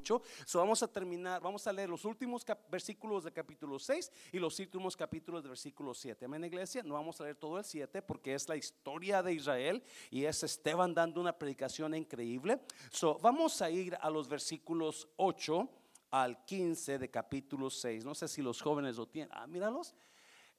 mucho. 0.00 0.22
So 0.46 0.58
vamos 0.58 0.82
a 0.82 0.88
terminar, 0.88 1.42
vamos 1.42 1.66
a 1.66 1.72
leer 1.72 1.90
los 1.90 2.04
últimos 2.06 2.44
versículos 2.70 3.24
de 3.24 3.32
capítulo 3.32 3.78
6 3.78 4.10
y 4.32 4.38
los 4.38 4.58
últimos 4.58 4.96
capítulos 4.96 5.42
de 5.42 5.50
versículo 5.50 5.92
7. 5.92 6.24
Amén, 6.24 6.44
iglesia. 6.44 6.82
No 6.82 6.94
vamos 6.94 7.20
a 7.20 7.24
leer 7.24 7.36
todo 7.36 7.58
el 7.58 7.64
7 7.64 8.00
porque 8.00 8.34
es 8.34 8.48
la 8.48 8.56
historia 8.56 9.22
de 9.22 9.34
Israel 9.34 9.82
y 10.10 10.24
es 10.24 10.42
Esteban 10.42 10.94
dando 10.94 11.20
una 11.20 11.36
predicación 11.36 11.94
increíble. 11.94 12.60
So 12.90 13.18
vamos 13.18 13.60
a 13.60 13.70
ir 13.70 13.94
a 14.00 14.08
los 14.08 14.26
versículos 14.26 15.06
8 15.16 15.68
al 16.10 16.44
15 16.46 16.98
de 16.98 17.10
capítulo 17.10 17.68
6. 17.68 18.02
No 18.04 18.14
sé 18.14 18.26
si 18.26 18.40
los 18.40 18.60
jóvenes 18.62 18.96
lo 18.96 19.06
tienen. 19.06 19.30
Ah, 19.34 19.46
míralos. 19.46 19.94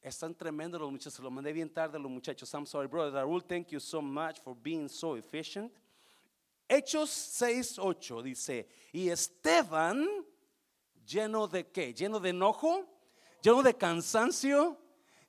Están 0.03 0.35
tremendos 0.35 0.79
los 0.79 0.91
muchachos. 0.91 1.19
Lo 1.19 1.31
mandé 1.31 1.51
bien 1.51 1.69
tarde 1.73 1.97
los 1.97 2.11
muchachos. 2.11 2.53
I'm 2.53 2.67
sorry, 2.67 2.87
brother. 2.87 3.13
Raúl, 3.13 3.43
thank 3.43 3.69
you 3.69 3.79
so 3.79 4.01
much 4.01 4.39
for 4.39 4.55
being 4.55 4.87
so 4.87 5.15
efficient. 5.15 5.71
Hechos 6.73 7.09
6, 7.09 7.79
8 7.79 8.21
dice, 8.23 8.65
y 8.93 9.09
Esteban, 9.09 10.07
lleno 11.05 11.45
de 11.45 11.69
qué? 11.69 11.93
Lleno 11.93 12.17
de 12.17 12.29
enojo, 12.29 12.85
lleno 13.41 13.61
de 13.61 13.75
cansancio, 13.75 14.79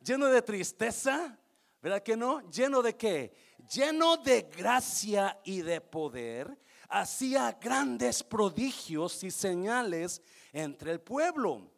lleno 0.00 0.26
de 0.26 0.40
tristeza, 0.40 1.36
¿verdad 1.82 2.00
que 2.00 2.16
no? 2.16 2.48
Lleno 2.48 2.80
de 2.80 2.96
qué? 2.96 3.34
Lleno 3.74 4.18
de 4.18 4.42
gracia 4.56 5.40
y 5.42 5.62
de 5.62 5.80
poder, 5.80 6.56
hacía 6.88 7.58
grandes 7.60 8.22
prodigios 8.22 9.24
y 9.24 9.32
señales 9.32 10.22
entre 10.52 10.92
el 10.92 11.00
pueblo. 11.00 11.72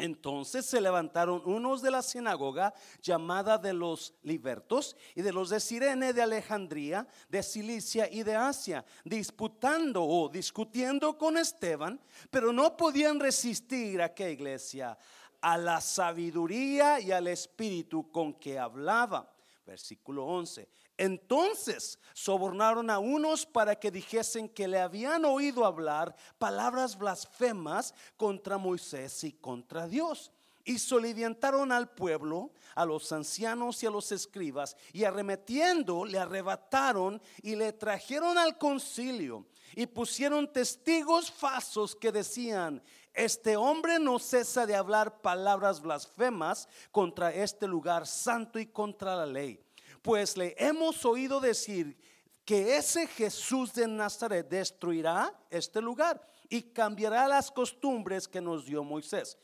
Entonces 0.00 0.66
se 0.66 0.80
levantaron 0.80 1.42
unos 1.44 1.82
de 1.82 1.90
la 1.90 2.02
sinagoga 2.02 2.72
llamada 3.02 3.58
de 3.58 3.72
los 3.72 4.14
libertos 4.22 4.96
y 5.14 5.22
de 5.22 5.32
los 5.32 5.50
de 5.50 5.60
Sirene, 5.60 6.12
de 6.12 6.22
Alejandría, 6.22 7.06
de 7.28 7.42
Cilicia 7.42 8.08
y 8.10 8.22
de 8.22 8.36
Asia, 8.36 8.84
disputando 9.04 10.04
o 10.04 10.28
discutiendo 10.28 11.16
con 11.16 11.36
Esteban, 11.36 12.00
pero 12.30 12.52
no 12.52 12.76
podían 12.76 13.20
resistir 13.20 14.02
a 14.02 14.14
qué 14.14 14.32
iglesia, 14.32 14.98
a 15.40 15.56
la 15.56 15.80
sabiduría 15.80 17.00
y 17.00 17.12
al 17.12 17.28
espíritu 17.28 18.10
con 18.10 18.34
que 18.34 18.58
hablaba. 18.58 19.32
Versículo 19.66 20.26
11. 20.26 20.68
Entonces 21.00 21.98
sobornaron 22.12 22.90
a 22.90 22.98
unos 22.98 23.46
para 23.46 23.74
que 23.74 23.90
dijesen 23.90 24.50
que 24.50 24.68
le 24.68 24.78
habían 24.78 25.24
oído 25.24 25.64
hablar 25.64 26.14
palabras 26.36 26.98
blasfemas 26.98 27.94
contra 28.18 28.58
Moisés 28.58 29.24
y 29.24 29.32
contra 29.32 29.88
Dios. 29.88 30.30
Y 30.62 30.78
soliviantaron 30.78 31.72
al 31.72 31.88
pueblo, 31.88 32.50
a 32.74 32.84
los 32.84 33.10
ancianos 33.12 33.82
y 33.82 33.86
a 33.86 33.90
los 33.90 34.12
escribas, 34.12 34.76
y 34.92 35.04
arremetiendo 35.04 36.04
le 36.04 36.18
arrebataron 36.18 37.22
y 37.42 37.56
le 37.56 37.72
trajeron 37.72 38.36
al 38.36 38.58
concilio 38.58 39.46
y 39.74 39.86
pusieron 39.86 40.52
testigos 40.52 41.30
falsos 41.30 41.96
que 41.96 42.12
decían, 42.12 42.82
este 43.14 43.56
hombre 43.56 43.98
no 43.98 44.18
cesa 44.18 44.66
de 44.66 44.76
hablar 44.76 45.22
palabras 45.22 45.80
blasfemas 45.80 46.68
contra 46.92 47.32
este 47.32 47.66
lugar 47.66 48.06
santo 48.06 48.58
y 48.58 48.66
contra 48.66 49.16
la 49.16 49.24
ley 49.24 49.64
pues 50.02 50.36
le 50.36 50.54
hemos 50.58 51.04
oído 51.04 51.40
decir 51.40 51.96
que 52.44 52.76
ese 52.76 53.06
Jesús 53.06 53.72
de 53.74 53.86
Nazaret 53.86 54.48
destruirá 54.48 55.32
este 55.50 55.80
lugar 55.80 56.20
y 56.48 56.62
cambiará 56.62 57.28
las 57.28 57.50
costumbres 57.50 58.26
que 58.26 58.40
nos 58.40 58.64
dio 58.64 58.82
Moisés. 58.82 59.38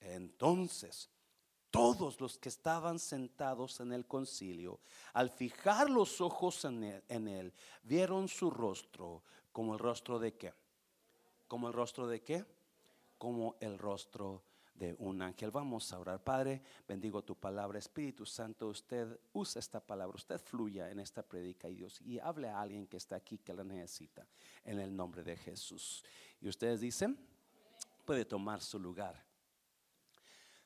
Entonces, 0.00 1.10
todos 1.70 2.20
los 2.20 2.38
que 2.38 2.48
estaban 2.48 2.98
sentados 2.98 3.80
en 3.80 3.92
el 3.92 4.06
concilio, 4.06 4.80
al 5.12 5.30
fijar 5.30 5.90
los 5.90 6.20
ojos 6.20 6.64
en 6.64 6.82
él, 6.82 7.04
en 7.08 7.28
él, 7.28 7.52
vieron 7.82 8.28
su 8.28 8.50
rostro 8.50 9.22
como 9.52 9.74
el 9.74 9.78
rostro 9.78 10.18
de 10.18 10.34
qué? 10.34 10.54
Como 11.46 11.68
el 11.68 11.74
rostro 11.74 12.06
de 12.06 12.22
qué? 12.22 12.44
Como 13.18 13.56
el 13.60 13.78
rostro 13.78 14.42
de 14.78 14.94
un 14.98 15.20
ángel. 15.20 15.50
Vamos 15.50 15.92
a 15.92 15.98
orar. 15.98 16.22
Padre, 16.22 16.62
bendigo 16.86 17.22
tu 17.22 17.34
palabra. 17.34 17.78
Espíritu 17.78 18.24
Santo, 18.24 18.68
usted 18.68 19.18
usa 19.32 19.58
esta 19.58 19.80
palabra, 19.80 20.16
usted 20.16 20.38
fluya 20.38 20.90
en 20.90 21.00
esta 21.00 21.22
predica 21.22 21.68
y 21.68 21.74
Dios 21.74 22.00
y 22.00 22.18
hable 22.18 22.48
a 22.48 22.60
alguien 22.60 22.86
que 22.86 22.96
está 22.96 23.16
aquí 23.16 23.38
que 23.38 23.52
la 23.52 23.64
necesita 23.64 24.26
en 24.64 24.78
el 24.78 24.94
nombre 24.94 25.22
de 25.22 25.36
Jesús. 25.36 26.04
Y 26.40 26.48
ustedes 26.48 26.80
dicen, 26.80 27.18
puede 28.04 28.24
tomar 28.24 28.62
su 28.62 28.78
lugar. 28.78 29.26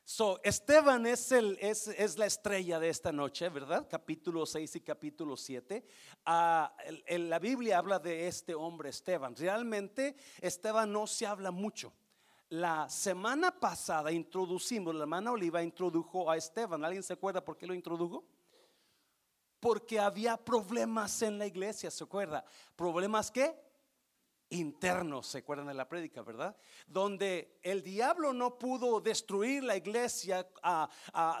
So, 0.05 0.41
Esteban 0.43 1.05
es, 1.05 1.31
el, 1.31 1.57
es, 1.61 1.87
es, 1.87 2.17
la 2.17 2.25
estrella 2.25 2.77
de 2.77 2.89
esta 2.89 3.13
noche, 3.13 3.47
¿verdad? 3.47 3.87
Capítulo 3.89 4.45
6 4.45 4.75
y 4.75 4.81
capítulo 4.81 5.37
7. 5.37 5.85
Ah, 6.25 6.75
la 7.07 7.39
Biblia 7.39 7.77
habla 7.77 7.99
de 7.99 8.27
este 8.27 8.53
hombre 8.53 8.89
Esteban. 8.89 9.33
Realmente 9.33 10.17
Esteban 10.41 10.91
no 10.91 11.07
se 11.07 11.25
habla 11.25 11.51
mucho 11.51 11.93
la 12.53 12.87
semana 12.87 13.59
pasada 13.59 14.11
introducimos, 14.11 14.93
la 14.93 15.01
hermana 15.01 15.31
Oliva 15.31 15.63
introdujo 15.63 16.29
a 16.29 16.37
Esteban. 16.37 16.85
¿Alguien 16.85 17.01
se 17.01 17.13
acuerda 17.13 17.43
por 17.43 17.57
qué 17.57 17.65
lo 17.65 17.73
introdujo? 17.73 18.23
Porque 19.59 19.99
había 19.99 20.37
problemas 20.37 21.19
en 21.23 21.39
la 21.39 21.47
iglesia, 21.47 21.89
¿se 21.89 22.03
acuerda? 22.03 22.45
¿Problemas 22.75 23.31
qué? 23.31 23.59
Internos, 24.53 25.27
se 25.27 25.39
acuerdan 25.39 25.67
de 25.67 25.73
la 25.73 25.87
prédica, 25.87 26.21
¿verdad? 26.21 26.55
Donde 26.87 27.59
el 27.63 27.81
diablo 27.81 28.33
no 28.33 28.57
pudo 28.57 29.01
destruir 29.01 29.63
la 29.63 29.75
iglesia, 29.75 30.47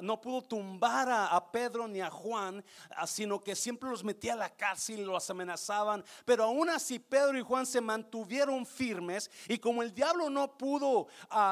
no 0.01 0.19
pudo 0.19 0.41
tumbar 0.41 1.07
a, 1.09 1.51
Pedro 1.51 1.87
ni 1.87 2.01
a 2.01 2.09
Juan, 2.09 2.63
sino 3.05 3.43
que 3.43 3.55
siempre 3.55 3.89
los 3.89 4.03
metía 4.03 4.33
a 4.33 4.37
la 4.37 4.49
cárcel 4.49 4.99
y 4.99 5.05
los 5.05 5.29
amenazaban. 5.29 6.03
Pero 6.25 6.45
aún 6.45 6.69
así 6.69 6.97
Pedro 6.97 7.37
y 7.37 7.41
Juan 7.41 7.65
se 7.65 7.81
mantuvieron 7.81 8.65
firmes 8.65 9.29
y 9.47 9.59
como 9.59 9.83
el 9.83 9.93
diablo 9.93 10.29
no 10.29 10.57
pudo, 10.57 11.07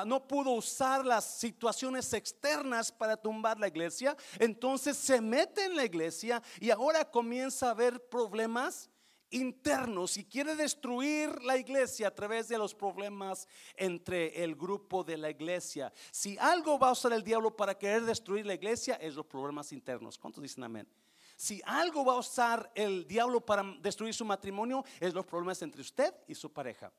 no 0.06 0.28
pudo 0.28 0.52
usar 0.52 1.06
las 1.06 1.26
situaciones 1.26 2.12
externas 2.14 2.92
para 2.92 3.16
tumbar 3.16 3.60
la 3.60 3.68
iglesia, 3.68 4.18
entonces 4.40 4.98
se 4.98 5.22
mete 5.22 5.66
en 5.66 5.76
la 5.76 5.86
iglesia 5.86 6.42
y 6.60 6.72
ahora 6.72 7.06
comienza 7.06 7.68
a 7.68 7.72
haber 7.72 8.10
problemas 8.10 8.90
internos 9.32 10.18
y 10.18 10.26
quiere 10.26 10.56
destruir 10.56 11.42
la 11.44 11.58
iglesia 11.58 12.08
a 12.08 12.16
través 12.16 12.48
de 12.48 12.58
los 12.58 12.76
problemas 12.76 13.48
entre 13.76 14.44
el 14.44 14.56
grupo 14.56 15.04
de 15.04 15.18
la 15.18 15.30
iglesia. 15.30 15.92
Si 16.12 16.38
algo 16.38 16.78
va 16.78 16.90
a 16.90 16.94
usar 16.94 17.14
el 17.14 17.24
diablo 17.24 17.56
para 17.56 17.78
querer 17.78 18.04
destruir 18.04 18.46
la 18.46 18.54
iglesia, 18.54 18.96
es 18.96 19.16
los 19.16 19.26
problemas 19.26 19.72
internos. 19.72 20.18
¿Cuántos 20.18 20.42
dicen 20.42 20.64
amén? 20.64 20.88
Si 21.36 21.62
algo 21.66 22.06
va 22.06 22.14
a 22.14 22.20
usar 22.20 22.72
el 22.76 23.08
diablo 23.08 23.44
para 23.44 23.64
destruir 23.82 24.14
su 24.14 24.24
matrimonio, 24.26 24.84
es 25.00 25.14
los 25.14 25.26
problemas 25.26 25.62
entre 25.62 25.82
usted 25.82 26.14
y 26.28 26.36
su 26.36 26.52
pareja 26.54 26.92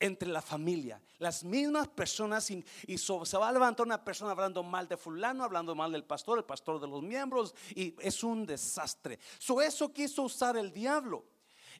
entre 0.00 0.30
la 0.30 0.40
familia, 0.40 1.00
las 1.18 1.44
mismas 1.44 1.86
personas 1.88 2.50
y, 2.50 2.64
se 2.96 3.38
va 3.38 3.48
a 3.48 3.52
levantar 3.52 3.84
una 3.84 4.02
persona 4.02 4.30
hablando 4.30 4.62
mal 4.62 4.88
de 4.88 4.96
fulano, 4.96 5.44
hablando 5.44 5.74
mal 5.74 5.92
del 5.92 6.04
pastor, 6.04 6.38
el 6.38 6.44
pastor 6.44 6.80
de 6.80 6.88
los 6.88 7.02
miembros 7.02 7.54
y 7.74 7.94
es 8.00 8.24
un 8.24 8.46
desastre. 8.46 9.18
So 9.38 9.60
eso 9.60 9.92
quiso 9.92 10.22
usar 10.22 10.56
el 10.56 10.72
diablo. 10.72 11.24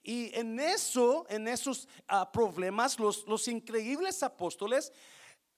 Y 0.03 0.35
en 0.39 0.59
eso, 0.59 1.27
en 1.29 1.47
esos 1.49 1.89
ah, 2.09 2.31
problemas, 2.31 2.99
los, 2.99 3.27
los 3.27 3.47
increíbles 3.49 4.23
apóstoles, 4.23 4.93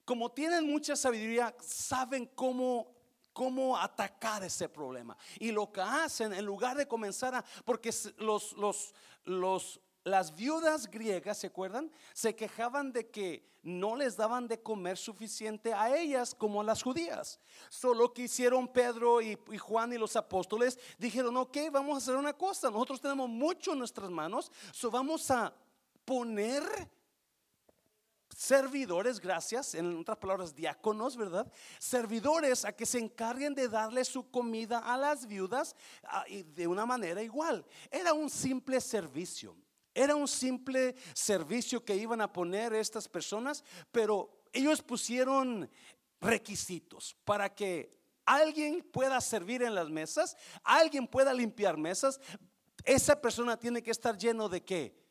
como 0.05 0.31
tienen 0.31 0.67
mucha 0.67 0.95
sabiduría, 0.95 1.55
saben 1.61 2.25
cómo 2.35 2.93
cómo 3.33 3.75
atacar 3.75 4.43
ese 4.43 4.69
problema. 4.69 5.17
Y 5.39 5.51
lo 5.51 5.71
que 5.71 5.81
hacen, 5.81 6.33
en 6.33 6.45
lugar 6.45 6.77
de 6.77 6.87
comenzar 6.87 7.33
a, 7.35 7.43
porque 7.65 7.91
los, 8.17 8.53
los, 8.53 8.93
los 9.25 9.81
las 10.03 10.35
viudas 10.35 10.89
griegas, 10.89 11.37
¿se 11.37 11.47
acuerdan? 11.47 11.91
Se 12.13 12.35
quejaban 12.35 12.91
de 12.91 13.09
que 13.09 13.53
no 13.63 13.95
les 13.95 14.17
daban 14.17 14.47
de 14.47 14.61
comer 14.61 14.97
suficiente 14.97 15.73
a 15.73 15.95
ellas 15.95 16.35
como 16.35 16.59
a 16.61 16.63
las 16.63 16.83
judías. 16.83 17.39
Solo 17.69 18.13
que 18.13 18.23
hicieron 18.23 18.67
Pedro 18.67 19.21
y, 19.21 19.37
Juan 19.57 19.93
y 19.93 19.97
los 19.97 20.15
apóstoles, 20.15 20.77
dijeron, 20.97 21.37
ok, 21.37 21.57
vamos 21.71 21.95
a 21.95 21.97
hacer 21.97 22.15
una 22.15 22.33
cosa, 22.33 22.69
nosotros 22.69 22.99
tenemos 22.99 23.29
mucho 23.29 23.71
en 23.71 23.79
nuestras 23.79 24.09
manos, 24.09 24.51
so 24.73 24.91
vamos 24.91 25.31
a 25.31 25.53
poner 26.03 26.63
servidores, 28.35 29.19
gracias, 29.19 29.75
en 29.75 29.99
otras 29.99 30.17
palabras, 30.17 30.53
diáconos, 30.53 31.15
¿verdad? 31.15 31.49
Servidores 31.79 32.65
a 32.65 32.73
que 32.73 32.85
se 32.85 32.99
encarguen 32.99 33.53
de 33.53 33.69
darle 33.69 34.03
su 34.03 34.29
comida 34.29 34.79
a 34.79 34.97
las 34.97 35.25
viudas 35.25 35.75
ah, 36.03 36.25
de 36.27 36.67
una 36.67 36.85
manera 36.85 37.21
igual. 37.21 37.65
Era 37.89 38.13
un 38.13 38.29
simple 38.29 38.81
servicio. 38.81 39.55
Era 39.93 40.15
un 40.15 40.27
simple 40.27 40.95
servicio 41.13 41.83
que 41.83 41.95
iban 41.95 42.21
a 42.21 42.31
poner 42.31 42.73
estas 42.73 43.07
personas, 43.07 43.63
pero 43.91 44.43
ellos 44.51 44.81
pusieron 44.81 45.69
requisitos 46.19 47.15
para 47.23 47.53
que 47.53 47.99
alguien 48.25 48.81
pueda 48.91 49.19
servir 49.21 49.61
en 49.63 49.75
las 49.75 49.89
mesas, 49.89 50.35
alguien 50.63 51.07
pueda 51.07 51.33
limpiar 51.33 51.77
mesas. 51.77 52.19
Esa 52.83 53.21
persona 53.21 53.57
tiene 53.57 53.83
que 53.83 53.91
estar 53.91 54.17
lleno 54.17 54.49
de 54.49 54.63
qué? 54.63 55.03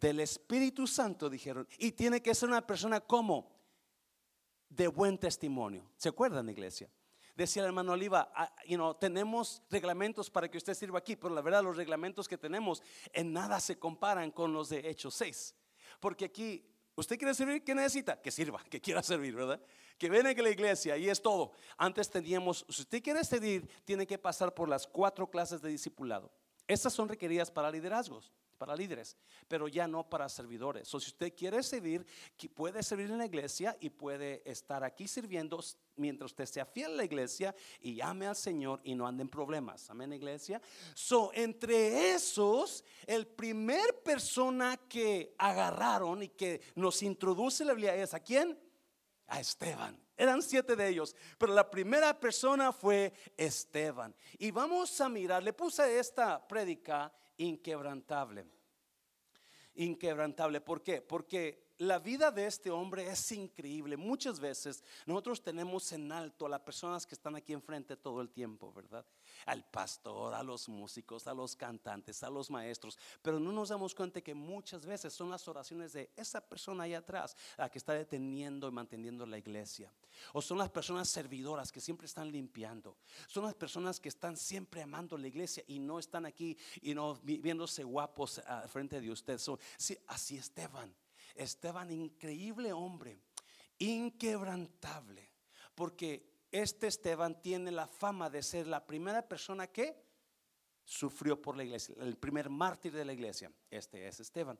Del 0.00 0.20
Espíritu 0.20 0.86
Santo, 0.86 1.28
dijeron. 1.30 1.66
Y 1.78 1.92
tiene 1.92 2.20
que 2.22 2.34
ser 2.34 2.48
una 2.48 2.66
persona 2.66 3.00
como 3.00 3.50
de 4.68 4.88
buen 4.88 5.18
testimonio. 5.18 5.90
¿Se 5.96 6.08
acuerdan, 6.08 6.48
iglesia? 6.48 6.90
Decía 7.34 7.62
el 7.62 7.68
hermano 7.68 7.92
Oliva, 7.92 8.30
ah, 8.34 8.54
tenemos 9.00 9.62
reglamentos 9.70 10.30
para 10.30 10.48
que 10.48 10.58
usted 10.58 10.74
sirva 10.74 10.98
aquí, 10.98 11.16
pero 11.16 11.34
la 11.34 11.40
verdad 11.40 11.62
los 11.62 11.76
reglamentos 11.76 12.28
que 12.28 12.38
tenemos 12.38 12.82
en 13.12 13.32
nada 13.32 13.58
se 13.60 13.78
comparan 13.78 14.30
con 14.30 14.52
los 14.52 14.68
de 14.68 14.88
Hechos 14.88 15.14
6. 15.14 15.54
Porque 16.00 16.26
aquí 16.26 16.70
¿Usted 16.96 17.18
quiere 17.18 17.34
servir? 17.34 17.64
¿Qué 17.64 17.74
necesita? 17.74 18.20
Que 18.20 18.30
sirva, 18.30 18.62
que 18.70 18.80
quiera 18.80 19.02
servir, 19.02 19.34
¿verdad? 19.34 19.60
Que 19.98 20.08
venga 20.08 20.30
a 20.30 20.42
la 20.44 20.50
iglesia 20.50 20.96
y 20.96 21.08
es 21.08 21.20
todo. 21.20 21.50
Antes 21.76 22.08
teníamos, 22.08 22.64
si 22.68 22.82
usted 22.82 23.02
quiere 23.02 23.24
servir, 23.24 23.68
tiene 23.84 24.06
que 24.06 24.16
pasar 24.16 24.54
por 24.54 24.68
las 24.68 24.86
cuatro 24.86 25.28
clases 25.28 25.60
de 25.60 25.70
discipulado. 25.70 26.30
Estas 26.68 26.92
son 26.92 27.08
requeridas 27.08 27.50
para 27.50 27.70
liderazgos 27.70 28.32
para 28.54 28.76
líderes, 28.76 29.16
pero 29.48 29.68
ya 29.68 29.86
no 29.86 30.08
para 30.08 30.28
servidores. 30.28 30.92
O 30.94 31.00
si 31.00 31.08
usted 31.08 31.34
quiere 31.34 31.62
servir, 31.62 32.06
puede 32.54 32.82
servir 32.82 33.10
en 33.10 33.18
la 33.18 33.26
iglesia 33.26 33.76
y 33.80 33.90
puede 33.90 34.42
estar 34.48 34.84
aquí 34.84 35.06
sirviendo 35.08 35.60
mientras 35.96 36.32
usted 36.32 36.46
sea 36.46 36.66
fiel 36.66 36.92
a 36.92 36.96
la 36.96 37.04
iglesia 37.04 37.54
y 37.80 37.96
llame 37.96 38.26
al 38.26 38.36
Señor 38.36 38.80
y 38.84 38.94
no 38.94 39.06
ande 39.06 39.22
en 39.22 39.28
problemas. 39.28 39.88
Amén, 39.90 40.12
iglesia. 40.12 40.60
So, 40.94 41.30
entre 41.34 42.14
esos, 42.14 42.84
el 43.06 43.26
primer 43.26 44.02
persona 44.02 44.76
que 44.88 45.34
agarraron 45.38 46.22
y 46.22 46.28
que 46.28 46.60
nos 46.74 47.02
introduce 47.02 47.64
la 47.64 47.74
Biblia 47.74 47.94
es 47.94 48.14
a 48.14 48.20
quién? 48.20 48.58
A 49.26 49.40
Esteban. 49.40 50.00
Eran 50.16 50.42
siete 50.42 50.76
de 50.76 50.88
ellos, 50.88 51.16
pero 51.38 51.52
la 51.52 51.68
primera 51.68 52.18
persona 52.18 52.72
fue 52.72 53.12
Esteban. 53.36 54.14
Y 54.38 54.50
vamos 54.52 55.00
a 55.00 55.08
mirar, 55.08 55.42
le 55.42 55.52
puse 55.52 55.98
esta 55.98 56.46
prédica 56.46 57.12
inquebrantable. 57.38 58.46
Inquebrantable. 59.74 60.60
¿Por 60.60 60.82
qué? 60.82 61.02
Porque 61.02 61.63
la 61.78 61.98
vida 61.98 62.30
de 62.30 62.46
este 62.46 62.70
hombre 62.70 63.08
es 63.08 63.32
increíble. 63.32 63.96
Muchas 63.96 64.38
veces 64.38 64.82
nosotros 65.06 65.42
tenemos 65.42 65.90
en 65.92 66.12
alto 66.12 66.46
a 66.46 66.48
las 66.48 66.60
personas 66.60 67.04
que 67.04 67.14
están 67.14 67.34
aquí 67.34 67.52
enfrente 67.52 67.96
todo 67.96 68.20
el 68.20 68.30
tiempo, 68.30 68.72
¿verdad? 68.72 69.04
Al 69.46 69.64
pastor, 69.64 70.34
a 70.34 70.42
los 70.42 70.68
músicos, 70.68 71.26
a 71.26 71.34
los 71.34 71.56
cantantes, 71.56 72.22
a 72.22 72.30
los 72.30 72.50
maestros. 72.50 72.96
Pero 73.22 73.40
no 73.40 73.50
nos 73.50 73.70
damos 73.70 73.94
cuenta 73.94 74.20
que 74.20 74.34
muchas 74.34 74.86
veces 74.86 75.12
son 75.12 75.30
las 75.30 75.46
oraciones 75.48 75.92
de 75.92 76.10
esa 76.16 76.40
persona 76.40 76.84
ahí 76.84 76.94
atrás 76.94 77.36
la 77.56 77.68
que 77.68 77.78
está 77.78 77.92
deteniendo 77.92 78.68
y 78.68 78.72
manteniendo 78.72 79.26
la 79.26 79.38
iglesia. 79.38 79.92
O 80.32 80.40
son 80.40 80.58
las 80.58 80.70
personas 80.70 81.08
servidoras 81.08 81.72
que 81.72 81.80
siempre 81.80 82.06
están 82.06 82.30
limpiando. 82.30 82.96
Son 83.26 83.44
las 83.44 83.54
personas 83.54 83.98
que 83.98 84.08
están 84.08 84.36
siempre 84.36 84.82
amando 84.82 85.18
la 85.18 85.26
iglesia 85.26 85.64
y 85.66 85.80
no 85.80 85.98
están 85.98 86.24
aquí 86.24 86.56
y 86.82 86.94
no 86.94 87.18
viéndose 87.22 87.82
guapos 87.82 88.38
al 88.38 88.68
frente 88.68 89.00
de 89.00 89.10
usted. 89.10 89.38
sí, 89.76 89.98
así 90.06 90.36
Esteban. 90.36 90.94
Esteban, 91.34 91.90
increíble 91.90 92.72
hombre, 92.72 93.18
inquebrantable, 93.78 95.30
porque 95.74 96.34
este 96.50 96.86
Esteban 96.86 97.40
tiene 97.42 97.72
la 97.72 97.86
fama 97.86 98.30
de 98.30 98.42
ser 98.42 98.66
la 98.66 98.86
primera 98.86 99.26
persona 99.26 99.66
que 99.66 100.04
sufrió 100.84 101.40
por 101.40 101.56
la 101.56 101.64
iglesia, 101.64 101.94
el 102.00 102.16
primer 102.16 102.50
mártir 102.50 102.92
de 102.92 103.04
la 103.04 103.12
iglesia. 103.12 103.50
Este 103.70 104.06
es 104.06 104.20
Esteban. 104.20 104.58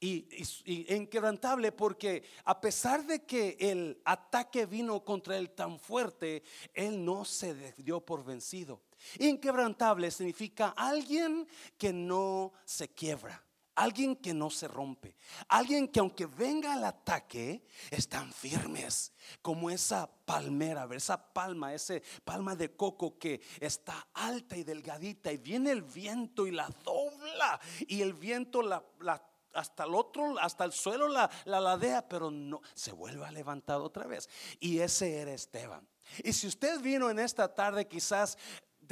Y, 0.00 0.28
inquebrantable 0.66 1.72
porque 1.72 2.24
a 2.44 2.60
pesar 2.60 3.06
de 3.06 3.24
que 3.24 3.56
el 3.58 4.00
ataque 4.04 4.66
vino 4.66 5.04
contra 5.04 5.38
él 5.38 5.50
tan 5.50 5.78
fuerte, 5.78 6.42
él 6.74 7.04
no 7.04 7.24
se 7.24 7.72
dio 7.74 8.04
por 8.04 8.24
vencido. 8.24 8.82
Inquebrantable 9.18 10.10
significa 10.10 10.74
alguien 10.76 11.46
que 11.78 11.92
no 11.92 12.52
se 12.64 12.88
quiebra. 12.88 13.42
Alguien 13.74 14.16
que 14.16 14.34
no 14.34 14.50
se 14.50 14.68
rompe. 14.68 15.16
Alguien 15.48 15.88
que 15.88 16.00
aunque 16.00 16.26
venga 16.26 16.74
el 16.74 16.84
ataque, 16.84 17.64
están 17.90 18.32
firmes. 18.32 19.12
Como 19.40 19.70
esa 19.70 20.10
palmera, 20.24 20.86
esa 20.92 21.32
palma, 21.32 21.72
ese 21.72 22.02
palma 22.24 22.54
de 22.54 22.76
coco 22.76 23.18
que 23.18 23.40
está 23.60 24.08
alta 24.14 24.56
y 24.56 24.64
delgadita. 24.64 25.32
Y 25.32 25.38
viene 25.38 25.70
el 25.70 25.82
viento 25.82 26.46
y 26.46 26.50
la 26.50 26.68
dobla. 26.84 27.60
Y 27.86 28.02
el 28.02 28.12
viento 28.12 28.62
la, 28.62 28.84
hasta 29.54 29.84
el 29.84 29.94
otro, 29.94 30.38
hasta 30.38 30.64
el 30.64 30.72
suelo 30.72 31.08
la, 31.08 31.30
la 31.44 31.60
ladea, 31.60 32.06
pero 32.08 32.30
no, 32.30 32.60
se 32.74 32.92
vuelve 32.92 33.24
a 33.24 33.30
levantar 33.30 33.80
otra 33.80 34.06
vez. 34.06 34.28
Y 34.60 34.80
ese 34.80 35.20
era 35.20 35.32
Esteban. 35.32 35.86
Y 36.22 36.32
si 36.32 36.46
usted 36.46 36.80
vino 36.80 37.10
en 37.10 37.18
esta 37.18 37.54
tarde 37.54 37.86
quizás 37.86 38.36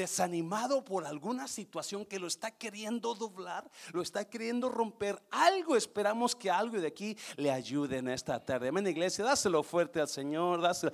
desanimado 0.00 0.82
por 0.82 1.05
alguna 1.05 1.47
situación 1.47 2.06
que 2.06 2.19
lo 2.19 2.26
está 2.26 2.50
queriendo 2.50 3.14
doblar, 3.14 3.70
lo 3.93 4.00
está 4.00 4.25
queriendo 4.25 4.70
romper, 4.70 5.23
algo 5.31 5.76
esperamos 5.76 6.35
que 6.35 6.50
algo 6.50 6.81
de 6.81 6.87
aquí 6.87 7.14
le 7.37 7.50
ayude 7.50 7.99
en 7.99 8.08
esta 8.08 8.43
tarde. 8.43 8.69
Amén, 8.69 8.87
iglesia, 8.87 9.26
dáselo 9.26 9.62
fuerte 9.62 10.00
al 10.00 10.08
Señor. 10.08 10.62
Dáselo. 10.62 10.93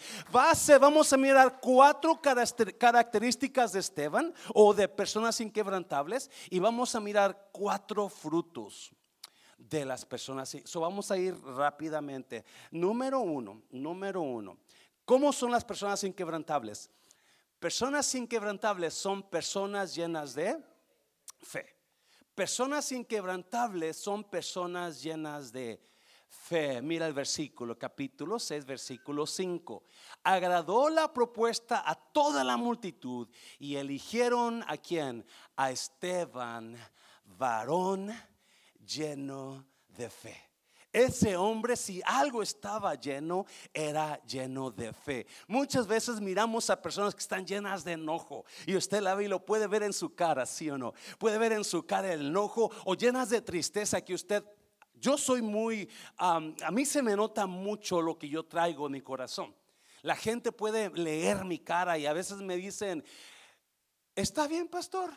vamos 0.80 1.12
a 1.12 1.16
mirar 1.16 1.60
cuatro 1.60 2.20
características 2.20 3.70
de 3.70 3.78
Esteban 3.78 4.34
o 4.52 4.74
de 4.74 4.88
personas 4.88 5.40
inquebrantables 5.40 6.28
y 6.50 6.58
vamos 6.58 6.96
a 6.96 7.00
mirar 7.00 7.50
cuatro 7.52 8.08
frutos 8.08 8.90
de 9.56 9.84
las 9.84 10.04
personas. 10.04 10.56
So 10.64 10.80
vamos 10.80 11.12
a 11.12 11.16
ir 11.16 11.32
rápidamente. 11.44 12.44
Número 12.72 13.20
uno, 13.20 13.62
número 13.70 14.20
uno. 14.20 14.58
¿Cómo 15.04 15.32
son 15.32 15.52
las 15.52 15.64
personas 15.64 16.02
inquebrantables? 16.02 16.90
Personas 17.58 18.14
inquebrantables 18.14 18.94
son 18.94 19.22
personas 19.22 19.94
llenas 19.94 20.34
de 20.34 20.62
fe. 21.40 21.74
Personas 22.34 22.92
inquebrantables 22.92 23.96
son 23.96 24.24
personas 24.24 25.02
llenas 25.02 25.52
de 25.52 25.80
fe. 26.28 26.82
Mira 26.82 27.06
el 27.06 27.14
versículo, 27.14 27.78
capítulo 27.78 28.38
6, 28.38 28.66
versículo 28.66 29.26
5. 29.26 29.84
Agradó 30.22 30.90
la 30.90 31.12
propuesta 31.12 31.82
a 31.88 31.94
toda 31.94 32.44
la 32.44 32.58
multitud 32.58 33.28
y 33.58 33.76
eligieron 33.76 34.62
a 34.66 34.76
quien? 34.76 35.24
A 35.56 35.70
Esteban, 35.70 36.76
varón 37.24 38.12
lleno 38.84 39.66
de 39.88 40.10
fe. 40.10 40.45
Ese 40.96 41.36
hombre, 41.36 41.76
si 41.76 42.00
algo 42.06 42.42
estaba 42.42 42.94
lleno, 42.94 43.44
era 43.74 44.18
lleno 44.24 44.70
de 44.70 44.94
fe. 44.94 45.26
Muchas 45.46 45.86
veces 45.86 46.22
miramos 46.22 46.70
a 46.70 46.80
personas 46.80 47.14
que 47.14 47.20
están 47.20 47.44
llenas 47.44 47.84
de 47.84 47.92
enojo 47.92 48.46
y 48.64 48.76
usted 48.76 49.02
la 49.02 49.14
ve 49.14 49.24
y 49.24 49.28
lo 49.28 49.44
puede 49.44 49.66
ver 49.66 49.82
en 49.82 49.92
su 49.92 50.14
cara, 50.14 50.46
sí 50.46 50.70
o 50.70 50.78
no. 50.78 50.94
Puede 51.18 51.36
ver 51.36 51.52
en 51.52 51.64
su 51.64 51.84
cara 51.84 52.14
el 52.14 52.28
enojo 52.28 52.70
o 52.86 52.94
llenas 52.94 53.28
de 53.28 53.42
tristeza 53.42 54.00
que 54.00 54.14
usted 54.14 54.42
yo 54.94 55.18
soy 55.18 55.42
muy, 55.42 55.86
a 56.16 56.40
mí 56.72 56.86
se 56.86 57.02
me 57.02 57.14
nota 57.14 57.46
mucho 57.46 58.00
lo 58.00 58.16
que 58.16 58.30
yo 58.30 58.46
traigo 58.46 58.86
en 58.86 58.92
mi 58.92 59.02
corazón. 59.02 59.54
La 60.00 60.16
gente 60.16 60.50
puede 60.50 60.88
leer 60.88 61.44
mi 61.44 61.58
cara 61.58 61.98
y 61.98 62.06
a 62.06 62.14
veces 62.14 62.38
me 62.38 62.56
dicen, 62.56 63.04
¿está 64.14 64.48
bien, 64.48 64.66
pastor? 64.66 65.12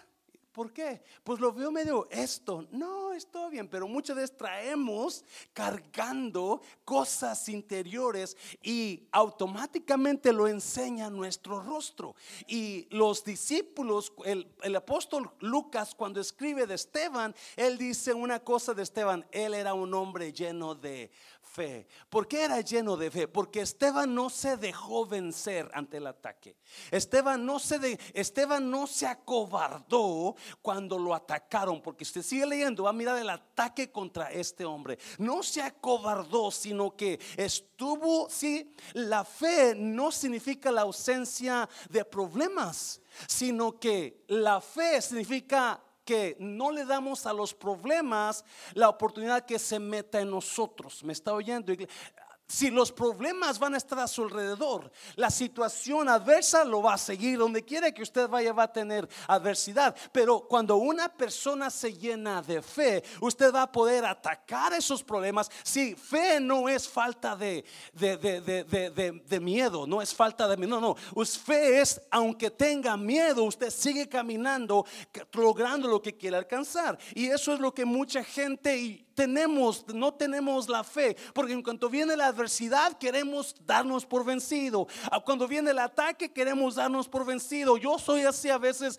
¿Por 0.51 0.73
qué? 0.73 1.01
Pues 1.23 1.39
lo 1.39 1.53
veo 1.53 1.71
medio 1.71 2.07
esto. 2.09 2.67
No, 2.71 3.13
es 3.13 3.27
todo 3.27 3.49
bien, 3.49 3.67
pero 3.67 3.87
muchas 3.87 4.15
veces 4.15 4.35
traemos 4.35 5.23
cargando 5.53 6.61
cosas 6.83 7.47
interiores 7.49 8.35
y 8.63 9.07
automáticamente 9.11 10.33
lo 10.33 10.47
enseña 10.47 11.09
nuestro 11.09 11.61
rostro. 11.61 12.15
Y 12.47 12.87
los 12.89 13.23
discípulos, 13.23 14.11
el, 14.25 14.51
el 14.63 14.75
apóstol 14.75 15.31
Lucas 15.39 15.93
cuando 15.93 16.19
escribe 16.19 16.65
de 16.65 16.75
Esteban, 16.75 17.35
él 17.55 17.77
dice 17.77 18.13
una 18.13 18.39
cosa 18.39 18.73
de 18.73 18.83
Esteban, 18.83 19.25
él 19.31 19.53
era 19.53 19.73
un 19.73 19.93
hombre 19.93 20.33
lleno 20.33 20.73
de 20.73 21.11
fe. 21.49 21.87
¿Por 22.09 22.27
qué 22.27 22.43
era 22.43 22.61
lleno 22.61 22.95
de 22.95 23.09
fe? 23.09 23.27
Porque 23.27 23.61
Esteban 23.61 24.13
no 24.13 24.29
se 24.29 24.55
dejó 24.57 25.05
vencer 25.05 25.69
ante 25.73 25.97
el 25.97 26.07
ataque. 26.07 26.55
Esteban 26.91 27.45
no 27.45 27.59
se, 27.59 27.79
de, 27.79 27.99
Esteban 28.13 28.69
no 28.69 28.85
se 28.87 29.07
acobardó 29.07 30.35
cuando 30.61 30.97
lo 30.97 31.13
atacaron, 31.13 31.81
porque 31.81 32.03
usted 32.03 32.21
sigue 32.21 32.45
leyendo, 32.45 32.83
va 32.83 32.91
a 32.91 32.93
mirar 32.93 33.17
el 33.17 33.29
ataque 33.29 33.91
contra 33.91 34.31
este 34.31 34.63
hombre. 34.63 34.99
No 35.17 35.43
se 35.43 35.61
acobardó, 35.61 36.51
sino 36.51 36.95
que 36.95 37.19
estuvo, 37.35 38.29
sí, 38.29 38.73
la 38.93 39.25
fe 39.25 39.73
no 39.75 40.11
significa 40.11 40.71
la 40.71 40.81
ausencia 40.81 41.67
de 41.89 42.05
problemas, 42.05 43.01
sino 43.27 43.79
que 43.79 44.23
la 44.27 44.61
fe 44.61 45.01
significa 45.01 45.81
que 46.09 46.35
no 46.39 46.71
le 46.71 46.85
damos 46.85 47.27
a 47.27 47.33
los 47.33 47.53
problemas 47.53 48.43
la 48.73 48.89
oportunidad 48.89 49.45
que 49.45 49.59
se 49.59 49.77
meta 49.77 50.19
en 50.19 50.31
nosotros. 50.31 51.03
¿Me 51.03 51.13
está 51.13 51.33
oyendo? 51.33 51.71
Si 52.51 52.71
los 52.71 52.91
problemas 52.91 53.59
van 53.59 53.75
a 53.75 53.77
estar 53.77 53.99
a 53.99 54.07
su 54.07 54.23
alrededor, 54.23 54.91
la 55.15 55.29
situación 55.29 56.09
adversa 56.09 56.65
lo 56.65 56.81
va 56.81 56.95
a 56.95 56.97
seguir. 56.97 57.37
Donde 57.37 57.63
quiera 57.63 57.91
que 57.91 58.01
usted 58.01 58.27
vaya 58.27 58.53
va 58.53 58.63
a 58.63 58.73
tener 58.73 59.07
adversidad. 59.27 59.95
Pero 60.11 60.39
cuando 60.39 60.77
una 60.77 61.09
persona 61.09 61.69
se 61.69 61.93
llena 61.93 62.41
de 62.41 62.63
fe, 62.63 63.03
usted 63.21 63.53
va 63.53 63.61
a 63.61 63.71
poder 63.71 64.03
atacar 64.03 64.73
esos 64.73 65.03
problemas. 65.03 65.47
Si 65.61 65.93
fe 65.93 66.39
no 66.39 66.67
es 66.67 66.89
falta 66.89 67.35
de, 67.35 67.63
de, 67.93 69.39
miedo, 69.39 69.85
no 69.85 70.01
es 70.01 70.11
falta 70.11 70.47
de 70.47 70.57
miedo. 70.57 70.81
No, 70.81 70.95
no. 71.13 71.25
Fe 71.25 71.81
es, 71.81 72.01
aunque 72.09 72.49
tenga 72.49 72.97
miedo, 72.97 73.43
usted 73.43 73.69
sigue 73.69 74.09
caminando, 74.09 74.87
logrando 75.33 75.87
lo 75.87 76.01
que 76.01 76.17
quiere 76.17 76.37
alcanzar. 76.37 76.97
Y 77.13 77.27
eso 77.27 77.53
es 77.53 77.59
lo 77.59 77.75
que 77.75 77.85
mucha 77.85 78.23
gente 78.23 79.05
tenemos, 79.19 79.85
no 79.93 80.13
tenemos 80.13 80.69
la 80.69 80.81
fe, 80.81 81.17
porque 81.33 81.51
en 81.51 81.61
cuanto 81.61 81.89
viene 81.89 82.15
la 82.15 82.27
adversidad 82.27 82.97
queremos 82.97 83.53
darnos 83.65 84.05
por 84.05 84.23
vencido. 84.23 84.87
Ah, 85.11 85.19
cuando 85.19 85.45
viene 85.45 85.71
el 85.71 85.79
ataque 85.79 86.31
queremos 86.31 86.75
darnos 86.75 87.09
por 87.09 87.25
vencido. 87.25 87.75
Yo 87.75 87.99
soy 87.99 88.21
así 88.21 88.49
a 88.49 88.57
veces, 88.57 88.97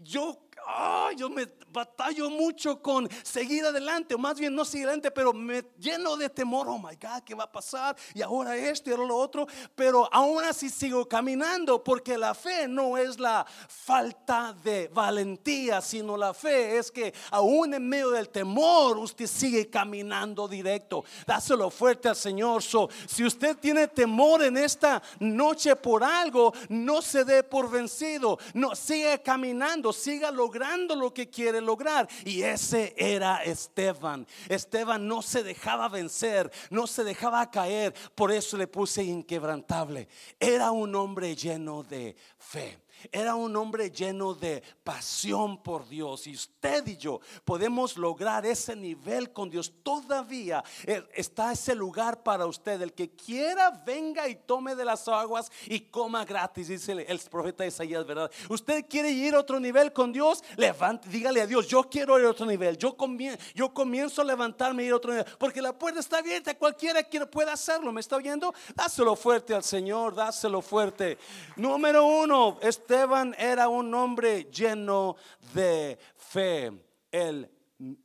yo 0.00 0.47
oh, 0.68 1.10
yo 1.16 1.30
me 1.30 1.48
batallo 1.70 2.30
mucho 2.30 2.80
con 2.80 3.08
seguir 3.22 3.64
adelante, 3.64 4.14
o 4.14 4.18
más 4.18 4.38
bien 4.38 4.54
no 4.54 4.64
seguir 4.64 4.86
adelante, 4.86 5.10
pero 5.10 5.32
me 5.32 5.62
lleno 5.78 6.16
de 6.16 6.28
temor, 6.28 6.68
oh 6.68 6.78
my 6.78 6.96
God, 6.96 7.22
¿qué 7.24 7.34
va 7.34 7.44
a 7.44 7.52
pasar? 7.52 7.96
Y 8.14 8.22
ahora 8.22 8.56
esto 8.56 8.90
y 8.90 8.92
ahora 8.92 9.06
lo 9.06 9.16
otro, 9.16 9.46
pero 9.74 10.08
aún 10.12 10.42
así 10.44 10.70
sigo 10.70 11.06
caminando 11.06 11.82
porque 11.82 12.16
la 12.16 12.34
fe 12.34 12.66
no 12.68 12.96
es 12.96 13.18
la 13.18 13.46
falta 13.68 14.54
de 14.64 14.88
valentía, 14.88 15.80
sino 15.80 16.16
la 16.16 16.34
fe 16.34 16.78
es 16.78 16.90
que 16.90 17.12
aún 17.30 17.74
en 17.74 17.88
medio 17.88 18.10
del 18.10 18.28
temor 18.28 18.98
usted 18.98 19.26
sigue 19.26 19.68
caminando 19.68 20.48
directo. 20.48 21.04
Dáselo 21.26 21.70
fuerte 21.70 22.08
al 22.08 22.16
Señor. 22.16 22.62
si 22.62 23.24
usted 23.24 23.56
tiene 23.58 23.88
temor 23.88 24.42
en 24.42 24.56
esta 24.56 25.02
noche 25.20 25.76
por 25.76 26.02
algo, 26.02 26.52
no 26.68 27.02
se 27.02 27.24
dé 27.24 27.42
por 27.42 27.70
vencido. 27.70 28.38
No, 28.54 28.74
sigue 28.74 29.20
caminando, 29.22 29.92
siga 29.92 30.30
logrando 30.30 30.57
lo 30.96 31.12
que 31.12 31.28
quiere 31.28 31.60
lograr. 31.60 32.08
Y 32.24 32.42
ese 32.42 32.94
era 32.96 33.42
Esteban. 33.44 34.26
Esteban 34.48 35.06
no 35.06 35.22
se 35.22 35.42
dejaba 35.42 35.88
vencer, 35.88 36.50
no 36.70 36.86
se 36.86 37.04
dejaba 37.04 37.50
caer. 37.50 37.94
Por 38.14 38.32
eso 38.32 38.56
le 38.56 38.66
puse 38.66 39.02
inquebrantable. 39.02 40.08
Era 40.38 40.70
un 40.70 40.94
hombre 40.94 41.34
lleno 41.34 41.82
de 41.82 42.16
fe. 42.38 42.78
Era 43.12 43.34
un 43.34 43.54
hombre 43.56 43.90
lleno 43.90 44.34
de 44.34 44.62
pasión 44.82 45.62
por 45.62 45.88
Dios. 45.88 46.26
Y 46.26 46.34
usted 46.34 46.86
y 46.86 46.96
yo 46.96 47.20
podemos 47.44 47.96
lograr 47.96 48.46
ese 48.46 48.74
nivel 48.74 49.32
con 49.32 49.50
Dios. 49.50 49.72
Todavía 49.82 50.62
eh, 50.84 51.02
está 51.14 51.52
ese 51.52 51.74
lugar 51.74 52.22
para 52.22 52.46
usted. 52.46 52.80
El 52.82 52.92
que 52.92 53.10
quiera, 53.10 53.70
venga 53.84 54.28
y 54.28 54.36
tome 54.36 54.74
de 54.74 54.84
las 54.84 55.06
aguas 55.08 55.50
y 55.66 55.80
coma 55.80 56.24
gratis, 56.24 56.68
dice 56.68 56.92
el 56.92 57.18
profeta 57.30 57.66
Isaías, 57.66 58.06
¿verdad? 58.06 58.30
Usted 58.48 58.86
quiere 58.88 59.10
ir 59.10 59.34
a 59.34 59.40
otro 59.40 59.60
nivel 59.60 59.92
con 59.92 60.12
Dios, 60.12 60.42
levante, 60.56 61.08
dígale 61.08 61.40
a 61.40 61.46
Dios, 61.46 61.68
yo 61.68 61.84
quiero 61.84 62.18
ir 62.18 62.26
a 62.26 62.30
otro 62.30 62.46
nivel. 62.46 62.76
Yo, 62.78 62.96
comienzo, 62.96 63.38
yo 63.54 63.72
comienzo 63.72 64.22
a 64.22 64.24
levantarme 64.24 64.82
y 64.82 64.86
ir 64.86 64.92
a 64.92 64.96
otro 64.96 65.12
nivel. 65.12 65.26
Porque 65.38 65.62
la 65.62 65.72
puerta 65.72 66.00
está 66.00 66.18
abierta, 66.18 66.54
cualquiera 66.56 67.02
que 67.02 67.18
pueda 67.26 67.52
hacerlo. 67.52 67.92
¿Me 67.92 68.00
está 68.00 68.16
oyendo? 68.16 68.54
Dáselo 68.74 69.16
fuerte 69.16 69.54
al 69.54 69.64
Señor, 69.64 70.14
dáselo 70.14 70.62
fuerte. 70.62 71.18
Número 71.56 72.04
uno, 72.04 72.58
Esteban 72.88 73.34
era 73.38 73.68
un 73.68 73.92
hombre 73.92 74.44
lleno 74.50 75.16
de 75.52 75.98
fe. 76.16 76.72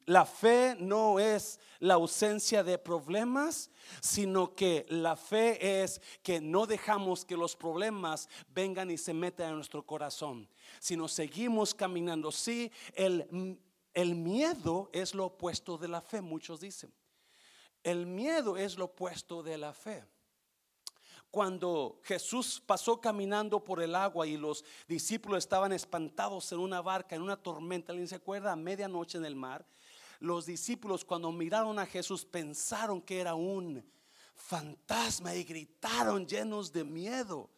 La 0.05 0.25
fe 0.25 0.75
no 0.77 1.21
es 1.21 1.57
la 1.79 1.93
ausencia 1.93 2.65
de 2.65 2.77
problemas, 2.77 3.71
sino 4.01 4.53
que 4.53 4.85
la 4.89 5.15
fe 5.15 5.83
es 5.83 6.01
que 6.21 6.41
no 6.41 6.65
dejamos 6.65 7.23
que 7.23 7.37
los 7.37 7.55
problemas 7.55 8.27
vengan 8.53 8.91
y 8.91 8.97
se 8.97 9.13
metan 9.13 9.51
en 9.51 9.55
nuestro 9.55 9.85
corazón, 9.85 10.49
sino 10.81 11.07
seguimos 11.07 11.73
caminando. 11.73 12.29
Sí, 12.29 12.69
el 12.93 14.15
miedo 14.15 14.89
es 14.91 15.15
lo 15.15 15.27
opuesto 15.27 15.77
de 15.77 15.87
la 15.87 16.01
fe, 16.01 16.19
muchos 16.19 16.59
dicen. 16.59 16.93
El 17.83 18.05
miedo 18.05 18.57
es 18.57 18.77
lo 18.77 18.85
opuesto 18.85 19.43
de 19.43 19.57
la 19.57 19.71
fe 19.71 20.03
cuando 21.33 21.99
Jesús 22.03 22.61
pasó 22.63 23.01
caminando 23.01 23.63
por 23.63 23.81
el 23.81 23.95
agua 23.95 24.27
y 24.27 24.37
los 24.37 24.63
discípulos 24.87 25.39
estaban 25.39 25.73
espantados 25.73 26.51
en 26.51 26.59
una 26.59 26.79
barca, 26.79 27.15
en 27.15 27.23
una 27.23 27.35
tormenta, 27.35 27.91
¿alguien 27.91 28.07
se 28.07 28.13
acuerda? 28.13 28.51
A 28.51 28.55
medianoche 28.55 29.17
en 29.17 29.25
el 29.25 29.35
mar. 29.35 29.65
Los 30.19 30.45
discípulos 30.45 31.03
cuando 31.03 31.31
miraron 31.31 31.79
a 31.79 31.87
Jesús 31.87 32.23
pensaron 32.23 33.01
que 33.01 33.19
era 33.19 33.33
un 33.33 33.83
fantasma 34.35 35.33
y 35.33 35.43
gritaron 35.43 36.27
llenos 36.27 36.71
de 36.71 36.83
miedo. 36.83 37.49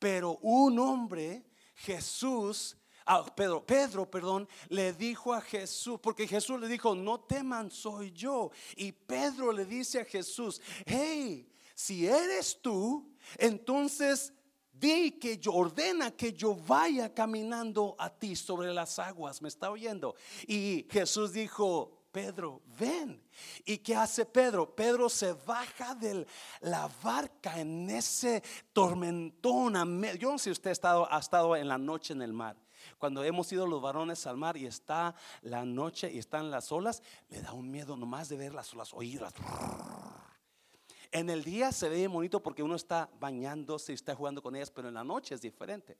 Pero 0.00 0.38
un 0.42 0.76
hombre, 0.80 1.46
Jesús, 1.76 2.76
ah, 3.04 3.24
Pedro, 3.36 3.64
Pedro, 3.64 4.10
perdón, 4.10 4.48
le 4.68 4.92
dijo 4.92 5.32
a 5.32 5.40
Jesús, 5.40 6.00
porque 6.02 6.26
Jesús 6.26 6.58
le 6.58 6.66
dijo, 6.66 6.96
no 6.96 7.20
teman, 7.20 7.70
soy 7.70 8.10
yo. 8.10 8.50
Y 8.74 8.90
Pedro 8.90 9.52
le 9.52 9.64
dice 9.64 10.00
a 10.00 10.04
Jesús, 10.04 10.60
hey, 10.84 11.48
si 11.76 12.06
eres 12.06 12.58
tú, 12.62 13.06
entonces 13.36 14.32
di 14.72 15.12
que 15.12 15.36
yo 15.36 15.52
ordena 15.52 16.10
que 16.10 16.32
yo 16.32 16.54
vaya 16.54 17.12
caminando 17.12 17.94
a 17.98 18.08
ti 18.08 18.34
sobre 18.34 18.72
las 18.72 18.98
aguas. 18.98 19.42
¿Me 19.42 19.48
está 19.48 19.70
oyendo? 19.70 20.14
Y 20.46 20.86
Jesús 20.90 21.34
dijo, 21.34 22.08
Pedro, 22.10 22.62
ven. 22.80 23.22
¿Y 23.66 23.76
qué 23.76 23.94
hace 23.94 24.24
Pedro? 24.24 24.74
Pedro 24.74 25.10
se 25.10 25.34
baja 25.34 25.94
de 25.94 26.26
la 26.62 26.88
barca 27.02 27.60
en 27.60 27.90
ese 27.90 28.42
tormentón. 28.72 29.74
Yo 30.18 30.32
no 30.32 30.38
sé 30.38 30.44
si 30.44 30.50
usted 30.52 30.70
ha 30.70 31.18
estado, 31.18 31.56
en 31.56 31.68
la 31.68 31.76
noche 31.76 32.14
en 32.14 32.22
el 32.22 32.32
mar. 32.32 32.56
Cuando 32.96 33.22
hemos 33.22 33.52
ido 33.52 33.66
los 33.66 33.82
varones 33.82 34.26
al 34.26 34.38
mar 34.38 34.56
y 34.56 34.64
está 34.64 35.14
la 35.42 35.66
noche 35.66 36.10
y 36.10 36.16
están 36.16 36.50
las 36.50 36.72
olas, 36.72 37.02
le 37.28 37.42
da 37.42 37.52
un 37.52 37.70
miedo 37.70 37.98
nomás 37.98 38.30
de 38.30 38.38
ver 38.38 38.54
las 38.54 38.72
olas, 38.72 38.94
oírlas. 38.94 39.34
En 41.10 41.30
el 41.30 41.44
día 41.44 41.72
se 41.72 41.88
ve 41.88 42.06
bonito 42.08 42.42
porque 42.42 42.62
uno 42.62 42.74
está 42.74 43.08
bañándose 43.18 43.92
y 43.92 43.94
está 43.94 44.14
jugando 44.14 44.42
con 44.42 44.56
ellas, 44.56 44.70
pero 44.70 44.88
en 44.88 44.94
la 44.94 45.04
noche 45.04 45.34
es 45.34 45.40
diferente. 45.40 45.96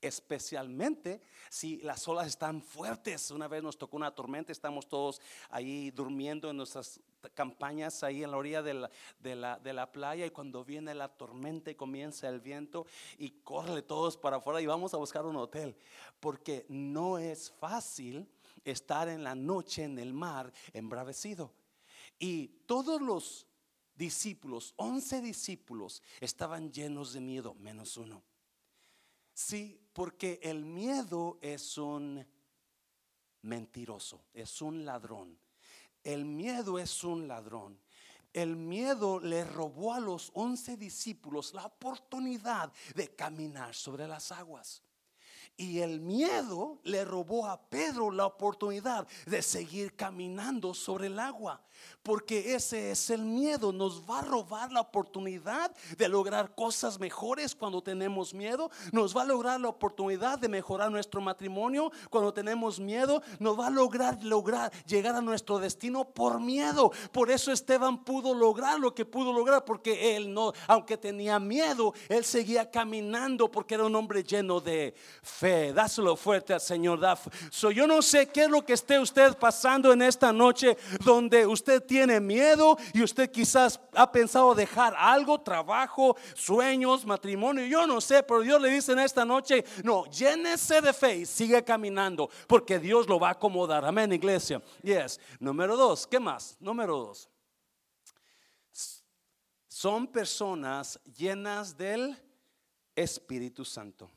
Especialmente 0.00 1.22
si 1.48 1.78
las 1.78 2.06
olas 2.06 2.26
están 2.26 2.62
fuertes. 2.62 3.30
Una 3.30 3.48
vez 3.48 3.62
nos 3.62 3.78
tocó 3.78 3.96
una 3.96 4.14
tormenta, 4.14 4.52
estamos 4.52 4.88
todos 4.88 5.20
ahí 5.48 5.90
durmiendo 5.90 6.50
en 6.50 6.58
nuestras 6.58 7.00
campañas 7.34 8.02
ahí 8.02 8.22
en 8.22 8.30
la 8.30 8.36
orilla 8.36 8.62
de 8.62 8.74
la, 8.74 9.58
de 9.58 9.72
la, 9.72 9.92
playa 9.92 10.26
y 10.26 10.30
cuando 10.30 10.64
viene 10.64 10.94
la 10.94 11.08
tormenta 11.08 11.70
y 11.70 11.74
comienza 11.74 12.28
el 12.28 12.40
viento 12.40 12.86
y 13.18 13.30
corre 13.42 13.82
todos 13.82 14.16
para 14.16 14.36
afuera 14.36 14.60
y 14.60 14.66
vamos 14.66 14.94
a 14.94 14.98
buscar 14.98 15.24
un 15.26 15.36
hotel. 15.36 15.76
Porque 16.20 16.66
no 16.68 17.18
es 17.18 17.50
fácil 17.50 18.28
estar 18.64 19.08
en 19.08 19.24
la 19.24 19.34
noche 19.34 19.84
en 19.84 19.98
el 19.98 20.12
mar 20.12 20.52
embravecido. 20.72 21.52
Y 22.18 22.48
todos 22.66 23.00
los 23.00 23.46
discípulos, 23.96 24.74
once 24.76 25.20
discípulos, 25.20 26.02
estaban 26.20 26.72
llenos 26.72 27.12
de 27.12 27.20
miedo, 27.20 27.54
menos 27.54 27.96
uno. 27.96 28.22
Sí, 29.32 29.80
porque 29.92 30.40
el 30.42 30.64
miedo 30.64 31.38
es 31.40 31.76
un 31.78 32.26
mentiroso, 33.42 34.24
es 34.32 34.62
un 34.62 34.84
ladrón. 34.84 35.38
El 36.02 36.24
miedo 36.24 36.78
es 36.78 37.04
un 37.04 37.26
ladrón. 37.26 37.78
El 38.32 38.56
miedo 38.56 39.18
le 39.18 39.44
robó 39.44 39.94
a 39.94 40.00
los 40.00 40.30
once 40.34 40.76
discípulos 40.76 41.54
la 41.54 41.66
oportunidad 41.66 42.72
de 42.94 43.14
caminar 43.14 43.74
sobre 43.74 44.06
las 44.06 44.30
aguas. 44.30 44.82
Y 45.58 45.80
el 45.80 46.00
miedo 46.00 46.78
le 46.82 47.02
robó 47.04 47.46
a 47.46 47.58
Pedro 47.58 48.10
la 48.10 48.26
oportunidad 48.26 49.06
de 49.24 49.40
seguir 49.40 49.96
caminando 49.96 50.74
sobre 50.74 51.06
el 51.06 51.18
agua. 51.18 51.62
Porque 52.02 52.54
ese 52.54 52.90
es 52.90 53.10
el 53.10 53.22
miedo. 53.22 53.72
Nos 53.72 54.02
va 54.08 54.20
a 54.20 54.22
robar 54.22 54.70
la 54.70 54.80
oportunidad 54.80 55.74
de 55.96 56.08
lograr 56.08 56.54
cosas 56.54 57.00
mejores 57.00 57.54
cuando 57.54 57.82
tenemos 57.82 58.32
miedo. 58.32 58.70
Nos 58.92 59.16
va 59.16 59.22
a 59.22 59.26
lograr 59.26 59.60
la 59.60 59.68
oportunidad 59.68 60.38
de 60.38 60.48
mejorar 60.48 60.90
nuestro 60.90 61.20
matrimonio 61.20 61.90
cuando 62.10 62.32
tenemos 62.32 62.78
miedo. 62.78 63.22
Nos 63.38 63.58
va 63.58 63.68
a 63.68 63.70
lograr, 63.70 64.22
lograr 64.22 64.72
llegar 64.86 65.16
a 65.16 65.20
nuestro 65.20 65.58
destino 65.58 66.04
por 66.04 66.40
miedo. 66.40 66.92
Por 67.12 67.30
eso 67.30 67.50
Esteban 67.50 68.04
pudo 68.04 68.34
lograr 68.34 68.78
lo 68.78 68.94
que 68.94 69.04
pudo 69.04 69.32
lograr. 69.32 69.64
Porque 69.64 70.16
él 70.16 70.32
no, 70.32 70.52
aunque 70.68 70.96
tenía 70.96 71.38
miedo, 71.38 71.92
él 72.08 72.24
seguía 72.24 72.70
caminando 72.70 73.50
porque 73.50 73.74
era 73.74 73.84
un 73.84 73.94
hombre 73.94 74.22
lleno 74.22 74.60
de 74.60 74.94
fe. 75.22 75.45
Dáselo 75.72 76.16
fuerte 76.16 76.52
al 76.52 76.60
Señor. 76.60 77.00
So, 77.50 77.70
yo 77.70 77.86
no 77.86 78.02
sé 78.02 78.28
qué 78.28 78.44
es 78.44 78.50
lo 78.50 78.64
que 78.64 78.72
esté 78.72 78.98
usted 78.98 79.36
pasando 79.36 79.92
en 79.92 80.02
esta 80.02 80.32
noche 80.32 80.76
donde 81.04 81.46
usted 81.46 81.82
tiene 81.82 82.20
miedo 82.20 82.76
y 82.92 83.02
usted 83.02 83.30
quizás 83.30 83.78
ha 83.94 84.10
pensado 84.10 84.54
dejar 84.54 84.94
algo, 84.96 85.40
trabajo, 85.40 86.16
sueños, 86.34 87.06
matrimonio, 87.06 87.64
yo 87.66 87.86
no 87.86 88.00
sé, 88.00 88.22
pero 88.22 88.40
Dios 88.40 88.60
le 88.60 88.70
dice 88.70 88.92
en 88.92 88.98
esta 88.98 89.24
noche, 89.24 89.64
no, 89.84 90.06
llénese 90.06 90.80
de 90.80 90.92
fe 90.92 91.18
y 91.18 91.26
sigue 91.26 91.62
caminando, 91.62 92.28
porque 92.46 92.78
Dios 92.78 93.08
lo 93.08 93.20
va 93.20 93.28
a 93.28 93.32
acomodar. 93.32 93.84
Amén, 93.84 94.12
iglesia. 94.12 94.60
Yes. 94.82 95.20
Número 95.38 95.76
dos, 95.76 96.06
¿qué 96.06 96.18
más? 96.18 96.56
Número 96.58 96.96
dos. 96.98 97.28
Son 99.68 100.06
personas 100.06 100.98
llenas 101.14 101.76
del 101.76 102.16
Espíritu 102.94 103.64
Santo. 103.64 104.10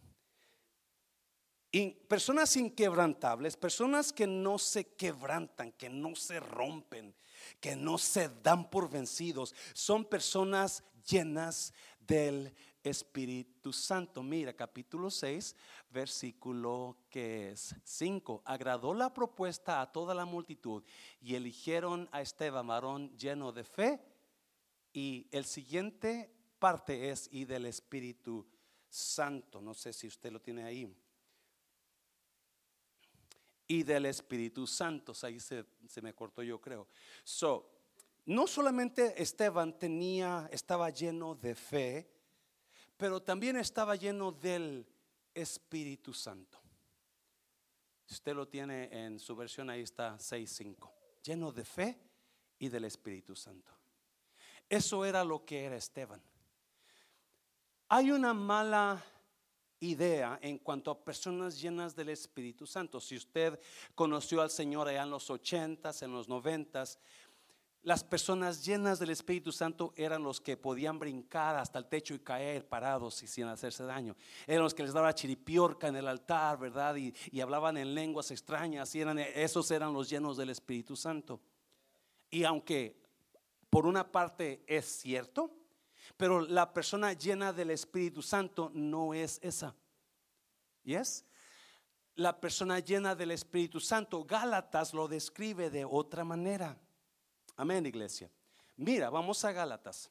Personas 2.07 2.55
inquebrantables, 2.55 3.55
personas 3.55 4.11
que 4.11 4.25
no 4.25 4.57
se 4.57 4.95
quebrantan, 4.95 5.71
que 5.73 5.89
no 5.89 6.15
se 6.15 6.39
rompen, 6.39 7.13
que 7.59 7.75
no 7.75 7.97
se 7.97 8.29
dan 8.41 8.69
por 8.69 8.89
vencidos, 8.89 9.53
son 9.73 10.05
personas 10.05 10.83
llenas 11.07 11.73
del 11.99 12.53
Espíritu 12.83 13.71
Santo. 13.71 14.23
Mira, 14.23 14.53
capítulo 14.53 15.11
6, 15.11 15.55
versículo 15.91 16.97
que 17.09 17.51
es 17.51 17.75
5. 17.83 18.41
Agradó 18.45 18.93
la 18.93 19.13
propuesta 19.13 19.81
a 19.81 19.91
toda 19.91 20.13
la 20.13 20.25
multitud 20.25 20.83
y 21.21 21.35
eligieron 21.35 22.09
a 22.11 22.21
Esteban, 22.21 22.67
varón 22.67 23.15
lleno 23.17 23.51
de 23.51 23.63
fe. 23.63 24.01
Y 24.91 25.27
el 25.31 25.45
siguiente 25.45 26.33
parte 26.57 27.09
es 27.09 27.29
y 27.31 27.45
del 27.45 27.65
Espíritu 27.65 28.47
Santo. 28.89 29.61
No 29.61 29.73
sé 29.73 29.93
si 29.93 30.07
usted 30.07 30.31
lo 30.31 30.41
tiene 30.41 30.63
ahí. 30.63 30.95
Y 33.69 33.83
del 33.83 34.07
Espíritu 34.07 34.65
Santo. 34.65 35.13
Ahí 35.21 35.39
se, 35.39 35.63
se 35.87 36.01
me 36.01 36.13
cortó 36.13 36.41
yo 36.41 36.59
creo. 36.59 36.87
So, 37.23 37.69
no 38.25 38.47
solamente 38.47 39.21
Esteban 39.21 39.77
tenía, 39.77 40.49
estaba 40.51 40.89
lleno 40.89 41.35
de 41.35 41.53
fe, 41.53 42.11
pero 42.97 43.21
también 43.21 43.57
estaba 43.57 43.95
lleno 43.95 44.31
del 44.31 44.85
Espíritu 45.33 46.13
Santo. 46.13 46.59
Usted 48.09 48.33
lo 48.33 48.47
tiene 48.47 48.89
en 48.91 49.19
su 49.19 49.35
versión, 49.35 49.69
ahí 49.69 49.81
está 49.81 50.17
6.5. 50.17 50.91
Lleno 51.23 51.51
de 51.51 51.63
fe 51.63 51.99
y 52.57 52.69
del 52.69 52.85
Espíritu 52.85 53.35
Santo. 53.35 53.71
Eso 54.67 55.05
era 55.05 55.23
lo 55.23 55.45
que 55.45 55.65
era 55.65 55.75
Esteban. 55.75 56.21
Hay 57.87 58.09
una 58.09 58.33
mala 58.33 59.03
idea 59.79 60.39
en 60.41 60.57
cuanto 60.57 60.91
a 60.91 61.03
personas 61.03 61.59
llenas 61.59 61.95
del 61.95 62.09
Espíritu 62.09 62.65
Santo. 62.65 62.99
Si 62.99 63.15
usted 63.15 63.59
conoció 63.95 64.41
al 64.41 64.49
Señor 64.49 64.87
allá 64.87 65.03
en 65.03 65.09
los 65.09 65.29
ochentas, 65.29 66.01
en 66.01 66.11
los 66.11 66.27
noventas, 66.27 66.99
las 67.81 68.03
personas 68.03 68.65
llenas 68.65 68.99
del 68.99 69.11
Espíritu 69.11 69.53
Santo 69.53 69.93
eran 69.95 70.21
los 70.21 70.41
que 70.41 70.57
podían 70.57 70.99
brincar 70.99 71.55
hasta 71.55 71.79
el 71.79 71.85
techo 71.85 72.13
y 72.13 72.19
caer 72.19 72.67
parados 72.67 73.23
y 73.23 73.27
sin 73.27 73.45
hacerse 73.45 73.83
daño. 73.83 74.17
Eran 74.45 74.63
los 74.63 74.73
que 74.73 74.83
les 74.83 74.91
daba 74.91 75.15
chiripiorca 75.15 75.87
en 75.87 75.95
el 75.95 76.07
altar, 76.07 76.59
¿verdad? 76.59 76.97
Y, 76.97 77.13
y 77.31 77.39
hablaban 77.39 77.77
en 77.77 77.95
lenguas 77.95 78.31
extrañas. 78.31 78.93
Y 78.95 79.01
eran, 79.01 79.19
esos 79.19 79.71
eran 79.71 79.93
los 79.93 80.09
llenos 80.09 80.35
del 80.35 80.49
Espíritu 80.49 80.97
Santo. 80.97 81.39
Y 82.29 82.43
aunque 82.43 83.01
por 83.69 83.85
una 83.85 84.11
parte 84.11 84.61
es 84.67 84.85
cierto, 84.85 85.58
pero 86.17 86.41
la 86.41 86.73
persona 86.73 87.13
llena 87.13 87.53
del 87.53 87.71
Espíritu 87.71 88.21
Santo 88.21 88.71
no 88.73 89.13
es 89.13 89.39
esa. 89.41 89.75
¿Yes? 90.83 91.25
La 92.15 92.39
persona 92.39 92.79
llena 92.79 93.15
del 93.15 93.31
Espíritu 93.31 93.79
Santo, 93.79 94.25
Gálatas 94.25 94.93
lo 94.93 95.07
describe 95.07 95.69
de 95.69 95.85
otra 95.85 96.23
manera. 96.23 96.77
Amén, 97.55 97.85
iglesia. 97.85 98.29
Mira, 98.75 99.09
vamos 99.09 99.43
a 99.45 99.51
Gálatas. 99.51 100.09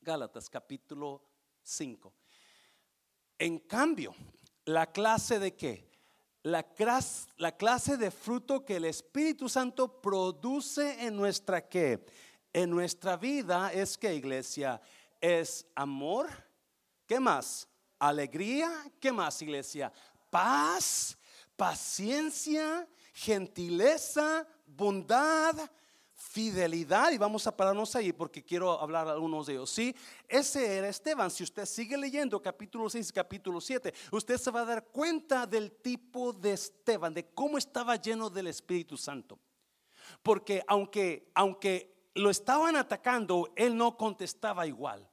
Gálatas 0.00 0.48
capítulo 0.48 1.22
5. 1.62 2.12
En 3.38 3.58
cambio, 3.58 4.14
la 4.64 4.90
clase 4.92 5.38
de 5.38 5.54
qué? 5.54 5.90
La 6.42 6.62
clase, 6.62 7.28
la 7.36 7.56
clase 7.56 7.96
de 7.96 8.10
fruto 8.10 8.64
que 8.64 8.76
el 8.76 8.84
Espíritu 8.84 9.48
Santo 9.48 10.00
produce 10.00 11.04
en 11.04 11.16
nuestra 11.16 11.68
qué? 11.68 12.06
En 12.56 12.70
nuestra 12.70 13.18
vida 13.18 13.70
es 13.70 13.98
que 13.98 14.14
iglesia 14.14 14.80
es 15.20 15.66
amor, 15.74 16.30
¿qué 17.06 17.20
más? 17.20 17.68
Alegría, 17.98 18.70
¿qué 18.98 19.12
más 19.12 19.42
iglesia? 19.42 19.92
Paz, 20.30 21.18
paciencia, 21.54 22.88
gentileza, 23.12 24.46
bondad, 24.64 25.54
fidelidad. 26.14 27.12
Y 27.12 27.18
vamos 27.18 27.46
a 27.46 27.54
pararnos 27.54 27.94
ahí 27.94 28.10
porque 28.14 28.42
quiero 28.42 28.80
hablar 28.80 29.06
algunos 29.06 29.46
de 29.46 29.52
ellos. 29.52 29.68
Sí, 29.68 29.94
ese 30.26 30.78
era 30.78 30.88
Esteban. 30.88 31.30
Si 31.30 31.44
usted 31.44 31.66
sigue 31.66 31.98
leyendo 31.98 32.40
capítulo 32.40 32.88
6 32.88 33.10
y 33.10 33.12
capítulo 33.12 33.60
7, 33.60 33.92
usted 34.12 34.38
se 34.38 34.50
va 34.50 34.62
a 34.62 34.64
dar 34.64 34.86
cuenta 34.86 35.46
del 35.46 35.72
tipo 35.72 36.32
de 36.32 36.54
Esteban, 36.54 37.12
de 37.12 37.26
cómo 37.34 37.58
estaba 37.58 37.96
lleno 37.96 38.30
del 38.30 38.46
Espíritu 38.46 38.96
Santo. 38.96 39.38
Porque 40.22 40.64
aunque, 40.66 41.30
aunque 41.34 41.95
lo 42.16 42.30
estaban 42.30 42.76
atacando, 42.76 43.52
él 43.56 43.76
no 43.76 43.96
contestaba 43.96 44.66
igual. 44.66 45.08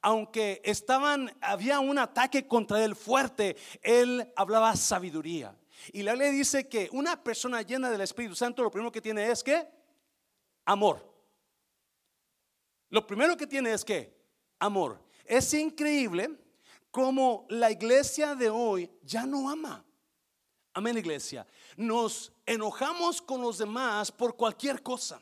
Aunque 0.00 0.62
estaban, 0.64 1.36
había 1.40 1.80
un 1.80 1.98
ataque 1.98 2.46
contra 2.46 2.82
él 2.84 2.96
fuerte, 2.96 3.56
él 3.82 4.32
hablaba 4.36 4.74
sabiduría. 4.76 5.54
Y 5.92 6.02
la 6.02 6.14
ley 6.14 6.32
dice 6.32 6.68
que 6.68 6.88
una 6.92 7.22
persona 7.22 7.60
llena 7.62 7.90
del 7.90 8.00
Espíritu 8.00 8.34
Santo 8.34 8.62
lo 8.62 8.70
primero 8.70 8.92
que 8.92 9.02
tiene 9.02 9.30
es 9.30 9.42
que 9.42 9.68
amor. 10.64 11.12
Lo 12.88 13.06
primero 13.06 13.36
que 13.36 13.46
tiene 13.46 13.72
es 13.72 13.84
que 13.84 14.16
amor. 14.58 15.02
Es 15.24 15.52
increíble 15.52 16.30
como 16.90 17.44
la 17.50 17.70
iglesia 17.70 18.34
de 18.34 18.48
hoy 18.48 18.90
ya 19.02 19.26
no 19.26 19.50
ama. 19.50 19.84
Amén, 20.72 20.96
iglesia. 20.96 21.46
Nos 21.76 22.32
enojamos 22.46 23.20
con 23.20 23.42
los 23.42 23.58
demás 23.58 24.10
por 24.12 24.36
cualquier 24.36 24.82
cosa. 24.82 25.20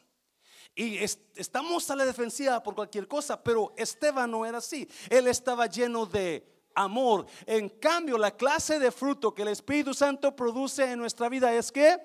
Y 0.74 0.98
estamos 1.36 1.90
a 1.90 1.96
la 1.96 2.04
defensiva 2.06 2.62
por 2.62 2.74
cualquier 2.74 3.06
cosa, 3.06 3.42
pero 3.42 3.74
Esteban 3.76 4.30
no 4.30 4.46
era 4.46 4.58
así. 4.58 4.88
Él 5.10 5.28
estaba 5.28 5.66
lleno 5.66 6.06
de 6.06 6.46
amor. 6.74 7.26
En 7.46 7.68
cambio, 7.68 8.16
la 8.16 8.30
clase 8.30 8.78
de 8.78 8.90
fruto 8.90 9.34
que 9.34 9.42
el 9.42 9.48
Espíritu 9.48 9.92
Santo 9.92 10.34
produce 10.34 10.90
en 10.90 10.98
nuestra 10.98 11.28
vida 11.28 11.52
es 11.52 11.70
que 11.70 11.98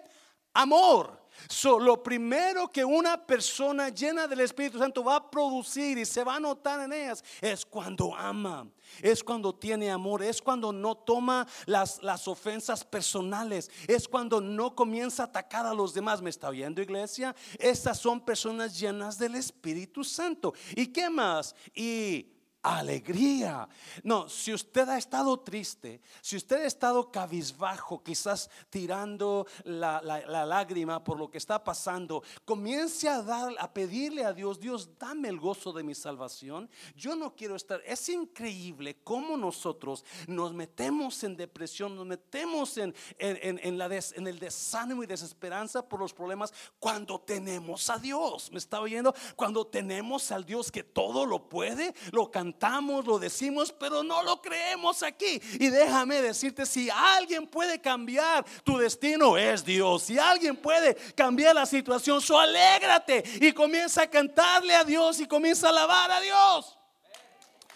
amor. 0.54 1.27
So, 1.50 1.80
lo 1.80 2.02
primero 2.02 2.68
que 2.68 2.84
una 2.84 3.26
persona 3.26 3.90
llena 3.90 4.28
del 4.28 4.42
Espíritu 4.42 4.78
Santo 4.80 5.04
va 5.04 5.18
a 5.18 5.32
producir 5.32 5.98
y 5.98 6.06
se 6.06 6.24
va 6.24 6.36
a 6.36 6.40
notar 6.40 6.82
en 6.82 6.94
ellas 6.94 7.24
es 7.42 7.66
cuando 7.66 8.16
ama, 8.16 8.68
es 9.02 9.24
cuando 9.24 9.54
tiene 9.54 9.92
amor, 9.92 10.24
es 10.24 10.42
cuando 10.42 10.74
no 10.74 10.96
toma 10.96 11.48
las, 11.66 12.02
las 12.02 12.28
ofensas 12.28 12.84
personales, 12.84 13.70
es 13.88 14.08
cuando 14.08 14.42
no 14.42 14.76
comienza 14.76 15.24
a 15.24 15.26
atacar 15.28 15.66
a 15.66 15.74
los 15.74 15.94
demás. 15.94 16.22
¿Me 16.22 16.30
está 16.30 16.50
oyendo, 16.50 16.82
iglesia? 16.82 17.36
Estas 17.60 18.00
son 18.00 18.20
personas 18.20 18.78
llenas 18.80 19.18
del 19.18 19.36
Espíritu 19.36 20.04
Santo. 20.04 20.54
¿Y 20.76 20.88
qué 20.88 21.10
más? 21.10 21.56
Y 21.74 22.37
alegría. 22.76 23.68
No, 24.04 24.28
si 24.28 24.54
usted 24.54 24.90
ha 24.90 24.98
estado 24.98 25.40
triste, 25.40 26.02
si 26.22 26.36
usted 26.36 26.64
ha 26.64 26.66
estado 26.66 27.12
cabizbajo, 27.12 28.04
quizás 28.04 28.50
tirando 28.70 29.48
la, 29.64 30.02
lágrima 30.02 31.04
por 31.04 31.18
lo 31.18 31.30
que 31.30 31.38
está 31.38 31.64
pasando, 31.64 32.24
comience 32.44 33.08
a 33.08 33.22
dar, 33.22 33.54
a 33.60 33.72
pedirle 33.72 34.26
a 34.26 34.34
Dios, 34.34 34.60
Dios, 34.60 34.98
dame 34.98 35.30
el 35.30 35.40
gozo 35.40 35.72
de 35.72 35.84
mi 35.84 35.96
salvación. 35.96 36.70
Yo 36.96 37.16
no 37.16 37.36
quiero 37.36 37.56
estar. 37.56 37.82
Es 37.86 38.10
increíble 38.10 38.98
cómo 39.04 39.38
nosotros 39.38 40.04
nos 40.28 40.54
metemos 40.54 41.24
en 41.24 41.38
depresión, 41.38 41.96
nos 41.96 42.06
metemos 42.06 42.78
en, 42.78 42.94
en, 43.20 43.78
la 43.78 43.88
en 43.88 44.28
el 44.28 44.38
desánimo 44.38 45.04
y 45.04 45.08
desesperanza 45.08 45.88
por 45.88 46.02
los 46.02 46.14
problemas 46.14 46.54
cuando 46.80 47.22
tenemos 47.22 47.90
a 47.90 47.98
Dios. 47.98 48.52
¿Me 48.52 48.58
está 48.58 48.82
oyendo? 48.82 49.14
Cuando 49.36 49.66
tenemos 49.66 50.32
al 50.32 50.46
Dios 50.46 50.72
que 50.72 50.84
todo 50.84 51.26
lo 51.26 51.48
puede, 51.48 51.94
lo 52.12 52.30
cantamos 52.30 52.57
lo 53.06 53.20
decimos, 53.20 53.72
pero 53.72 54.04
no 54.04 54.24
lo 54.24 54.42
creemos 54.42 55.04
aquí. 55.04 55.42
Y 55.54 55.70
déjame 55.70 56.22
decirte, 56.22 56.66
si 56.66 56.90
alguien 56.90 57.48
puede 57.48 57.80
cambiar 57.80 58.46
tu 58.64 58.78
destino, 58.78 59.38
es 59.38 59.64
Dios. 59.64 60.04
Si 60.04 60.18
alguien 60.18 60.56
puede 60.56 60.96
cambiar 61.16 61.56
la 61.56 61.66
situación, 61.66 62.22
so 62.22 62.40
alégrate 62.40 63.24
y 63.42 63.52
comienza 63.52 64.04
a 64.04 64.10
cantarle 64.10 64.76
a 64.76 64.84
Dios 64.84 65.20
y 65.20 65.28
comienza 65.28 65.68
a 65.68 65.70
alabar 65.72 66.12
a 66.12 66.22
Dios. 66.22 66.78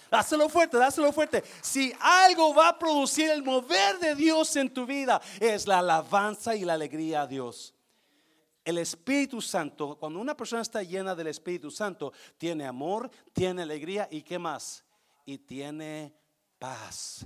Dáselo 0.09 0.49
fuerte, 0.49 0.77
dáselo 0.77 1.13
fuerte. 1.13 1.41
Si 1.61 1.93
algo 2.01 2.53
va 2.53 2.69
a 2.69 2.77
producir 2.77 3.29
el 3.29 3.43
mover 3.43 3.97
de 3.99 4.13
Dios 4.13 4.55
en 4.57 4.69
tu 4.73 4.85
vida, 4.85 5.21
es 5.39 5.67
la 5.67 5.79
alabanza 5.79 6.53
y 6.53 6.65
la 6.65 6.73
alegría 6.73 7.21
a 7.21 7.27
Dios. 7.27 7.73
El 8.63 8.77
Espíritu 8.77 9.41
Santo, 9.41 9.97
cuando 9.97 10.19
una 10.19 10.37
persona 10.37 10.61
está 10.61 10.83
llena 10.83 11.15
del 11.15 11.27
Espíritu 11.27 11.71
Santo, 11.71 12.13
tiene 12.37 12.65
amor, 12.65 13.09
tiene 13.33 13.63
alegría 13.63 14.07
y 14.11 14.21
qué 14.21 14.37
más? 14.37 14.83
Y 15.25 15.39
tiene 15.39 16.15
paz. 16.59 17.25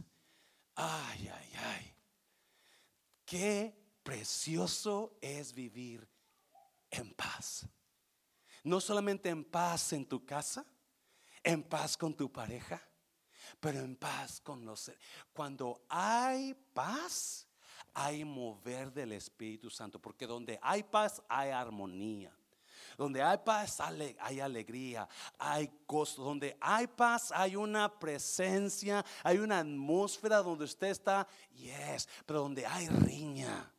Ay, 0.75 1.29
ay, 1.33 1.53
ay. 1.57 1.93
Qué 3.25 3.75
precioso 4.01 5.17
es 5.19 5.53
vivir 5.53 6.07
en 6.89 7.13
paz. 7.13 7.67
No 8.63 8.79
solamente 8.79 9.29
en 9.29 9.43
paz 9.43 9.93
en 9.93 10.05
tu 10.05 10.25
casa, 10.25 10.65
en 11.43 11.63
paz 11.63 11.97
con 11.97 12.15
tu 12.15 12.31
pareja, 12.31 12.81
pero 13.59 13.79
en 13.79 13.95
paz 13.95 14.39
con 14.41 14.65
los... 14.65 14.91
Cuando 15.33 15.85
hay 15.89 16.53
paz, 16.73 17.44
hay 17.95 18.25
mover 18.25 18.91
del 18.91 19.13
Espíritu 19.13 19.69
Santo, 19.69 19.99
porque 19.99 20.27
donde 20.27 20.59
hay 20.61 20.83
paz 20.83 21.23
hay 21.29 21.49
armonía. 21.49 22.31
Donde 22.97 23.21
hay 23.21 23.37
paz 23.39 23.79
hay 23.79 24.39
alegría, 24.39 25.07
hay 25.39 25.69
gozo. 25.87 26.23
Donde 26.23 26.57
hay 26.59 26.87
paz 26.87 27.31
hay 27.31 27.55
una 27.55 27.91
presencia, 27.97 29.03
hay 29.23 29.37
una 29.37 29.59
atmósfera 29.59 30.41
donde 30.41 30.65
usted 30.65 30.87
está, 30.87 31.27
yes, 31.53 32.07
pero 32.25 32.41
donde 32.41 32.65
hay 32.65 32.87
riña, 32.87 33.71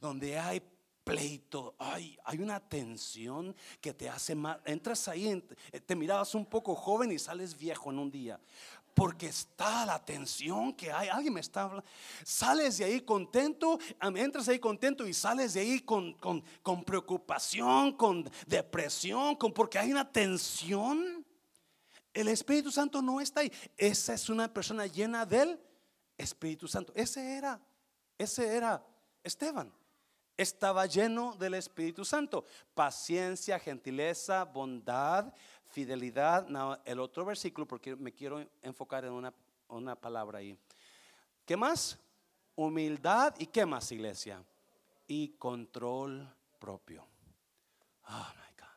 donde 0.00 0.38
hay 0.38 0.62
pleito, 1.08 1.74
hay, 1.78 2.18
una 2.38 2.60
tensión 2.60 3.56
que 3.80 3.94
te 3.94 4.10
hace 4.10 4.34
mal. 4.34 4.60
Entras 4.66 5.08
ahí, 5.08 5.42
te 5.86 5.96
mirabas 5.96 6.34
un 6.34 6.44
poco 6.44 6.74
joven 6.74 7.10
y 7.12 7.18
sales 7.18 7.56
viejo 7.56 7.90
en 7.90 7.98
un 7.98 8.10
día 8.10 8.38
porque 8.98 9.28
está 9.28 9.86
la 9.86 10.04
tensión 10.04 10.72
que 10.72 10.90
hay. 10.90 11.08
Alguien 11.08 11.34
me 11.34 11.40
está 11.40 11.62
hablando. 11.62 11.88
Sales 12.24 12.78
de 12.78 12.84
ahí 12.84 13.00
contento, 13.02 13.78
entras 14.16 14.48
ahí 14.48 14.58
contento 14.58 15.06
y 15.06 15.14
sales 15.14 15.54
de 15.54 15.60
ahí 15.60 15.80
con, 15.80 16.14
con, 16.14 16.84
preocupación, 16.84 17.92
con 17.92 18.28
depresión, 18.48 19.36
con, 19.36 19.52
porque 19.52 19.78
hay 19.78 19.92
una 19.92 20.10
tensión. 20.10 21.24
El 22.12 22.26
Espíritu 22.26 22.72
Santo 22.72 23.00
no 23.00 23.20
está 23.20 23.42
ahí. 23.42 23.52
Esa 23.76 24.14
es 24.14 24.28
una 24.28 24.52
persona 24.52 24.86
llena 24.88 25.24
del 25.24 25.60
Espíritu 26.16 26.66
Santo. 26.66 26.92
Ese 26.96 27.36
era, 27.36 27.60
ese 28.18 28.48
era 28.56 28.84
Esteban. 29.22 29.72
estaba 30.36 30.86
lleno 30.86 31.36
del 31.36 31.54
Espíritu 31.54 32.04
Santo. 32.04 32.44
Paciencia, 32.74 33.60
gentileza, 33.60 34.42
bondad, 34.44 35.32
fidelidad. 35.68 36.46
el 36.84 37.00
otro 37.00 37.24
versículo, 37.24 37.66
porque 37.66 37.96
me 37.96 38.12
quiero 38.12 38.44
enfocar 38.62 39.04
en 39.04 39.12
una, 39.12 39.32
una 39.68 39.94
palabra 39.94 40.38
ahí. 40.38 40.58
¿Qué 41.44 41.56
más? 41.56 41.98
Humildad 42.56 43.34
y 43.38 43.46
qué 43.46 43.64
más, 43.64 43.90
iglesia? 43.92 44.42
Y 45.06 45.28
control 45.30 46.28
propio. 46.58 47.06
Oh 48.08 48.26
my 48.34 48.60
God. 48.60 48.68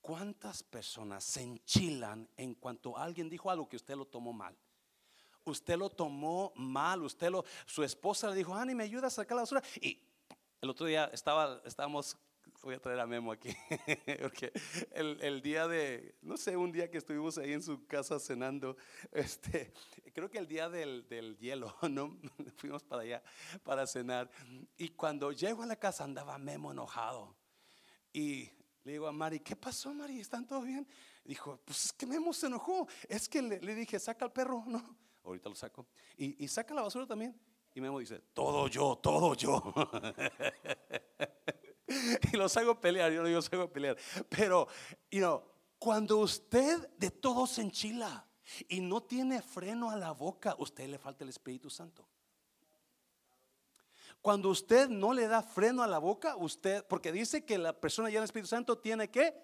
¿Cuántas 0.00 0.62
personas 0.62 1.24
se 1.24 1.42
enchilan 1.42 2.28
en 2.36 2.54
cuanto 2.54 2.96
alguien 2.96 3.28
dijo 3.28 3.50
algo 3.50 3.68
que 3.68 3.76
usted 3.76 3.96
lo 3.96 4.06
tomó 4.06 4.32
mal? 4.32 4.56
Usted 5.44 5.76
lo 5.76 5.88
tomó 5.88 6.52
mal, 6.56 7.02
usted 7.02 7.30
lo, 7.30 7.44
su 7.64 7.82
esposa 7.82 8.28
le 8.28 8.36
dijo, 8.36 8.54
Ani, 8.54 8.74
me 8.74 8.84
ayuda 8.84 9.06
a 9.06 9.10
sacar 9.10 9.36
la 9.36 9.42
basura. 9.42 9.62
Y 9.80 9.98
el 10.60 10.70
otro 10.70 10.86
día 10.86 11.10
estaba, 11.12 11.60
estábamos 11.64 12.16
voy 12.62 12.74
a 12.74 12.80
traer 12.80 13.00
a 13.00 13.06
Memo 13.06 13.32
aquí, 13.32 13.50
porque 14.22 14.52
el, 14.92 15.40
día 15.42 15.68
de, 15.68 16.16
no 16.22 16.36
sé, 16.36 16.56
un 16.56 16.72
día 16.72 16.90
que 16.90 16.98
estuvimos 16.98 17.38
ahí 17.38 17.52
en 17.52 17.62
su 17.62 17.86
casa 17.86 18.18
cenando, 18.18 18.76
este, 19.12 19.72
creo 20.12 20.30
que 20.30 20.38
el 20.38 20.46
día 20.46 20.68
del, 20.68 21.36
hielo, 21.38 21.74
¿no? 21.90 22.18
Fuimos 22.56 22.82
para 22.82 23.02
allá 23.02 23.22
para 23.62 23.86
cenar. 23.86 24.30
Y 24.76 24.90
cuando 24.90 25.32
llego 25.32 25.62
a 25.62 25.66
la 25.66 25.76
casa 25.76 26.04
andaba 26.04 26.38
Memo 26.38 26.72
enojado. 26.72 27.36
Y 28.12 28.50
le 28.84 28.92
digo 28.92 29.06
a 29.06 29.12
Mari, 29.12 29.40
¿qué 29.40 29.54
pasó, 29.54 29.92
Mari? 29.92 30.18
¿Están 30.18 30.46
todos 30.46 30.64
bien? 30.64 30.86
Dijo, 31.24 31.60
pues 31.64 31.86
es 31.86 31.92
que 31.92 32.06
Memo 32.06 32.32
se 32.32 32.46
enojó. 32.46 32.88
Es 33.08 33.28
que 33.28 33.42
le, 33.42 33.74
dije, 33.74 33.98
saca 34.00 34.24
al 34.24 34.32
perro, 34.32 34.64
¿no? 34.66 34.96
Ahorita 35.24 35.48
lo 35.48 35.54
saco. 35.54 35.86
Y, 36.16 36.42
y 36.42 36.48
saca 36.48 36.74
la 36.74 36.82
basura 36.82 37.06
también. 37.06 37.38
Y 37.74 37.80
Memo 37.80 37.98
dice, 37.98 38.18
todo 38.32 38.66
yo, 38.66 38.96
todo 38.96 39.34
yo. 39.34 39.62
y 42.32 42.36
los 42.36 42.56
hago 42.56 42.80
pelear, 42.80 43.10
yo 43.12 43.22
no 43.22 43.28
los 43.28 43.52
hago 43.52 43.70
pelear. 43.70 43.96
Pero, 44.28 44.68
you 45.10 45.20
know, 45.20 45.42
cuando 45.78 46.18
usted 46.18 46.88
de 46.96 47.10
todo 47.10 47.46
se 47.46 47.62
enchila 47.62 48.26
y 48.68 48.80
no 48.80 49.02
tiene 49.02 49.42
freno 49.42 49.90
a 49.90 49.96
la 49.96 50.12
boca, 50.12 50.54
usted 50.58 50.88
le 50.88 50.98
falta 50.98 51.24
el 51.24 51.30
Espíritu 51.30 51.70
Santo. 51.70 52.06
Cuando 54.20 54.50
usted 54.50 54.88
no 54.88 55.12
le 55.12 55.28
da 55.28 55.42
freno 55.42 55.82
a 55.82 55.86
la 55.86 55.98
boca, 55.98 56.36
usted, 56.36 56.84
porque 56.86 57.12
dice 57.12 57.44
que 57.44 57.56
la 57.56 57.72
persona 57.72 58.10
ya 58.10 58.18
en 58.18 58.22
el 58.22 58.24
Espíritu 58.24 58.48
Santo 58.48 58.78
tiene 58.78 59.08
que 59.08 59.34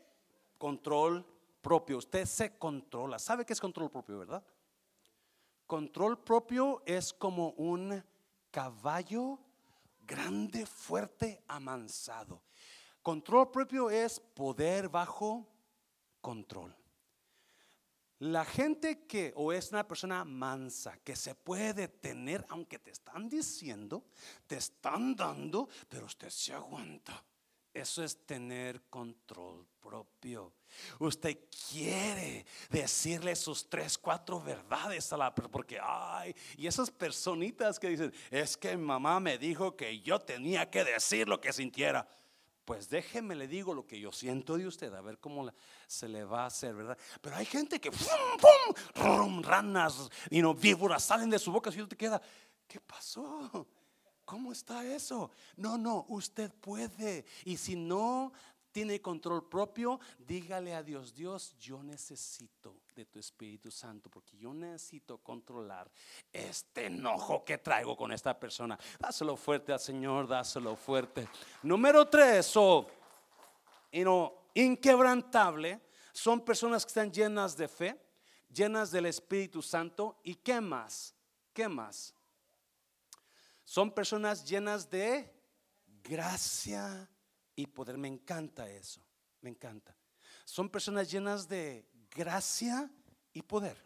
control 0.59 1.25
propio. 1.61 1.99
Usted 1.99 2.27
se 2.27 2.59
controla. 2.59 3.19
¿Sabe 3.19 3.47
qué 3.47 3.53
es 3.53 3.61
control 3.61 3.91
propio, 3.91 4.19
verdad? 4.19 4.45
Control 5.67 6.19
propio 6.19 6.83
es 6.85 7.13
como 7.13 7.51
un 7.51 8.05
caballo 8.51 9.39
grande, 10.07 10.67
fuerte, 10.67 11.43
amansado. 11.49 12.43
Control 13.03 13.51
propio 13.51 13.91
es 13.91 14.19
poder 14.19 14.89
bajo 14.89 15.47
control. 16.21 16.75
La 18.21 18.45
gente 18.45 19.07
que 19.07 19.33
o 19.37 19.53
es 19.53 19.71
una 19.73 19.87
persona 19.87 20.25
mansa, 20.25 20.97
que 21.05 21.17
se 21.17 21.35
puede 21.35 21.89
tener, 21.89 22.47
aunque 22.49 22.79
te 22.79 22.91
están 22.91 23.29
diciendo, 23.29 24.05
te 24.47 24.57
están 24.57 25.15
dando, 25.15 25.69
pero 25.89 26.07
usted 26.07 26.31
se 26.31 26.55
aguanta. 26.55 27.23
Eso 27.75 28.05
es 28.05 28.17
tener 28.25 28.83
control 28.83 29.67
propio. 29.81 30.53
Usted 31.01 31.37
quiere 31.69 32.47
decirle 32.71 33.35
sus 33.35 33.69
tres, 33.69 33.99
cuatro 33.99 34.41
verdades 34.41 35.13
a 35.13 35.17
la 35.17 35.35
persona, 35.35 35.51
porque, 35.51 35.81
ay, 35.83 36.35
y 36.57 36.69
esas 36.69 36.89
personitas 36.93 37.81
que 37.81 37.89
dicen, 37.89 38.15
es 38.31 38.57
que 38.57 38.77
mamá 38.77 39.19
me 39.19 39.39
dijo 39.39 39.75
que 39.77 40.01
yo 40.01 40.21
tenía 40.21 40.71
que 40.71 40.85
decir 40.85 41.29
lo 41.29 41.41
que 41.41 41.53
sintiera. 41.53 42.07
Pues 42.65 42.89
déjeme 42.89 43.35
le 43.35 43.49
digo 43.49 43.75
lo 43.75 43.87
que 43.87 43.99
yo 43.99 44.13
siento 44.13 44.57
de 44.57 44.69
usted, 44.69 44.95
a 44.95 45.01
ver 45.01 45.19
cómo 45.19 45.53
se 45.89 46.09
le 46.09 46.25
va 46.25 46.45
a 46.45 46.47
hacer, 46.47 46.77
¿verdad? 46.77 46.97
Pero 47.21 47.35
hay 47.35 47.45
gente 47.45 47.81
que, 47.81 47.91
¡pum, 47.91 48.75
pum! 48.95 49.43
ranas 49.43 50.09
y 50.31 50.41
no 50.41 50.55
víboras 50.55 51.03
salen 51.03 51.29
de 51.29 51.41
su 51.41 51.51
boca 51.51 51.71
y 51.71 51.83
usted 51.83 51.89
te 51.89 51.97
queda, 51.97 52.23
¿qué 52.69 52.81
pasó? 52.81 53.67
¿Cómo 54.25 54.53
está 54.53 54.85
eso? 54.85 55.31
No, 55.57 55.77
no, 55.77 56.07
usted 56.09 56.53
puede. 56.53 57.25
Y 57.45 57.57
si 57.57 57.77
no 57.77 58.33
tiene 58.75 59.01
control 59.01 59.49
propio, 59.49 60.01
dígale 60.19 60.75
a 60.75 60.83
Dios, 60.83 61.15
Dios, 61.15 61.55
yo 61.61 61.81
necesito 61.83 62.75
de 62.97 63.05
tu 63.05 63.21
Espíritu 63.21 63.71
Santo 63.71 64.11
porque 64.11 64.37
yo 64.37 64.53
necesito 64.53 65.19
controlar 65.19 65.89
este 66.33 66.87
enojo 66.87 67.45
que 67.45 67.59
traigo 67.59 67.97
con 67.97 68.11
esta 68.11 68.39
persona. 68.39 68.77
Dáselo 68.99 69.37
fuerte 69.37 69.73
al 69.73 69.79
Señor, 69.79 70.27
dáselo 70.27 70.75
fuerte. 70.75 71.29
Número 71.63 72.09
tres, 72.09 72.53
o 72.57 72.85
inquebrantable, 74.55 75.81
son 76.13 76.41
personas 76.41 76.85
que 76.85 76.89
están 76.89 77.13
llenas 77.13 77.57
de 77.57 77.69
fe, 77.69 78.01
llenas 78.53 78.91
del 78.91 79.07
Espíritu 79.07 79.63
Santo. 79.63 80.19
¿Y 80.25 80.35
qué 80.35 80.61
más? 80.61 81.15
¿Qué 81.53 81.69
más? 81.69 82.13
Son 83.65 83.93
personas 83.93 84.47
llenas 84.49 84.89
de 84.91 85.33
gracia 86.03 87.11
y 87.57 87.67
poder. 87.67 87.99
Me 87.99 88.09
encanta 88.09 88.71
eso, 88.71 89.05
me 89.41 89.51
encanta. 89.51 89.97
Son 90.45 90.69
personas 90.69 91.11
llenas 91.11 91.49
de 91.49 91.89
gracia 92.11 92.91
y 93.33 93.43
poder. 93.43 93.77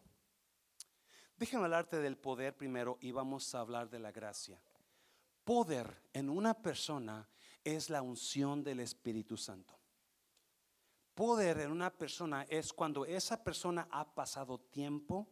Déjame 1.36 1.64
hablarte 1.64 1.98
del 1.98 2.18
poder 2.18 2.56
primero 2.56 2.98
y 3.00 3.12
vamos 3.12 3.54
a 3.54 3.60
hablar 3.60 3.88
de 3.88 4.00
la 4.00 4.10
gracia. 4.10 4.60
Poder 5.44 6.02
en 6.12 6.28
una 6.28 6.54
persona 6.54 7.28
es 7.62 7.88
la 7.88 8.02
unción 8.02 8.64
del 8.64 8.80
Espíritu 8.80 9.36
Santo. 9.36 9.78
Poder 11.14 11.60
en 11.60 11.70
una 11.70 11.90
persona 11.90 12.44
es 12.48 12.72
cuando 12.72 13.06
esa 13.06 13.42
persona 13.42 13.88
ha 13.90 14.14
pasado 14.14 14.58
tiempo 14.58 15.28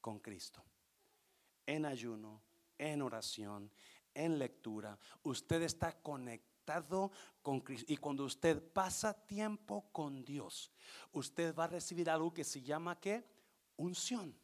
con 0.00 0.18
Cristo, 0.18 0.62
en 1.66 1.84
ayuno, 1.84 2.42
en 2.80 3.02
oración, 3.02 3.70
en 4.14 4.38
lectura. 4.38 4.98
Usted 5.22 5.62
está 5.62 6.00
conectado 6.00 7.12
con 7.42 7.60
Cristo. 7.60 7.92
Y 7.92 7.96
cuando 7.98 8.24
usted 8.24 8.62
pasa 8.72 9.12
tiempo 9.12 9.90
con 9.92 10.24
Dios, 10.24 10.72
usted 11.12 11.54
va 11.54 11.64
a 11.64 11.68
recibir 11.68 12.08
algo 12.08 12.32
que 12.32 12.44
se 12.44 12.62
llama 12.62 12.98
¿qué? 12.98 13.24
Unción. 13.76 14.34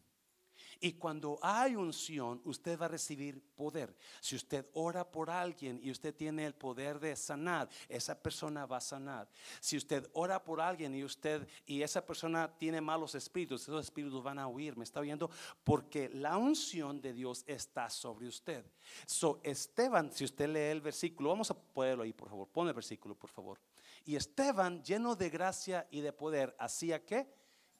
Y 0.81 0.93
cuando 0.93 1.39
hay 1.43 1.75
unción, 1.75 2.41
usted 2.45 2.79
va 2.79 2.87
a 2.87 2.89
recibir 2.89 3.43
poder. 3.55 3.97
Si 4.21 4.37
usted 4.37 4.67
ora 4.75 5.11
por 5.11 5.31
alguien 5.31 5.81
y 5.83 5.91
usted 5.91 6.15
tiene 6.15 6.47
el 6.47 6.55
poder 6.55 7.01
de 7.01 7.17
sanar, 7.17 7.69
esa 7.89 8.21
persona 8.21 8.67
va 8.67 8.77
a 8.79 8.81
sanar. 8.81 9.29
Si 9.61 9.77
usted 9.77 10.09
ora 10.13 10.43
por 10.43 10.61
alguien 10.61 10.95
y 10.95 11.05
usted 11.05 11.47
y 11.65 11.83
esa 11.83 12.05
persona 12.05 12.53
tiene 12.59 12.81
malos 12.81 13.15
espíritus, 13.15 13.63
esos 13.63 13.85
espíritus 13.85 14.23
van 14.23 14.39
a 14.39 14.49
huir. 14.49 14.77
¿Me 14.77 14.85
está 14.85 15.01
viendo? 15.01 15.31
Porque 15.65 16.09
la 16.11 16.37
unción 16.37 17.01
de 17.01 17.13
Dios 17.13 17.45
está 17.47 17.89
sobre 17.91 18.27
usted. 18.29 18.65
So 19.07 19.41
Esteban, 19.43 20.13
si 20.13 20.25
usted 20.25 20.49
lee 20.49 20.71
el 20.71 20.81
versículo, 20.81 21.31
vamos 21.31 21.51
a 21.51 21.55
ponerlo 21.55 22.03
ahí, 22.03 22.13
por 22.13 22.29
favor. 22.29 22.49
Pone 22.49 22.71
el 22.71 22.75
versículo, 22.75 23.15
por 23.15 23.31
favor. 23.31 23.59
Y 24.05 24.17
Esteban, 24.17 24.83
lleno 24.83 25.17
de 25.17 25.31
gracia 25.31 25.87
y 25.91 26.01
de 26.01 26.13
poder, 26.13 26.55
hacía 26.59 27.05
que 27.05 27.27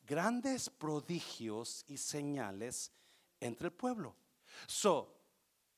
grandes 0.07 0.71
prodigios 0.71 1.85
y 1.89 1.97
señales 1.97 2.93
entre 3.41 3.69
el 3.69 3.73
pueblo. 3.73 4.15
So, 4.67 5.15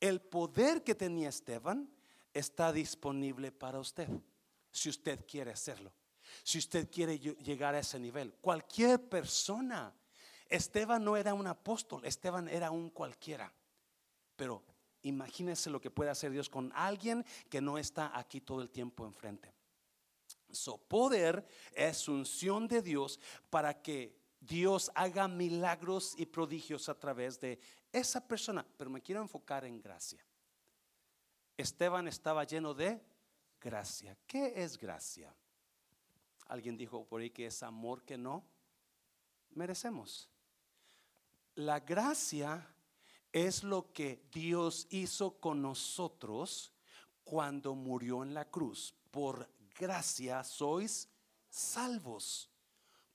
el 0.01 0.21
poder 0.21 0.85
que 0.85 0.95
tenía 0.95 1.29
Esteban 1.29 1.91
está 2.33 2.73
disponible 2.73 3.51
para 3.51 3.81
usted, 3.81 4.09
si 4.71 4.89
usted 4.89 5.25
quiere 5.27 5.51
hacerlo. 5.51 5.93
Si 6.45 6.59
usted 6.59 6.91
quiere 6.91 7.19
llegar 7.19 7.75
a 7.75 7.81
ese 7.81 7.99
nivel, 7.99 8.35
cualquier 8.35 9.09
persona. 9.09 9.93
Esteban 10.49 11.05
no 11.05 11.17
era 11.17 11.35
un 11.35 11.47
apóstol, 11.47 12.05
Esteban 12.05 12.49
era 12.49 12.71
un 12.71 12.91
cualquiera. 12.91 13.53
Pero 14.37 14.63
imagínese 15.03 15.71
lo 15.71 15.81
que 15.81 15.91
puede 15.91 16.11
hacer 16.11 16.31
Dios 16.31 16.49
con 16.49 16.71
alguien 16.75 17.25
que 17.49 17.61
no 17.61 17.79
está 17.79 18.17
aquí 18.17 18.41
todo 18.41 18.63
el 18.63 18.71
tiempo 18.71 19.05
enfrente. 19.05 19.53
Su 20.51 20.79
poder 20.79 21.47
es 21.75 22.09
unción 22.09 22.69
de 22.69 22.81
Dios 22.81 23.21
para 23.51 23.83
que 23.83 24.18
Dios 24.41 24.91
haga 24.95 25.29
milagros 25.29 26.15
y 26.17 26.27
prodigios 26.27 26.89
a 26.89 26.99
través 26.99 27.41
de 27.41 27.59
esa 27.93 28.27
persona. 28.27 28.65
Pero 28.77 28.91
me 28.91 29.03
quiero 29.03 29.21
enfocar 29.21 29.65
en 29.65 29.81
gracia. 29.81 30.25
Esteban 31.57 32.07
estaba 32.07 32.45
lleno 32.45 32.73
de 32.73 33.01
gracia. 33.61 34.17
¿Qué 34.27 34.53
es 34.63 34.79
gracia? 34.79 35.35
Alguien 36.47 36.77
dijo 36.77 37.05
por 37.05 37.21
ahí 37.21 37.31
que 37.31 37.47
es 37.47 37.63
amor 37.63 38.05
que 38.05 38.17
no 38.17 38.45
merecemos. 39.51 40.29
La 41.57 41.81
gracia 41.81 42.75
es 43.33 43.65
lo 43.65 43.93
que 43.93 44.23
Dios 44.33 44.87
hizo 44.91 45.39
con 45.41 45.61
nosotros 45.61 46.73
cuando 47.25 47.75
murió 47.75 48.23
en 48.23 48.33
la 48.33 48.45
cruz. 48.47 48.95
Por 49.11 49.51
gracia 49.79 50.45
sois 50.45 51.09
salvos 51.51 52.49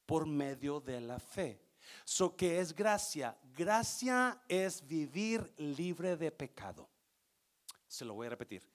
por 0.05 0.25
medio 0.25 0.79
de 0.79 1.01
la 1.01 1.19
fe. 1.19 1.59
So 2.05 2.35
que 2.35 2.59
es 2.59 2.73
gracia. 2.73 3.37
Gracia 3.55 4.41
es 4.47 4.85
vivir 4.85 5.53
libre 5.57 6.17
de 6.17 6.31
pecado. 6.31 6.89
Se 7.87 8.05
lo 8.05 8.13
voy 8.13 8.27
a 8.27 8.31
repetir. 8.31 8.72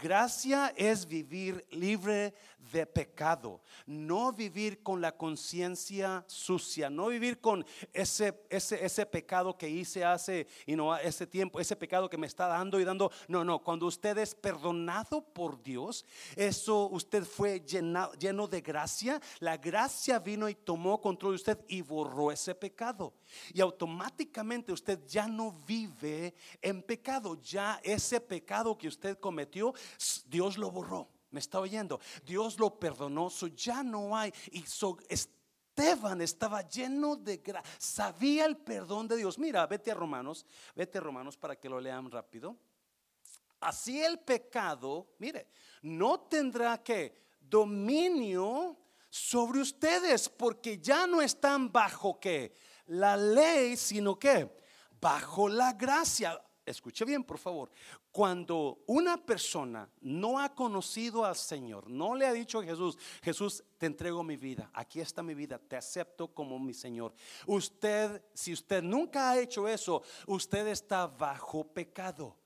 Gracia 0.00 0.72
es 0.76 1.06
vivir 1.06 1.66
libre 1.70 2.32
de 2.72 2.86
pecado, 2.86 3.60
no 3.86 4.32
vivir 4.32 4.82
con 4.82 5.00
la 5.00 5.16
conciencia 5.16 6.24
sucia, 6.26 6.88
no 6.88 7.08
vivir 7.08 7.38
con 7.40 7.66
ese, 7.92 8.42
ese, 8.48 8.82
ese 8.84 9.04
pecado 9.04 9.58
que 9.58 9.68
hice 9.68 10.04
hace 10.04 10.46
y 10.66 10.74
no 10.74 10.96
ese 10.96 11.26
tiempo, 11.26 11.60
ese 11.60 11.76
pecado 11.76 12.08
que 12.08 12.16
me 12.16 12.26
está 12.26 12.46
dando 12.46 12.80
y 12.80 12.84
dando. 12.84 13.10
No, 13.28 13.44
no, 13.44 13.58
cuando 13.58 13.86
usted 13.86 14.16
es 14.18 14.34
perdonado 14.34 15.22
por 15.22 15.62
Dios, 15.62 16.06
eso 16.34 16.88
usted 16.88 17.24
fue 17.24 17.60
lleno 17.60 18.46
de 18.46 18.60
gracia, 18.62 19.20
la 19.40 19.58
gracia 19.58 20.18
vino 20.18 20.48
y 20.48 20.54
tomó 20.54 21.00
control 21.00 21.32
de 21.32 21.36
usted 21.36 21.64
y 21.68 21.82
borró 21.82 22.32
ese 22.32 22.54
pecado. 22.54 23.12
Y 23.52 23.60
automáticamente 23.60 24.72
usted 24.72 25.06
ya 25.06 25.26
no 25.26 25.52
vive 25.66 26.34
en 26.60 26.82
pecado, 26.82 27.40
ya 27.40 27.80
ese 27.82 28.20
pecado 28.20 28.76
que 28.76 28.88
usted 28.88 29.18
cometió 29.18 29.74
Dios 30.26 30.58
lo 30.58 30.70
borró. 30.70 31.08
¿Me 31.30 31.40
está 31.40 31.60
oyendo? 31.60 32.00
Dios 32.24 32.58
lo 32.58 32.78
perdonó. 32.78 33.28
ya 33.54 33.82
no 33.82 34.16
hay. 34.16 34.32
Y 34.50 34.64
Esteban 35.08 36.20
estaba 36.20 36.62
lleno 36.68 37.16
de 37.16 37.36
gracia. 37.38 37.76
Sabía 37.78 38.46
el 38.46 38.56
perdón 38.56 39.06
de 39.06 39.16
Dios. 39.16 39.38
Mira, 39.38 39.66
vete 39.66 39.92
a 39.92 39.94
Romanos. 39.94 40.44
Vete 40.74 40.98
a 40.98 41.00
Romanos 41.00 41.36
para 41.36 41.56
que 41.56 41.68
lo 41.68 41.80
lean 41.80 42.10
rápido. 42.10 42.56
Así 43.60 44.02
el 44.02 44.18
pecado, 44.18 45.14
mire, 45.18 45.46
no 45.82 46.20
tendrá 46.20 46.82
que 46.82 47.14
dominio 47.38 48.76
sobre 49.10 49.60
ustedes 49.60 50.28
porque 50.28 50.78
ya 50.78 51.06
no 51.06 51.20
están 51.20 51.70
bajo 51.70 52.18
que 52.18 52.54
la 52.90 53.16
ley, 53.16 53.76
sino 53.76 54.18
que 54.18 54.50
bajo 55.00 55.48
la 55.48 55.72
gracia 55.72 56.40
escuche 56.70 57.04
bien 57.04 57.24
por 57.24 57.38
favor, 57.38 57.70
cuando 58.10 58.82
una 58.86 59.16
persona 59.16 59.88
no 60.00 60.38
ha 60.38 60.54
conocido 60.54 61.24
al 61.24 61.36
Señor, 61.36 61.90
no 61.90 62.14
le 62.14 62.26
ha 62.26 62.32
dicho 62.32 62.60
a 62.60 62.64
Jesús, 62.64 62.96
Jesús, 63.22 63.62
te 63.78 63.86
entrego 63.86 64.22
mi 64.22 64.36
vida, 64.36 64.70
aquí 64.72 65.00
está 65.00 65.22
mi 65.22 65.34
vida, 65.34 65.58
te 65.58 65.76
acepto 65.76 66.28
como 66.28 66.58
mi 66.58 66.74
Señor. 66.74 67.14
Usted, 67.46 68.22
si 68.34 68.52
usted 68.52 68.82
nunca 68.82 69.30
ha 69.30 69.38
hecho 69.38 69.68
eso, 69.68 70.02
usted 70.26 70.66
está 70.68 71.06
bajo 71.06 71.64
pecado. 71.64 72.36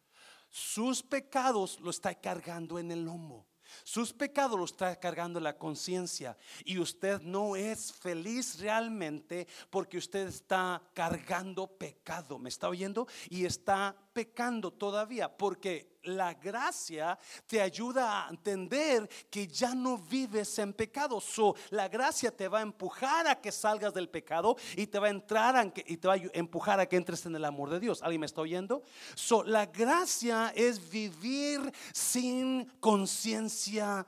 Sus 0.51 1.03
pecados 1.03 1.81
lo 1.81 1.91
está 1.91 2.15
cargando 2.15 2.79
en 2.79 2.91
el 2.93 3.05
lomo. 3.05 3.47
Sus 3.83 4.13
pecados 4.13 4.59
los 4.59 4.73
está 4.73 4.99
cargando 5.01 5.41
la 5.41 5.57
conciencia 5.57 6.37
y 6.65 6.79
usted 6.79 7.21
no 7.23 7.57
es 7.57 7.93
feliz 7.93 8.59
realmente 8.61 9.47
porque 9.71 9.99
usted 9.99 10.29
está 10.29 10.83
cargando 10.93 11.67
pecado. 11.67 12.39
¿Me 12.39 12.49
está 12.49 12.69
oyendo? 12.69 13.07
Y 13.29 13.45
está 13.45 13.97
pecando 14.13 14.73
todavía 14.73 15.37
porque 15.37 15.94
la 16.05 16.35
gracia 16.35 17.19
te 17.47 17.61
ayuda 17.61 18.27
a 18.27 18.31
entender 18.31 19.09
que 19.31 19.47
ya 19.47 19.75
no 19.75 19.99
vives 19.99 20.59
en 20.59 20.73
pecado. 20.73 21.21
So, 21.21 21.55
la 21.71 21.89
gracia 21.89 22.31
te 22.31 22.49
va 22.49 22.59
a 22.59 22.63
empujar 22.63 23.27
a 23.27 23.41
que 23.41 23.53
salgas 23.53 23.95
del 23.95 24.09
pecado 24.09 24.57
y 24.77 24.87
te 24.87 24.99
va 24.99 25.09
a 25.09 25.11
entrar 25.11 25.57
a 25.57 25.65
y 25.87 25.97
te 25.97 26.09
va 26.09 26.15
a 26.15 26.21
empujar 26.33 26.81
a 26.81 26.87
que 26.87 26.97
entres 26.97 27.25
en 27.27 27.37
el 27.37 27.45
amor 27.45 27.71
de 27.71 27.81
Dios. 27.81 28.03
¿Alguien 28.03 28.21
me 28.21 28.27
está 28.27 28.41
oyendo? 28.41 28.83
So, 29.15 29.43
la 29.43 29.67
gracia 29.67 30.53
es 30.55 30.91
vivir 30.91 31.73
sin 31.93 32.67
conciencia 32.81 34.07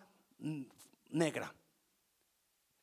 negra. 1.11 1.55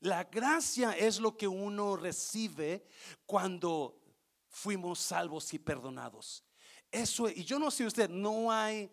La 0.01 0.25
gracia 0.25 0.91
es 0.97 1.19
lo 1.19 1.37
que 1.37 1.47
uno 1.47 1.95
recibe 1.95 2.85
cuando 3.25 4.01
fuimos 4.49 4.99
salvos 4.99 5.53
y 5.53 5.59
perdonados. 5.59 6.43
Eso, 6.91 7.29
y 7.29 7.43
yo 7.43 7.57
no 7.57 7.71
sé 7.71 7.85
usted, 7.85 8.09
no 8.09 8.51
hay 8.51 8.91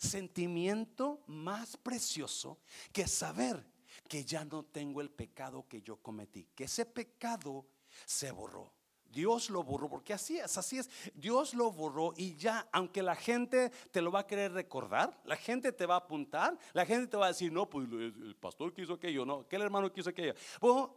sentimiento 0.00 1.22
más 1.26 1.76
precioso 1.76 2.58
que 2.92 3.06
saber 3.06 3.64
que 4.08 4.24
ya 4.24 4.44
no 4.44 4.64
tengo 4.64 5.00
el 5.00 5.10
pecado 5.10 5.66
que 5.68 5.82
yo 5.82 5.96
cometí, 5.96 6.48
que 6.54 6.64
ese 6.64 6.86
pecado 6.86 7.66
se 8.06 8.30
borró. 8.30 8.72
Dios 9.04 9.50
lo 9.50 9.64
borró, 9.64 9.90
porque 9.90 10.12
así 10.12 10.38
es, 10.38 10.56
así 10.56 10.78
es. 10.78 10.88
Dios 11.14 11.52
lo 11.54 11.72
borró 11.72 12.14
y 12.16 12.36
ya, 12.36 12.68
aunque 12.72 13.02
la 13.02 13.16
gente 13.16 13.70
te 13.90 14.00
lo 14.00 14.12
va 14.12 14.20
a 14.20 14.26
querer 14.26 14.52
recordar, 14.52 15.20
la 15.24 15.36
gente 15.36 15.72
te 15.72 15.84
va 15.84 15.94
a 15.94 15.98
apuntar, 15.98 16.56
la 16.72 16.86
gente 16.86 17.08
te 17.08 17.16
va 17.16 17.26
a 17.26 17.30
decir, 17.30 17.52
no, 17.52 17.68
pues 17.68 17.88
el 17.90 18.36
pastor 18.36 18.72
quiso 18.72 18.94
aquello, 18.94 19.26
no, 19.26 19.46
que 19.48 19.56
el 19.56 19.62
hermano 19.62 19.92
quiso 19.92 20.10
aquello. 20.10 20.34
Bueno, 20.60 20.94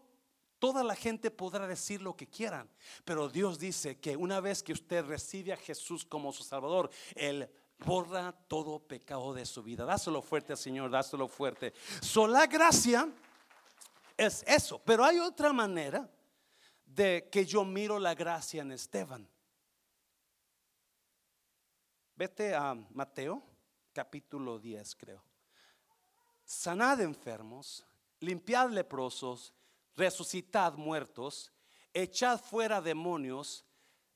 toda 0.59 0.83
la 0.83 0.95
gente 0.95 1.31
podrá 1.31 1.67
decir 1.67 2.01
lo 2.01 2.15
que 2.15 2.27
quieran, 2.27 2.69
pero 3.03 3.29
Dios 3.29 3.57
dice 3.57 3.99
que 3.99 4.15
una 4.15 4.39
vez 4.39 4.61
que 4.61 4.73
usted 4.73 5.03
recibe 5.03 5.51
a 5.51 5.57
Jesús 5.57 6.05
como 6.05 6.31
su 6.31 6.43
Salvador, 6.43 6.91
el 7.15 7.49
borra 7.85 8.31
todo 8.47 8.79
pecado 8.79 9.33
de 9.33 9.45
su 9.45 9.63
vida. 9.63 9.85
Dáselo 9.85 10.21
fuerte, 10.21 10.55
Señor, 10.55 10.89
dáselo 10.89 11.27
fuerte. 11.27 11.73
So, 12.01 12.27
la 12.27 12.47
gracia 12.47 13.09
es 14.17 14.43
eso, 14.47 14.79
pero 14.83 15.03
hay 15.03 15.19
otra 15.19 15.53
manera 15.53 16.09
de 16.85 17.29
que 17.31 17.45
yo 17.45 17.65
miro 17.65 17.99
la 17.99 18.13
gracia 18.13 18.61
en 18.61 18.71
Esteban. 18.71 19.27
Vete 22.15 22.53
a 22.53 22.75
Mateo, 22.91 23.43
capítulo 23.91 24.59
10, 24.59 24.95
creo. 24.95 25.23
Sanad 26.45 27.01
enfermos, 27.01 27.85
limpiad 28.19 28.69
leprosos, 28.69 29.53
resucitad 29.95 30.73
muertos, 30.73 31.51
echad 31.93 32.39
fuera 32.39 32.81
demonios, 32.81 33.65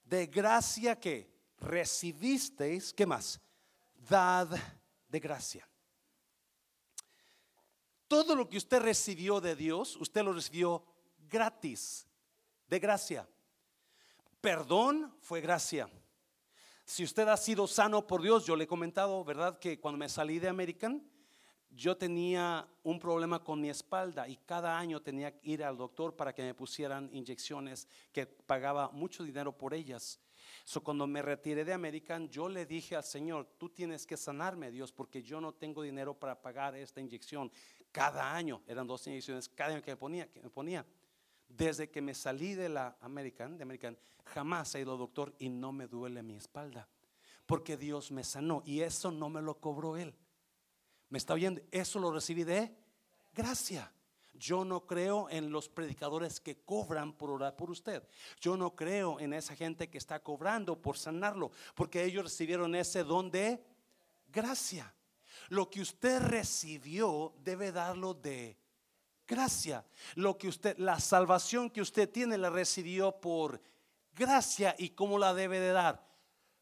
de 0.04 0.28
gracia 0.28 1.00
que 1.00 1.30
recibisteis, 1.60 2.94
¿qué 2.94 3.06
más? 3.06 3.42
Dad 4.08 4.50
de 5.08 5.20
gracia. 5.20 5.68
Todo 8.08 8.36
lo 8.36 8.48
que 8.48 8.58
usted 8.58 8.82
recibió 8.82 9.42
de 9.42 9.56
Dios, 9.56 9.98
usted 9.98 10.24
lo 10.24 10.34
recibió 10.34 10.84
gratis, 11.30 12.08
de 12.68 12.80
gracia. 12.80 13.28
Perdón 14.40 15.14
fue 15.20 15.42
gracia. 15.42 15.90
Si 16.86 17.04
usted 17.04 17.28
ha 17.28 17.36
sido 17.36 17.68
sano 17.68 18.08
por 18.08 18.22
Dios, 18.22 18.46
yo 18.46 18.56
le 18.56 18.64
he 18.64 18.68
comentado, 18.68 19.24
¿verdad? 19.26 19.60
Que 19.60 19.80
cuando 19.80 19.98
me 19.98 20.08
salí 20.08 20.40
de 20.40 20.48
American, 20.48 21.06
yo 21.70 21.98
tenía 21.98 22.66
un 22.84 22.98
problema 22.98 23.44
con 23.44 23.60
mi 23.60 23.70
espalda 23.70 24.28
y 24.28 24.38
cada 24.38 24.78
año 24.78 25.02
tenía 25.02 25.38
que 25.38 25.50
ir 25.50 25.64
al 25.64 25.76
doctor 25.76 26.16
para 26.16 26.34
que 26.34 26.44
me 26.44 26.54
pusieran 26.54 27.10
inyecciones 27.12 27.88
que 28.14 28.26
pagaba 28.26 28.90
mucho 28.90 29.24
dinero 29.24 29.52
por 29.52 29.74
ellas. 29.74 30.20
So, 30.68 30.84
cuando 30.84 31.08
me 31.08 31.22
retiré 31.22 31.64
de 31.64 31.72
American, 31.72 32.28
yo 32.28 32.50
le 32.50 32.66
dije 32.66 32.98
al 32.98 33.06
Señor, 33.06 33.48
tú 33.58 33.70
tienes 33.70 34.06
que 34.06 34.18
sanarme, 34.18 34.70
Dios, 34.70 34.92
porque 34.92 35.24
yo 35.24 35.40
no 35.40 35.54
tengo 35.54 35.82
dinero 35.82 36.14
para 36.14 36.42
pagar 36.42 36.76
esta 36.76 37.00
inyección. 37.00 37.50
Cada 37.90 38.36
año, 38.36 38.62
eran 38.68 38.86
dos 38.86 39.08
inyecciones 39.08 39.48
cada 39.48 39.76
año 39.76 39.82
que 39.82 39.92
me 39.92 39.96
ponía. 39.96 40.30
Que 40.30 40.42
me 40.42 40.50
ponía. 40.50 40.86
Desde 41.48 41.90
que 41.90 42.02
me 42.02 42.14
salí 42.14 42.54
de 42.54 42.68
la 42.68 42.98
American, 43.00 43.56
de 43.56 43.64
American, 43.64 43.98
jamás 44.26 44.76
he 44.76 44.82
ido 44.82 44.92
al 44.92 44.98
doctor 44.98 45.34
y 45.40 45.48
no 45.48 45.72
me 45.72 45.88
duele 45.88 46.22
mi 46.22 46.36
espalda. 46.36 46.90
Porque 47.46 47.78
Dios 47.78 48.12
me 48.12 48.26
sanó 48.26 48.62
y 48.66 48.82
eso 48.82 49.10
no 49.10 49.30
me 49.30 49.42
lo 49.42 49.62
cobró 49.62 49.96
Él. 49.96 50.14
¿Me 51.08 51.18
está 51.18 51.34
oyendo? 51.34 51.62
Eso 51.72 51.98
lo 51.98 52.12
recibí 52.12 52.44
de 52.44 52.76
gracia. 53.34 53.90
Yo 54.38 54.64
no 54.64 54.86
creo 54.86 55.30
en 55.30 55.52
los 55.52 55.70
predicadores 55.70 56.40
que 56.40 56.58
cobran 56.58 57.14
por 57.14 57.30
orar 57.30 57.56
por 57.56 57.72
usted. 57.72 58.08
Yo 58.40 58.56
no 58.58 58.76
creo 58.76 59.20
en 59.20 59.34
esa 59.34 59.56
gente 59.56 59.90
que 59.90 59.98
está 59.98 60.20
cobrando 60.20 60.82
por 60.82 60.98
sanarlo, 60.98 61.52
porque 61.76 62.04
ellos 62.04 62.24
recibieron 62.24 62.76
ese 62.76 63.04
don 63.04 63.32
de 63.32 63.64
gracia. 64.32 64.94
Lo 65.50 65.70
que 65.70 65.82
usted 65.82 66.22
recibió 66.22 67.34
debe 67.44 67.72
darlo 67.72 68.14
de 68.14 68.58
gracia. 69.28 69.86
Lo 70.16 70.38
que 70.38 70.48
usted, 70.48 70.78
la 70.78 71.00
salvación 71.00 71.70
que 71.70 71.82
usted 71.82 72.10
tiene 72.10 72.38
la 72.38 72.50
recibió 72.50 73.20
por 73.20 73.62
gracia 74.14 74.76
y 74.78 74.90
cómo 74.90 75.18
la 75.18 75.34
debe 75.34 75.60
de 75.60 75.72
dar. 75.72 76.06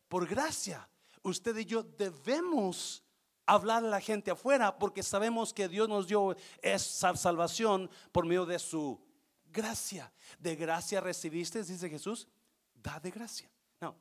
Por 0.08 0.28
gracia. 0.28 0.88
Usted 1.24 1.58
y 1.58 1.66
yo 1.66 1.84
debemos 1.84 3.05
hablar 3.45 3.84
a 3.84 3.88
la 3.88 4.01
gente 4.01 4.31
afuera 4.31 4.77
porque 4.77 5.03
sabemos 5.03 5.53
que 5.53 5.67
Dios 5.67 5.88
nos 5.88 6.08
dio 6.08 6.36
esa 6.62 7.15
salvación 7.15 7.89
por 8.12 8.25
medio 8.25 8.45
de 8.45 8.60
su 8.60 8.99
gracia. 9.45 10.12
De 10.39 10.55
gracia 10.55 11.01
recibiste, 11.01 11.63
dice 11.63 11.89
Jesús, 11.89 12.27
da 12.73 12.99
de 12.99 13.12
gracia. 13.12 13.51
No, 13.79 13.95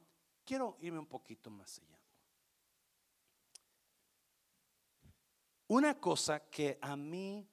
quiero 0.45 0.77
irme 0.81 0.99
un 0.99 1.07
poquito 1.07 1.51
más 1.51 1.79
allá. 1.79 2.01
Una 5.69 5.99
cosa 5.99 6.41
que 6.51 6.79
a 6.81 6.95
mí 6.97 7.49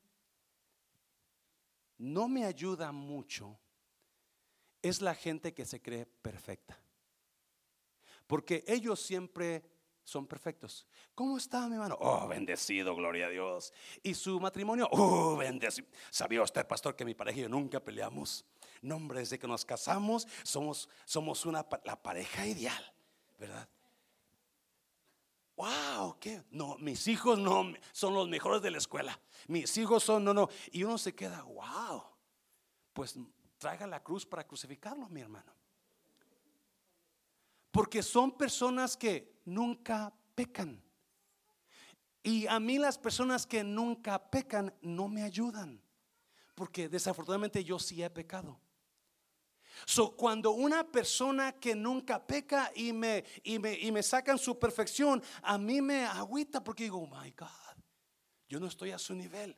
no 1.97 2.27
me 2.27 2.45
ayuda 2.45 2.91
mucho 2.91 3.57
es 4.81 5.01
la 5.01 5.15
gente 5.15 5.53
que 5.53 5.65
se 5.65 5.81
cree 5.81 6.05
perfecta. 6.05 6.77
Porque 8.27 8.63
ellos 8.67 8.99
siempre 8.99 9.63
son 10.11 10.27
perfectos. 10.27 10.85
¿Cómo 11.15 11.37
está 11.37 11.67
mi 11.67 11.75
hermano? 11.75 11.97
Oh, 11.99 12.27
bendecido, 12.27 12.95
gloria 12.95 13.27
a 13.27 13.29
Dios. 13.29 13.73
¿Y 14.03 14.13
su 14.13 14.39
matrimonio? 14.39 14.87
Oh, 14.91 15.37
bendecido. 15.37 15.87
¿Sabía 16.09 16.41
usted, 16.41 16.67
pastor, 16.67 16.95
que 16.95 17.05
mi 17.05 17.13
pareja 17.13 17.39
y 17.39 17.41
yo 17.43 17.49
nunca 17.49 17.79
peleamos? 17.79 18.45
No, 18.81 18.97
hombre, 18.97 19.19
desde 19.19 19.39
que 19.39 19.47
nos 19.47 19.63
casamos 19.63 20.27
somos, 20.43 20.89
somos 21.05 21.45
una, 21.45 21.65
la 21.85 22.01
pareja 22.01 22.45
ideal, 22.45 22.93
¿verdad? 23.39 23.69
wow, 25.61 26.17
¿qué? 26.19 26.43
No, 26.49 26.75
mis 26.79 27.07
hijos 27.07 27.37
no 27.37 27.71
son 27.91 28.15
los 28.15 28.27
mejores 28.27 28.63
de 28.63 28.71
la 28.71 28.79
escuela. 28.79 29.19
Mis 29.47 29.77
hijos 29.77 30.03
son, 30.03 30.23
no, 30.23 30.33
no. 30.33 30.49
Y 30.71 30.83
uno 30.83 30.97
se 30.97 31.13
queda, 31.13 31.43
wow. 31.43 32.03
Pues 32.93 33.15
traiga 33.59 33.85
la 33.85 34.01
cruz 34.01 34.25
para 34.25 34.45
crucificarlo, 34.45 35.07
mi 35.09 35.21
hermano. 35.21 35.53
Porque 37.71 38.03
son 38.03 38.37
personas 38.37 38.97
que 38.97 39.39
nunca 39.45 40.13
pecan. 40.35 40.81
Y 42.23 42.45
a 42.47 42.59
mí 42.59 42.77
las 42.77 42.97
personas 42.97 43.45
que 43.45 43.63
nunca 43.63 44.29
pecan 44.29 44.73
no 44.81 45.07
me 45.07 45.23
ayudan. 45.23 45.81
Porque 46.55 46.87
desafortunadamente 46.89 47.63
yo 47.63 47.79
sí 47.79 48.03
he 48.03 48.09
pecado. 48.09 48.59
So, 49.85 50.15
cuando 50.15 50.51
una 50.51 50.83
persona 50.83 51.53
que 51.53 51.73
nunca 51.75 52.25
peca 52.25 52.71
y 52.75 52.93
me, 52.93 53.23
y 53.43 53.57
me, 53.57 53.73
y 53.73 53.91
me 53.91 54.03
sacan 54.03 54.37
su 54.37 54.59
perfección, 54.59 55.23
a 55.41 55.57
mí 55.57 55.81
me 55.81 56.05
agüita 56.05 56.63
porque 56.63 56.83
digo, 56.83 56.99
oh 56.99 57.07
my 57.07 57.31
God, 57.31 57.83
yo 58.47 58.59
no 58.59 58.67
estoy 58.67 58.91
a 58.91 58.99
su 58.99 59.15
nivel. 59.15 59.57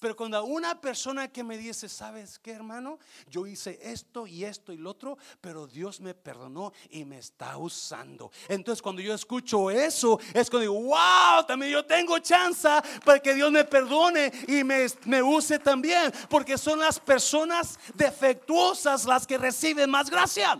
Pero 0.00 0.16
cuando 0.16 0.42
una 0.44 0.80
persona 0.80 1.28
que 1.28 1.44
me 1.44 1.58
dice, 1.58 1.86
¿sabes 1.86 2.38
qué, 2.38 2.52
hermano? 2.52 2.98
Yo 3.28 3.46
hice 3.46 3.78
esto 3.82 4.26
y 4.26 4.46
esto 4.46 4.72
y 4.72 4.78
lo 4.78 4.90
otro, 4.90 5.18
pero 5.42 5.66
Dios 5.66 6.00
me 6.00 6.14
perdonó 6.14 6.72
y 6.88 7.04
me 7.04 7.18
está 7.18 7.58
usando. 7.58 8.32
Entonces, 8.48 8.80
cuando 8.80 9.02
yo 9.02 9.12
escucho 9.12 9.70
eso, 9.70 10.18
es 10.32 10.48
cuando 10.48 10.72
digo, 10.72 10.82
wow, 10.84 11.44
también 11.46 11.72
yo 11.72 11.84
tengo 11.84 12.18
chance 12.18 12.66
para 13.04 13.20
que 13.20 13.34
Dios 13.34 13.52
me 13.52 13.62
perdone 13.62 14.32
y 14.48 14.64
me, 14.64 14.86
me 15.04 15.22
use 15.22 15.58
también, 15.58 16.10
porque 16.30 16.56
son 16.56 16.78
las 16.78 16.98
personas 16.98 17.78
defectuosas 17.92 19.04
las 19.04 19.26
que 19.26 19.36
reciben 19.36 19.90
más 19.90 20.08
gracia. 20.08 20.58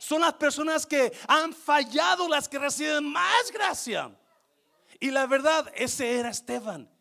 Son 0.00 0.20
las 0.20 0.34
personas 0.34 0.84
que 0.84 1.12
han 1.28 1.52
fallado 1.52 2.28
las 2.28 2.48
que 2.48 2.58
reciben 2.58 3.04
más 3.04 3.52
gracia. 3.52 4.10
Y 4.98 5.12
la 5.12 5.28
verdad, 5.28 5.72
ese 5.76 6.18
era 6.18 6.30
Esteban. 6.30 6.93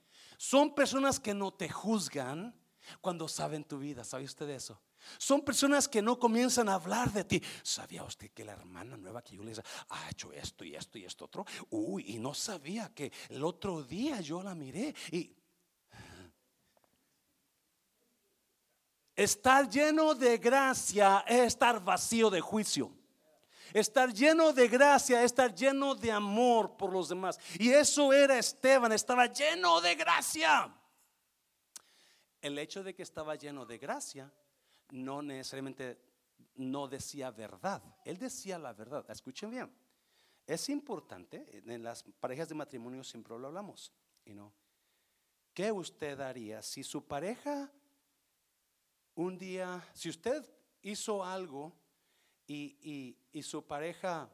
Son 0.44 0.76
personas 0.76 1.22
que 1.22 1.34
no 1.34 1.54
te 1.54 1.70
juzgan 1.70 2.54
cuando 3.00 3.30
saben 3.30 3.64
tu 3.64 3.80
vida. 3.80 4.04
¿Sabe 4.04 4.26
usted 4.26 4.50
eso? 4.50 4.78
Son 5.18 5.40
personas 5.40 5.88
que 5.88 6.02
no 6.02 6.20
comienzan 6.20 6.68
a 6.68 6.74
hablar 6.74 7.14
de 7.14 7.24
ti. 7.24 7.42
¿Sabía 7.64 8.04
usted 8.04 8.30
que 8.32 8.44
la 8.44 8.52
hermana 8.52 8.98
nueva 8.98 9.22
que 9.22 9.38
yo 9.38 9.44
le 9.46 9.52
hice 9.52 9.64
ha 9.88 10.10
hecho 10.10 10.34
esto 10.34 10.66
y 10.66 10.76
esto 10.76 10.98
y 10.98 11.06
esto 11.06 11.24
otro? 11.24 11.46
Uy, 11.70 12.04
y 12.10 12.20
no 12.20 12.34
sabía 12.34 12.94
que 12.94 13.10
el 13.30 13.42
otro 13.42 13.84
día 13.84 14.20
yo 14.20 14.44
la 14.44 14.54
miré 14.54 14.94
y 15.14 15.34
estar 19.16 19.70
lleno 19.70 20.14
de 20.14 20.40
gracia 20.40 21.24
es 21.26 21.40
estar 21.40 21.82
vacío 21.82 22.30
de 22.30 22.42
juicio. 22.42 22.92
Estar 23.74 24.14
lleno 24.14 24.54
de 24.54 24.68
gracia, 24.68 25.24
estar 25.24 25.54
lleno 25.54 25.96
de 25.96 26.12
amor 26.12 26.78
por 26.78 26.94
los 26.94 27.10
demás. 27.10 27.40
Y 27.60 27.72
eso 27.72 28.14
era 28.14 28.38
Esteban, 28.38 28.92
estaba 28.92 29.26
lleno 29.26 29.82
de 29.82 29.96
gracia. 29.96 30.74
El 32.42 32.60
hecho 32.60 32.84
de 32.84 32.94
que 32.94 33.04
estaba 33.04 33.36
lleno 33.36 33.66
de 33.66 33.78
gracia 33.78 34.32
no 34.92 35.22
necesariamente 35.22 36.00
no 36.56 36.88
decía 36.88 37.32
verdad. 37.32 37.82
Él 38.06 38.18
decía 38.18 38.60
la 38.60 38.74
verdad. 38.74 39.06
Escuchen 39.10 39.50
bien. 39.50 39.72
Es 40.46 40.70
importante, 40.70 41.64
en 41.66 41.84
las 41.84 42.04
parejas 42.20 42.50
de 42.50 42.56
matrimonio 42.56 43.04
siempre 43.04 43.38
lo 43.38 43.48
hablamos. 43.48 43.92
y 44.26 44.34
no 44.34 44.54
¿Qué 45.54 45.72
usted 45.72 46.20
haría 46.20 46.62
si 46.62 46.84
su 46.84 47.06
pareja 47.06 47.72
un 49.16 49.38
día, 49.38 49.88
si 49.94 50.10
usted 50.10 50.44
hizo 50.82 51.24
algo 51.24 51.72
y, 52.48 53.18
su 53.42 53.66
pareja 53.66 54.30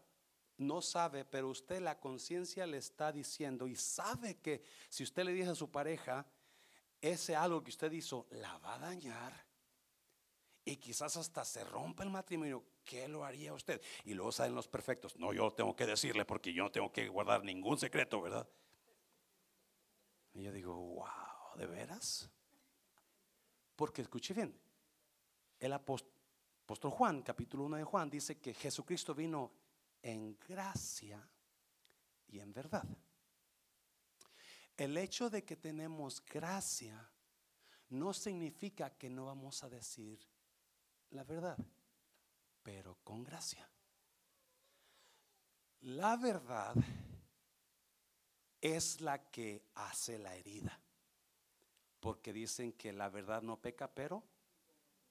no 0.57 0.81
sabe, 0.81 1.25
pero 1.25 1.49
usted 1.49 1.81
la 1.81 1.99
conciencia 1.99 2.65
le 2.67 2.77
está 2.77 3.11
diciendo 3.11 3.67
y 3.67 3.75
sabe 3.75 4.37
que 4.37 4.63
si 4.89 5.03
usted 5.03 5.23
le 5.23 5.33
dice 5.33 5.51
a 5.51 5.55
su 5.55 5.71
pareja, 5.71 6.25
ese 7.01 7.35
algo 7.35 7.63
que 7.63 7.69
usted 7.69 7.91
hizo 7.91 8.27
la 8.31 8.57
va 8.57 8.75
a 8.75 8.79
dañar 8.79 9.45
y 10.65 10.75
quizás 10.77 11.15
hasta 11.17 11.45
se 11.45 11.63
rompe 11.63 12.03
el 12.03 12.09
matrimonio, 12.09 12.63
¿qué 12.83 13.07
lo 13.07 13.23
haría 13.23 13.53
usted? 13.53 13.81
Y 14.03 14.13
luego 14.13 14.31
salen 14.31 14.53
los 14.53 14.67
perfectos, 14.67 15.17
no, 15.17 15.33
yo 15.33 15.51
tengo 15.51 15.75
que 15.75 15.85
decirle 15.85 16.25
porque 16.25 16.53
yo 16.53 16.63
no 16.63 16.71
tengo 16.71 16.91
que 16.91 17.07
guardar 17.07 17.43
ningún 17.43 17.77
secreto, 17.77 18.21
¿verdad? 18.21 18.47
Y 20.33 20.43
yo 20.43 20.51
digo, 20.51 20.75
wow, 20.75 21.57
¿de 21.57 21.65
veras? 21.65 22.29
Porque 23.75 24.01
escuche 24.01 24.33
bien, 24.33 24.59
el 25.59 25.73
apóstol 25.73 26.18
apóstol 26.69 26.91
Juan, 26.91 27.23
capítulo 27.23 27.63
1 27.63 27.77
de 27.77 27.83
Juan, 27.83 28.11
dice 28.11 28.37
que 28.37 28.53
Jesucristo 28.53 29.15
vino 29.15 29.51
en 30.03 30.37
gracia 30.47 31.19
y 32.27 32.39
en 32.39 32.53
verdad. 32.53 32.85
El 34.77 34.95
hecho 34.97 35.31
de 35.31 35.43
que 35.43 35.55
tenemos 35.55 36.23
gracia 36.23 37.09
no 37.89 38.13
significa 38.13 38.91
que 38.91 39.09
no 39.09 39.25
vamos 39.25 39.63
a 39.63 39.69
decir 39.69 40.19
la 41.09 41.23
verdad, 41.23 41.57
pero 42.61 42.99
con 43.03 43.23
gracia. 43.23 43.67
La 45.81 46.17
verdad 46.17 46.75
es 48.61 49.01
la 49.01 49.31
que 49.31 49.65
hace 49.73 50.19
la 50.19 50.35
herida, 50.35 50.79
porque 51.99 52.31
dicen 52.31 52.73
que 52.73 52.93
la 52.93 53.09
verdad 53.09 53.41
no 53.41 53.59
peca, 53.59 53.91
pero 53.91 54.21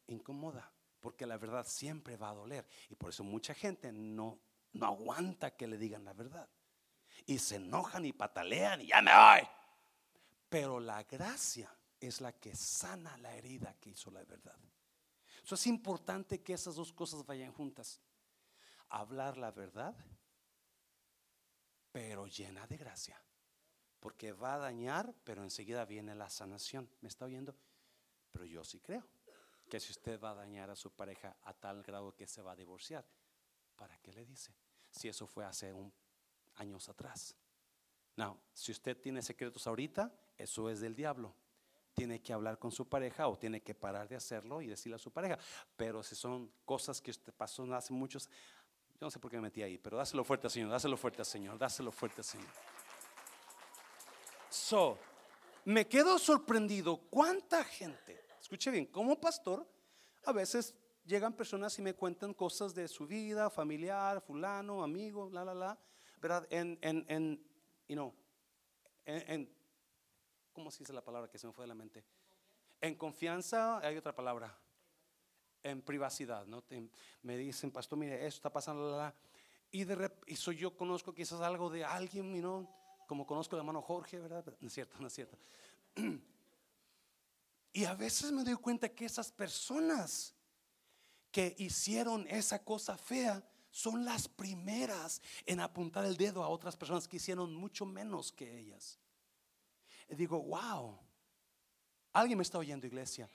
incomoda 0.07 0.78
porque 1.09 1.25
la 1.25 1.39
verdad 1.39 1.67
siempre 1.67 2.19
va 2.19 2.29
a 2.29 2.35
doler. 2.35 2.69
Y 2.91 2.95
por 2.95 3.09
eso 3.09 3.25
mucha 3.25 3.55
gente 3.55 3.91
no, 3.91 4.39
no 4.75 4.87
aguanta 4.89 5.57
que 5.57 5.67
le 5.67 5.79
digan 5.79 6.05
la 6.05 6.13
verdad. 6.13 6.47
Y 7.25 7.39
se 7.39 7.57
enojan 7.57 8.05
y 8.05 8.13
patalean 8.13 8.83
y 8.83 8.89
ya 8.89 9.01
me 9.01 9.11
voy. 9.11 9.49
Pero 10.51 10.79
la 10.79 11.03
gracia 11.05 11.75
es 11.99 12.21
la 12.21 12.33
que 12.33 12.55
sana 12.55 13.17
la 13.17 13.35
herida 13.35 13.75
que 13.81 13.89
hizo 13.89 14.11
la 14.11 14.23
verdad. 14.23 14.55
Eso 15.43 15.55
es 15.55 15.67
importante 15.67 16.43
que 16.43 16.53
esas 16.53 16.75
dos 16.75 16.93
cosas 16.93 17.25
vayan 17.25 17.55
juntas. 17.55 18.03
Hablar 18.91 19.39
la 19.39 19.51
verdad, 19.51 19.97
pero 21.91 22.27
llena 22.27 22.67
de 22.67 22.77
gracia. 22.77 23.19
Porque 23.99 24.33
va 24.33 24.57
a 24.57 24.59
dañar, 24.59 25.15
pero 25.25 25.43
enseguida 25.43 25.87
viene 25.87 26.15
la 26.15 26.29
sanación. 26.29 26.87
¿Me 27.01 27.09
está 27.09 27.25
oyendo? 27.25 27.57
Pero 28.31 28.45
yo 28.45 28.63
sí 28.63 28.79
creo 28.79 29.09
que 29.69 29.79
si 29.81 29.93
usted 29.93 30.21
va 30.21 30.31
a 30.31 30.35
dañar 30.35 30.71
a 30.71 30.77
su 30.77 30.91
pareja 30.91 31.37
a 31.43 31.53
tal 31.53 31.83
grado 31.83 32.15
que 32.15 32.27
se 32.27 32.43
va 32.43 32.53
a 32.53 32.57
divorciar, 32.57 33.05
¿para 33.77 33.99
qué 33.99 34.13
le 34.13 34.25
dice? 34.25 34.55
Si 34.91 35.09
eso 35.09 35.27
fue 35.27 35.45
hace 35.45 35.75
años 36.57 36.89
atrás. 36.89 37.37
No, 38.17 38.41
si 38.53 38.73
usted 38.73 39.01
tiene 39.01 39.23
secretos 39.23 39.67
ahorita, 39.67 40.13
eso 40.37 40.69
es 40.71 40.81
del 40.81 40.95
diablo. 40.95 41.35
Tiene 41.95 42.21
que 42.21 42.33
hablar 42.33 42.59
con 42.59 42.73
su 42.73 42.89
pareja 42.89 43.29
o 43.29 43.39
tiene 43.39 43.61
que 43.61 43.75
parar 43.75 44.09
de 44.09 44.17
hacerlo 44.17 44.63
y 44.63 44.67
decirle 44.67 44.97
a 44.97 44.99
su 44.99 45.13
pareja. 45.13 45.39
Pero 45.77 46.03
si 46.03 46.17
son 46.17 46.51
cosas 46.65 47.01
que 47.01 47.11
usted 47.11 47.33
pasó 47.33 47.63
hace 47.75 47.93
muchos, 47.93 48.29
yo 48.29 49.07
no 49.07 49.11
sé 49.11 49.19
por 49.19 49.31
qué 49.31 49.37
me 49.37 49.45
metí 49.45 49.63
ahí, 49.63 49.79
pero 49.79 49.97
dáselo 49.97 50.25
fuerte 50.25 50.47
al 50.47 50.51
Señor, 50.51 50.71
dáselo 50.71 50.97
fuerte 50.97 51.23
al 51.23 51.27
Señor, 51.27 51.59
dáselo 51.59 51.93
fuerte 51.93 52.21
al 52.21 52.25
Señor. 52.25 52.49
So, 54.49 54.99
me 55.65 55.87
quedo 55.87 56.19
sorprendido 56.19 56.97
cuánta 57.11 57.63
gente 57.63 58.28
Escuche 58.49 58.71
bien, 58.71 58.87
como 58.87 59.21
pastor, 59.21 59.71
a 60.25 60.33
veces 60.33 60.75
llegan 61.05 61.35
personas 61.35 61.79
y 61.79 61.83
me 61.83 61.93
cuentan 61.93 62.33
cosas 62.33 62.75
de 62.75 62.89
su 62.89 63.07
vida, 63.07 63.51
familiar, 63.51 64.23
fulano, 64.23 64.83
amigo, 64.83 65.29
la, 65.31 65.45
la, 65.45 65.53
la, 65.53 65.79
¿verdad? 66.19 66.47
En, 66.49 66.79
en, 66.81 67.05
en 67.11 67.47
you 67.89 67.95
know, 67.95 68.15
en, 69.05 69.55
¿cómo 70.55 70.71
se 70.71 70.79
dice 70.79 70.95
la 70.95 71.05
palabra 71.05 71.31
que 71.31 71.37
se 71.37 71.47
me 71.47 71.53
fue 71.53 71.65
de 71.65 71.69
la 71.69 71.75
mente? 71.75 72.03
En 72.81 72.95
confianza, 72.95 73.87
hay 73.87 73.99
otra 73.99 74.15
palabra, 74.15 74.59
en 75.63 75.83
privacidad, 75.83 76.47
¿no? 76.47 76.65
me 77.21 77.37
dicen, 77.37 77.71
pastor, 77.71 77.99
mire, 77.99 78.15
esto 78.27 78.39
está 78.39 78.51
pasando, 78.51 78.93
la, 78.93 78.97
la, 78.97 79.15
y 79.71 79.85
de 79.85 79.95
rep, 79.95 80.25
y 80.27 80.37
yo 80.37 80.75
conozco 80.75 81.15
quizás 81.15 81.43
algo 81.43 81.69
de 81.69 81.85
alguien, 81.85 82.33
know, 82.41 82.67
como 83.07 83.27
conozco 83.27 83.57
al 83.57 83.61
hermano 83.61 83.83
Jorge, 83.83 84.19
¿verdad? 84.19 84.43
No 84.59 84.69
es 84.69 84.73
cierto, 84.73 84.97
no 85.01 85.09
es 85.09 85.13
cierto. 85.13 85.37
Y 87.73 87.85
a 87.85 87.95
veces 87.95 88.33
me 88.33 88.45
doy 88.45 88.57
cuenta 88.57 88.89
que 88.89 89.05
esas 89.05 89.31
personas 89.31 90.35
que 91.31 91.55
hicieron 91.59 92.27
esa 92.29 92.65
cosa 92.65 92.97
fea 92.97 93.43
son 93.71 94.05
las 94.05 94.27
primeras 94.29 95.21
en 95.47 95.61
apuntar 95.61 96.05
el 96.05 96.17
dedo 96.17 96.43
a 96.43 96.49
otras 96.49 96.77
personas 96.77 97.07
que 97.07 97.19
hicieron 97.19 97.55
mucho 97.55 97.87
menos 97.87 98.33
que 98.33 98.59
ellas. 98.59 98.99
Y 100.09 100.15
digo, 100.15 100.43
wow, 100.43 100.99
alguien 102.13 102.39
me 102.39 102.43
está 102.43 102.59
oyendo, 102.59 102.87
iglesia. 102.87 103.29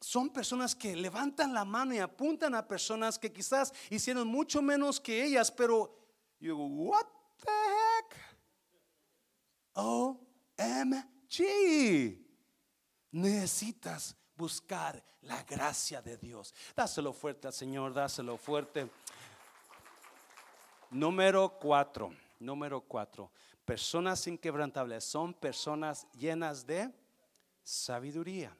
Son 0.00 0.30
personas 0.30 0.74
que 0.74 0.96
levantan 0.96 1.54
la 1.54 1.64
mano 1.64 1.94
y 1.94 1.98
apuntan 1.98 2.54
a 2.54 2.66
personas 2.66 3.18
que 3.18 3.32
quizás 3.32 3.72
hicieron 3.90 4.26
mucho 4.26 4.60
menos 4.62 5.00
que 5.00 5.24
ellas, 5.24 5.50
pero 5.50 5.96
yo 6.40 6.54
digo, 6.54 6.66
what 6.66 7.06
the 7.40 7.50
heck? 7.50 8.16
OMG. 9.74 11.44
Necesitas 13.14 14.16
buscar 14.36 15.00
la 15.22 15.44
gracia 15.44 16.02
de 16.02 16.16
Dios. 16.16 16.52
Dáselo 16.74 17.12
fuerte 17.12 17.46
al 17.46 17.52
Señor, 17.52 17.94
dáselo 17.94 18.36
fuerte. 18.36 18.90
Número 20.90 21.56
cuatro, 21.60 22.12
número 22.40 22.80
cuatro. 22.80 23.30
Personas 23.64 24.26
inquebrantables 24.26 25.04
son 25.04 25.32
personas 25.32 26.08
llenas 26.14 26.66
de 26.66 26.92
sabiduría. 27.62 28.52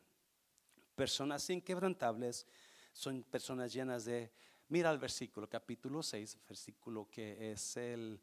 Personas 0.94 1.50
inquebrantables 1.50 2.46
son 2.92 3.24
personas 3.24 3.72
llenas 3.72 4.04
de... 4.04 4.30
Mira 4.68 4.92
el 4.92 4.98
versículo, 4.98 5.48
capítulo 5.48 6.00
6, 6.00 6.38
versículo 6.46 7.08
que 7.10 7.50
es 7.50 7.76
el 7.76 8.20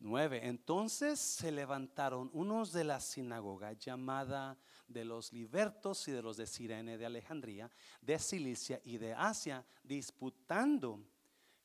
9. 0.00 0.46
Entonces 0.48 1.20
se 1.20 1.52
levantaron 1.52 2.30
unos 2.32 2.72
de 2.72 2.84
la 2.84 3.00
sinagoga 3.00 3.74
llamada 3.74 4.58
de 4.88 5.04
los 5.04 5.32
libertos 5.32 6.08
y 6.08 6.12
de 6.12 6.22
los 6.22 6.36
de 6.36 6.46
Sirene 6.46 6.98
de 6.98 7.06
Alejandría, 7.06 7.70
de 8.00 8.18
Cilicia 8.18 8.80
y 8.82 8.98
de 8.98 9.14
Asia, 9.14 9.64
disputando 9.84 11.04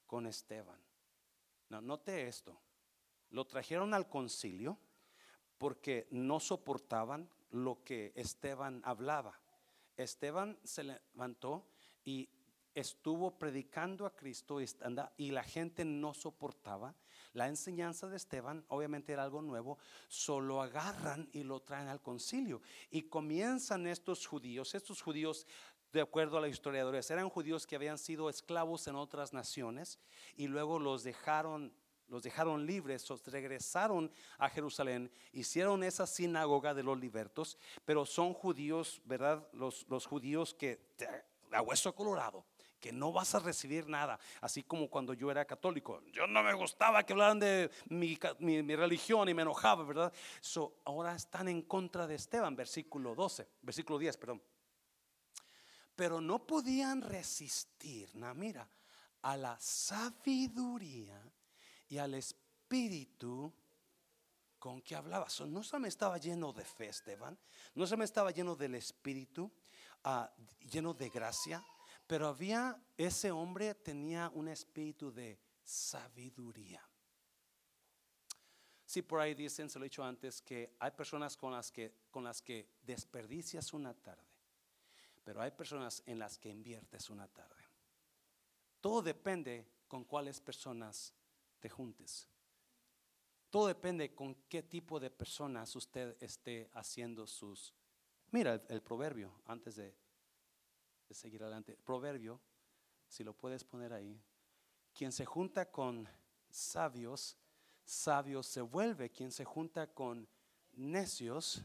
con 0.05 0.27
Esteban. 0.27 0.79
No, 1.69 1.81
note 1.81 2.27
esto. 2.27 2.61
Lo 3.31 3.45
trajeron 3.45 3.93
al 3.93 4.07
concilio 4.07 4.77
porque 5.57 6.07
no 6.11 6.39
soportaban 6.39 7.29
lo 7.51 7.83
que 7.83 8.11
Esteban 8.15 8.81
hablaba. 8.83 9.39
Esteban 9.95 10.59
se 10.63 10.83
levantó 10.83 11.65
y 12.03 12.29
estuvo 12.73 13.37
predicando 13.39 14.05
a 14.05 14.15
Cristo 14.15 14.59
y 15.17 15.31
la 15.31 15.43
gente 15.43 15.85
no 15.85 16.13
soportaba 16.13 16.93
la 17.35 17.47
enseñanza 17.47 18.07
de 18.07 18.15
Esteban, 18.15 18.65
obviamente 18.69 19.11
era 19.11 19.23
algo 19.23 19.41
nuevo, 19.41 19.77
solo 20.07 20.61
agarran 20.61 21.29
y 21.33 21.43
lo 21.43 21.59
traen 21.61 21.89
al 21.89 22.01
concilio 22.01 22.61
y 22.89 23.03
comienzan 23.03 23.87
estos 23.87 24.25
judíos, 24.25 24.73
estos 24.73 25.01
judíos 25.01 25.45
de 25.91 25.99
acuerdo 26.01 26.37
a 26.37 26.41
los 26.41 26.49
historiadores, 26.49 27.11
eran 27.11 27.29
judíos 27.29 27.67
que 27.67 27.75
habían 27.75 27.97
sido 27.97 28.29
esclavos 28.29 28.87
en 28.87 28.95
otras 28.95 29.33
naciones 29.33 29.99
y 30.37 30.47
luego 30.47 30.79
los 30.79 31.03
dejaron 31.03 31.73
los 32.07 32.21
dejaron 32.21 32.67
libres, 32.67 33.07
regresaron 33.25 34.11
a 34.37 34.47
Jerusalén, 34.47 35.11
hicieron 35.31 35.83
esa 35.83 36.05
sinagoga 36.05 36.75
de 36.75 36.83
los 36.83 36.99
libertos, 36.99 37.57
pero 37.83 38.05
son 38.05 38.35
judíos, 38.35 39.01
¿verdad? 39.05 39.47
Los, 39.53 39.87
los 39.89 40.05
judíos 40.05 40.53
que 40.53 40.93
a 41.51 41.63
hueso 41.63 41.95
colorado, 41.95 42.45
que 42.85 42.93
no 42.93 43.11
vas 43.11 43.33
a 43.33 43.39
recibir 43.39 43.89
nada, 43.89 44.19
así 44.41 44.61
como 44.61 44.87
cuando 44.91 45.15
yo 45.15 45.31
era 45.31 45.43
católico, 45.43 46.03
yo 46.11 46.27
no 46.27 46.43
me 46.43 46.53
gustaba 46.53 47.01
que 47.03 47.13
hablaran 47.13 47.39
de 47.39 47.71
mi, 47.89 48.15
religión 48.75 49.27
y 49.27 49.33
me 49.33 49.41
enojaba, 49.41 49.83
¿verdad? 49.83 50.13
So, 50.39 50.81
ahora 50.85 51.15
están 51.15 51.47
en 51.47 51.63
contra 51.63 52.05
de 52.05 52.13
Esteban, 52.13 52.55
versículo 52.55 53.15
12, 53.15 53.47
versículo 53.63 53.97
10, 53.97 54.17
perdón. 54.17 54.43
Pero 55.95 56.21
no 56.21 56.45
podían 56.45 57.01
resistir, 57.01 58.07
mira, 58.35 58.69
a 59.23 59.35
la 59.35 59.57
sabiduría 59.59 61.19
y 61.89 61.97
al 61.97 62.13
espíritu 62.13 63.51
con 64.59 64.79
que 64.83 64.95
hablaba. 64.95 65.25
no 65.47 65.63
se 65.63 65.79
me 65.79 65.87
estaba 65.87 66.19
lleno 66.19 66.53
de 66.53 66.65
fe, 66.65 66.89
Esteban. 66.89 67.35
No 67.73 67.87
se 67.87 67.97
me 67.97 68.05
estaba 68.05 68.29
lleno 68.29 68.55
del 68.55 68.75
espíritu, 68.75 69.51
ah, 70.03 70.31
lleno 70.69 70.93
de 70.93 71.09
gracia. 71.09 71.65
Pero 72.07 72.27
había, 72.27 72.79
ese 72.97 73.31
hombre 73.31 73.73
tenía 73.75 74.29
un 74.33 74.47
espíritu 74.47 75.11
de 75.11 75.39
sabiduría. 75.63 76.87
Si 78.85 79.01
por 79.01 79.19
ahí 79.19 79.33
dicen, 79.33 79.69
se 79.69 79.79
lo 79.79 79.85
he 79.85 79.89
dicho 79.89 80.03
antes, 80.03 80.41
que 80.41 80.75
hay 80.79 80.91
personas 80.91 81.35
con 81.35 81.51
las 81.51 81.71
que, 81.71 81.93
con 82.11 82.23
las 82.23 82.41
que 82.41 82.69
desperdicias 82.83 83.73
una 83.73 83.93
tarde, 83.93 84.23
pero 85.23 85.41
hay 85.41 85.51
personas 85.51 86.03
en 86.05 86.19
las 86.19 86.37
que 86.37 86.49
inviertes 86.49 87.09
una 87.09 87.27
tarde. 87.27 87.63
Todo 88.79 89.01
depende 89.01 89.67
con 89.87 90.03
cuáles 90.03 90.39
personas 90.39 91.13
te 91.59 91.69
juntes. 91.69 92.27
Todo 93.49 93.67
depende 93.67 94.13
con 94.13 94.35
qué 94.47 94.61
tipo 94.61 94.99
de 94.99 95.09
personas 95.09 95.75
usted 95.75 96.15
esté 96.21 96.69
haciendo 96.73 97.25
sus... 97.25 97.73
Mira 98.31 98.61
el, 98.69 98.81
proverbio, 98.81 99.33
antes 99.45 99.77
de, 99.77 99.95
de 101.07 101.15
seguir 101.15 101.43
adelante. 101.43 101.77
Proverbio, 101.83 102.41
si 103.07 103.23
lo 103.23 103.33
puedes 103.33 103.63
poner 103.63 103.93
ahí. 103.93 104.21
Quien 104.93 105.11
se 105.11 105.25
junta 105.25 105.69
con 105.71 106.07
sabios, 106.49 107.37
sabio 107.83 108.43
se 108.43 108.61
vuelve. 108.61 109.11
Quien 109.11 109.31
se 109.31 109.45
junta 109.45 109.93
con 109.93 110.27
necios 110.73 111.63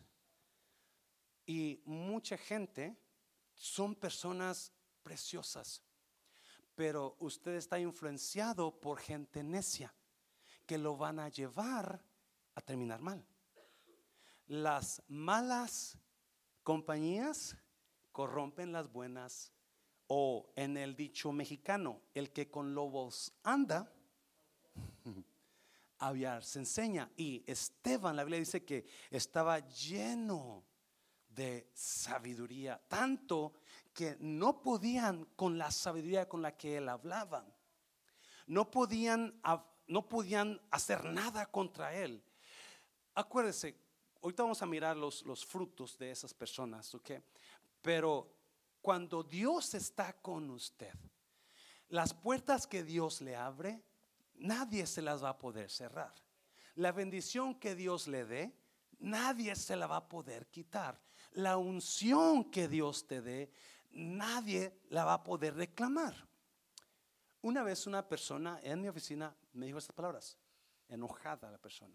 y 1.47 1.83
mucha 1.85 2.37
gente 2.37 2.97
son 3.55 3.95
personas 3.95 4.73
preciosas 5.03 5.83
pero 6.81 7.15
usted 7.19 7.57
está 7.57 7.79
influenciado 7.79 8.81
por 8.81 8.99
gente 8.99 9.43
necia 9.43 9.95
que 10.65 10.79
lo 10.79 10.97
van 10.97 11.19
a 11.19 11.29
llevar 11.29 12.03
a 12.55 12.61
terminar 12.63 13.03
mal. 13.03 13.23
Las 14.47 15.03
malas 15.07 15.99
compañías 16.63 17.55
corrompen 18.13 18.73
las 18.73 18.93
buenas 18.93 19.53
o 20.13 20.53
en 20.57 20.77
el 20.77 20.97
dicho 20.97 21.31
mexicano, 21.31 22.01
el 22.15 22.33
que 22.33 22.51
con 22.51 22.75
lobos 22.75 23.33
anda, 23.45 23.93
aviar 25.99 26.45
se 26.45 26.59
enseña. 26.59 27.11
Y 27.17 27.45
Esteban, 27.47 28.17
la 28.17 28.25
Biblia 28.25 28.41
dice 28.41 28.65
que 28.65 28.87
estaba 29.11 29.61
lleno 29.69 30.65
de 31.29 31.71
sabiduría, 31.75 32.83
tanto 32.89 33.53
que 33.93 34.17
no 34.19 34.61
podían 34.61 35.27
con 35.37 35.57
la 35.57 35.71
sabiduría 35.71 36.29
con 36.29 36.43
la 36.43 36.57
que 36.57 36.79
él 36.79 36.89
hablaba, 36.89 37.47
no 38.47 38.71
podían, 38.71 39.41
no 39.87 40.09
podían 40.09 40.61
hacer 40.73 41.05
nada 41.05 41.47
contra 41.47 41.95
él. 41.95 42.23
Acuérdese, 43.15 43.77
ahorita 44.23 44.43
vamos 44.43 44.61
a 44.61 44.67
mirar 44.67 44.97
los, 44.97 45.25
los 45.25 45.47
frutos 45.47 45.97
de 45.99 46.11
esas 46.11 46.35
personas, 46.35 46.93
¿ok? 46.95 47.13
Pero 47.83 48.35
cuando 48.81 49.23
Dios 49.23 49.75
está 49.75 50.13
con 50.21 50.51
usted, 50.51 50.95
las 51.89 52.15
puertas 52.15 52.67
que 52.67 52.85
Dios 52.85 53.21
le 53.21 53.37
abre, 53.37 53.83
nadie 54.35 54.87
se 54.87 55.03
las 55.03 55.23
va 55.23 55.31
a 55.31 55.39
poder 55.39 55.71
cerrar. 55.71 56.15
La 56.77 56.93
bendición 56.93 57.59
que 57.59 57.75
Dios 57.75 58.07
le 58.07 58.25
dé, 58.25 58.57
nadie 59.01 59.57
se 59.57 59.77
la 59.77 59.87
va 59.87 59.97
a 59.97 60.09
poder 60.09 60.47
quitar. 60.49 61.01
La 61.33 61.57
unción 61.57 62.51
que 62.51 62.69
Dios 62.69 63.07
te 63.07 63.21
dé, 63.21 63.53
nadie 63.91 64.81
la 64.89 65.05
va 65.05 65.15
a 65.15 65.25
poder 65.25 65.55
reclamar. 65.55 66.29
Una 67.43 67.63
vez 67.63 67.87
una 67.87 68.07
persona 68.07 68.61
en 68.63 68.81
mi 68.81 68.89
oficina 68.89 69.35
me 69.53 69.67
dijo 69.67 69.79
estas 69.79 69.97
palabras, 69.97 70.39
enojada 70.89 71.51
la 71.51 71.59
persona 71.59 71.95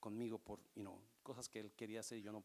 conmigo 0.00 0.38
por 0.38 0.60
cosas 1.22 1.48
que 1.48 1.60
él 1.60 1.72
quería 1.72 2.00
hacer 2.00 2.18
y 2.18 2.22
yo 2.22 2.32
no 2.32 2.44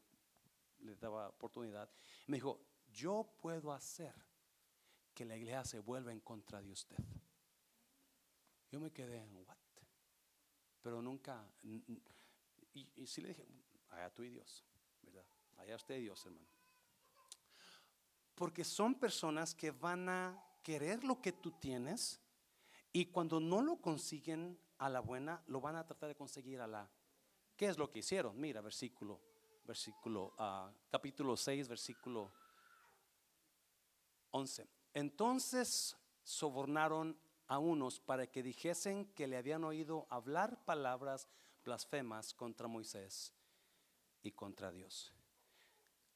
le 0.79 0.95
daba 0.95 1.29
oportunidad. 1.29 1.89
Me 2.27 2.37
dijo, 2.37 2.59
yo 2.91 3.29
puedo 3.41 3.71
hacer 3.71 4.13
que 5.13 5.25
la 5.25 5.35
iglesia 5.35 5.63
se 5.65 5.79
vuelva 5.79 6.11
en 6.11 6.19
contra 6.19 6.61
de 6.61 6.71
usted. 6.71 6.97
Yo 8.71 8.79
me 8.79 8.91
quedé 8.91 9.17
en 9.17 9.35
what? 9.35 9.57
Pero 10.81 11.01
nunca, 11.01 11.45
y, 11.63 13.05
sí 13.05 13.21
le 13.21 13.29
dije, 13.29 13.45
allá 13.89 14.09
tú 14.13 14.23
y 14.23 14.29
Dios, 14.29 14.65
¿verdad? 15.01 15.25
Allá 15.57 15.75
usted 15.75 15.97
y 15.97 16.01
Dios, 16.01 16.25
hermano. 16.25 16.47
Porque 18.33 18.63
son 18.63 18.95
personas 18.95 19.53
que 19.53 19.71
van 19.71 20.09
a 20.09 20.43
querer 20.63 21.03
lo 21.03 21.21
que 21.21 21.31
tú 21.31 21.51
tienes 21.51 22.19
y 22.91 23.07
cuando 23.07 23.39
no 23.39 23.61
lo 23.61 23.79
consiguen 23.79 24.59
a 24.79 24.89
la 24.89 25.01
buena, 25.01 25.43
lo 25.47 25.61
van 25.61 25.75
a 25.75 25.85
tratar 25.85 26.09
de 26.09 26.15
conseguir 26.15 26.59
a 26.61 26.67
la... 26.67 26.89
¿Qué 27.55 27.67
es 27.67 27.77
lo 27.77 27.91
que 27.91 27.99
hicieron? 27.99 28.39
Mira, 28.39 28.61
versículo, 28.61 29.21
versículo, 29.65 30.33
uh, 30.39 30.73
capítulo 30.89 31.37
6, 31.37 31.67
versículo 31.67 32.31
11. 34.31 34.67
Entonces 34.93 35.95
sobornaron 36.23 37.17
a 37.47 37.59
unos 37.59 37.99
para 37.99 38.27
que 38.27 38.43
dijesen 38.43 39.05
que 39.13 39.27
le 39.27 39.37
habían 39.37 39.63
oído 39.63 40.07
hablar 40.09 40.63
palabras 40.63 41.27
blasfemas 41.63 42.33
contra 42.33 42.67
Moisés 42.67 43.33
y 44.23 44.31
contra 44.31 44.71
Dios. 44.71 45.13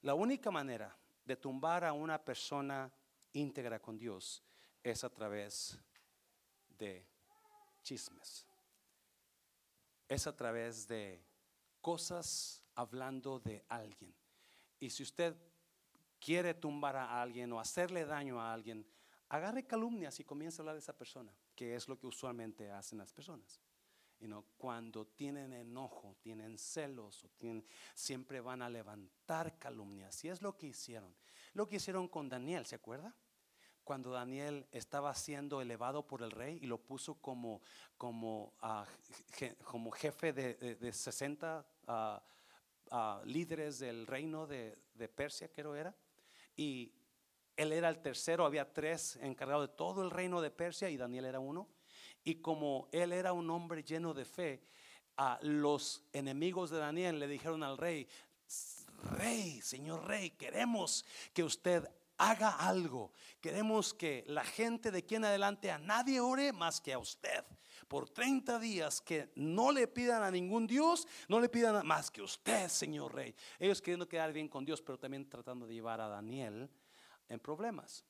La 0.02 0.14
única 0.14 0.52
manera 0.52 0.98
de 1.26 1.36
tumbar 1.36 1.84
a 1.84 1.94
una 1.94 2.24
persona 2.24 2.92
íntegra 3.34 3.82
con 3.82 3.98
Dios 3.98 4.44
es 4.84 5.04
a 5.04 5.10
través 5.10 5.78
de 6.78 7.06
chismes. 7.82 8.46
Es 10.08 10.28
a 10.28 10.36
través 10.36 10.88
de 10.88 11.24
cosas 11.82 12.64
hablando 12.76 13.40
de 13.40 13.66
alguien. 13.68 14.14
Y 14.80 14.90
si 14.90 15.04
usted 15.04 15.36
quiere 16.26 16.56
tumbar 16.56 16.96
a 16.96 17.22
alguien 17.22 17.54
o 17.54 17.60
hacerle 17.60 18.04
daño 18.04 18.42
a 18.42 18.52
alguien, 18.52 18.84
agarre 19.30 19.68
calumnias 19.68 20.20
y 20.20 20.24
comience 20.24 20.60
a 20.60 20.62
hablar 20.64 20.76
de 20.76 20.80
esa 20.80 20.98
persona, 20.98 21.32
que 21.56 21.76
es 21.76 21.88
lo 21.88 22.00
que 22.00 22.08
usualmente 22.08 22.72
hacen 22.72 22.98
las 22.98 23.14
personas. 23.14 23.62
Y 24.20 24.28
no 24.28 24.44
cuando 24.58 25.06
tienen 25.06 25.54
enojo, 25.54 26.18
tienen 26.22 26.58
celos, 26.58 27.24
o 27.24 27.30
tienen, 27.38 27.64
siempre 27.94 28.42
van 28.42 28.64
a 28.64 28.70
levantar 28.70 29.60
calumnias. 29.60 30.24
Y 30.24 30.30
es 30.30 30.42
lo 30.42 30.58
que 30.58 30.66
hicieron. 30.66 31.16
Lo 31.54 31.68
que 31.68 31.76
hicieron 31.76 32.08
con 32.08 32.28
Daniel, 32.28 32.66
¿se 32.66 32.74
acuerda? 32.74 33.16
Cuando 33.84 34.10
Daniel 34.10 34.68
estaba 34.72 35.14
siendo 35.14 35.62
elevado 35.62 36.08
por 36.08 36.24
el 36.24 36.32
rey 36.32 36.58
y 36.60 36.66
lo 36.66 36.80
puso 36.80 37.22
como, 37.22 37.62
como, 38.00 38.56
uh, 38.64 38.84
como 39.64 39.92
jefe 39.92 40.34
de, 40.34 40.56
de, 40.56 40.92
60 40.92 41.64
ah, 41.86 42.24
ah, 42.90 43.22
líderes 43.26 43.78
del 43.78 44.08
reino 44.08 44.48
de, 44.48 44.76
de 44.96 45.08
Persia, 45.08 45.52
creo 45.52 45.76
era, 45.76 45.96
y 46.56 46.92
él 47.58 47.72
era 47.72 47.90
el 47.90 48.02
tercero, 48.02 48.46
había 48.46 48.74
tres 48.74 49.18
encargados 49.22 49.70
de 49.70 49.76
todo 49.76 50.04
el 50.04 50.12
reino 50.12 50.42
de 50.42 50.52
Persia 50.52 50.90
y 50.90 50.98
Daniel 50.98 51.26
era 51.26 51.40
uno. 51.40 51.68
Y 52.24 52.36
como 52.36 52.90
él 52.92 53.14
era 53.14 53.34
un 53.34 53.50
hombre 53.50 53.84
lleno 53.84 54.14
de 54.14 54.26
fe, 54.26 54.62
a 55.18 55.40
los 55.42 56.04
enemigos 56.12 56.70
de 56.70 56.80
Daniel 56.80 57.20
le 57.20 57.28
dijeron 57.28 57.64
al 57.64 57.78
rey, 57.78 58.08
rey, 59.12 59.62
señor 59.62 60.06
rey, 60.08 60.32
queremos 60.32 61.06
que 61.34 61.44
usted 61.44 61.88
haga 62.18 62.52
algo. 62.52 63.12
Queremos 63.42 63.94
que 63.94 64.24
la 64.28 64.44
gente 64.44 64.92
de 64.92 65.00
aquí 65.00 65.16
en 65.16 65.26
adelante 65.26 65.72
a 65.72 65.78
nadie 65.78 66.20
ore 66.20 66.54
más 66.54 66.82
que 66.82 66.94
a 66.94 67.00
usted. 67.00 67.44
Por 67.88 68.10
30 68.10 68.60
días 68.60 69.02
que 69.02 69.32
no 69.36 69.72
le 69.72 69.88
pidan 69.88 70.24
a 70.24 70.32
ningún 70.32 70.66
Dios, 70.66 71.08
no 71.28 71.40
le 71.40 71.50
pidan 71.50 71.86
más 71.86 72.10
que 72.10 72.22
usted, 72.22 72.68
Señor 72.70 73.14
Rey. 73.14 73.36
Ellos 73.60 73.82
queriendo 73.82 74.08
quedar 74.08 74.34
bien 74.34 74.48
con 74.48 74.66
Dios, 74.66 74.82
pero 74.82 74.98
también 74.98 75.30
tratando 75.30 75.68
de 75.68 75.74
llevar 75.74 76.02
a 76.02 76.08
Daniel 76.08 76.70
en 77.30 77.40
problemas. 77.40 78.04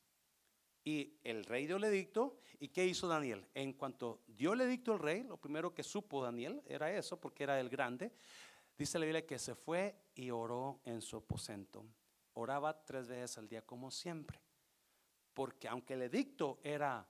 Y 0.84 1.18
el 1.24 1.44
rey 1.44 1.66
dio 1.66 1.78
el 1.78 1.84
edicto. 1.84 2.38
¿Y 2.60 2.70
qué 2.70 2.86
hizo 2.86 3.08
Daniel? 3.08 3.46
En 3.56 3.74
cuanto 3.74 4.22
dio 4.28 4.54
el 4.54 4.62
edicto 4.62 4.94
el 4.94 5.00
rey, 5.00 5.24
lo 5.24 5.38
primero 5.38 5.74
que 5.74 5.84
supo 5.84 6.24
Daniel 6.24 6.62
era 6.68 6.96
eso, 6.96 7.20
porque 7.20 7.44
era 7.44 7.60
el 7.60 7.70
grande. 7.70 8.14
Dice 8.78 9.00
la 9.00 9.06
Biblia 9.06 9.26
que 9.26 9.40
se 9.40 9.56
fue 9.56 9.96
y 10.14 10.30
oró 10.30 10.82
en 10.86 11.02
su 11.02 11.18
aposento. 11.18 11.86
Oraba 12.36 12.86
tres 12.86 13.08
veces 13.08 13.38
al 13.38 13.48
día 13.50 13.62
como 13.62 13.92
siempre. 13.92 14.40
Porque 15.34 15.68
aunque 15.68 15.96
el 15.96 16.04
edicto 16.04 16.60
era 16.64 17.06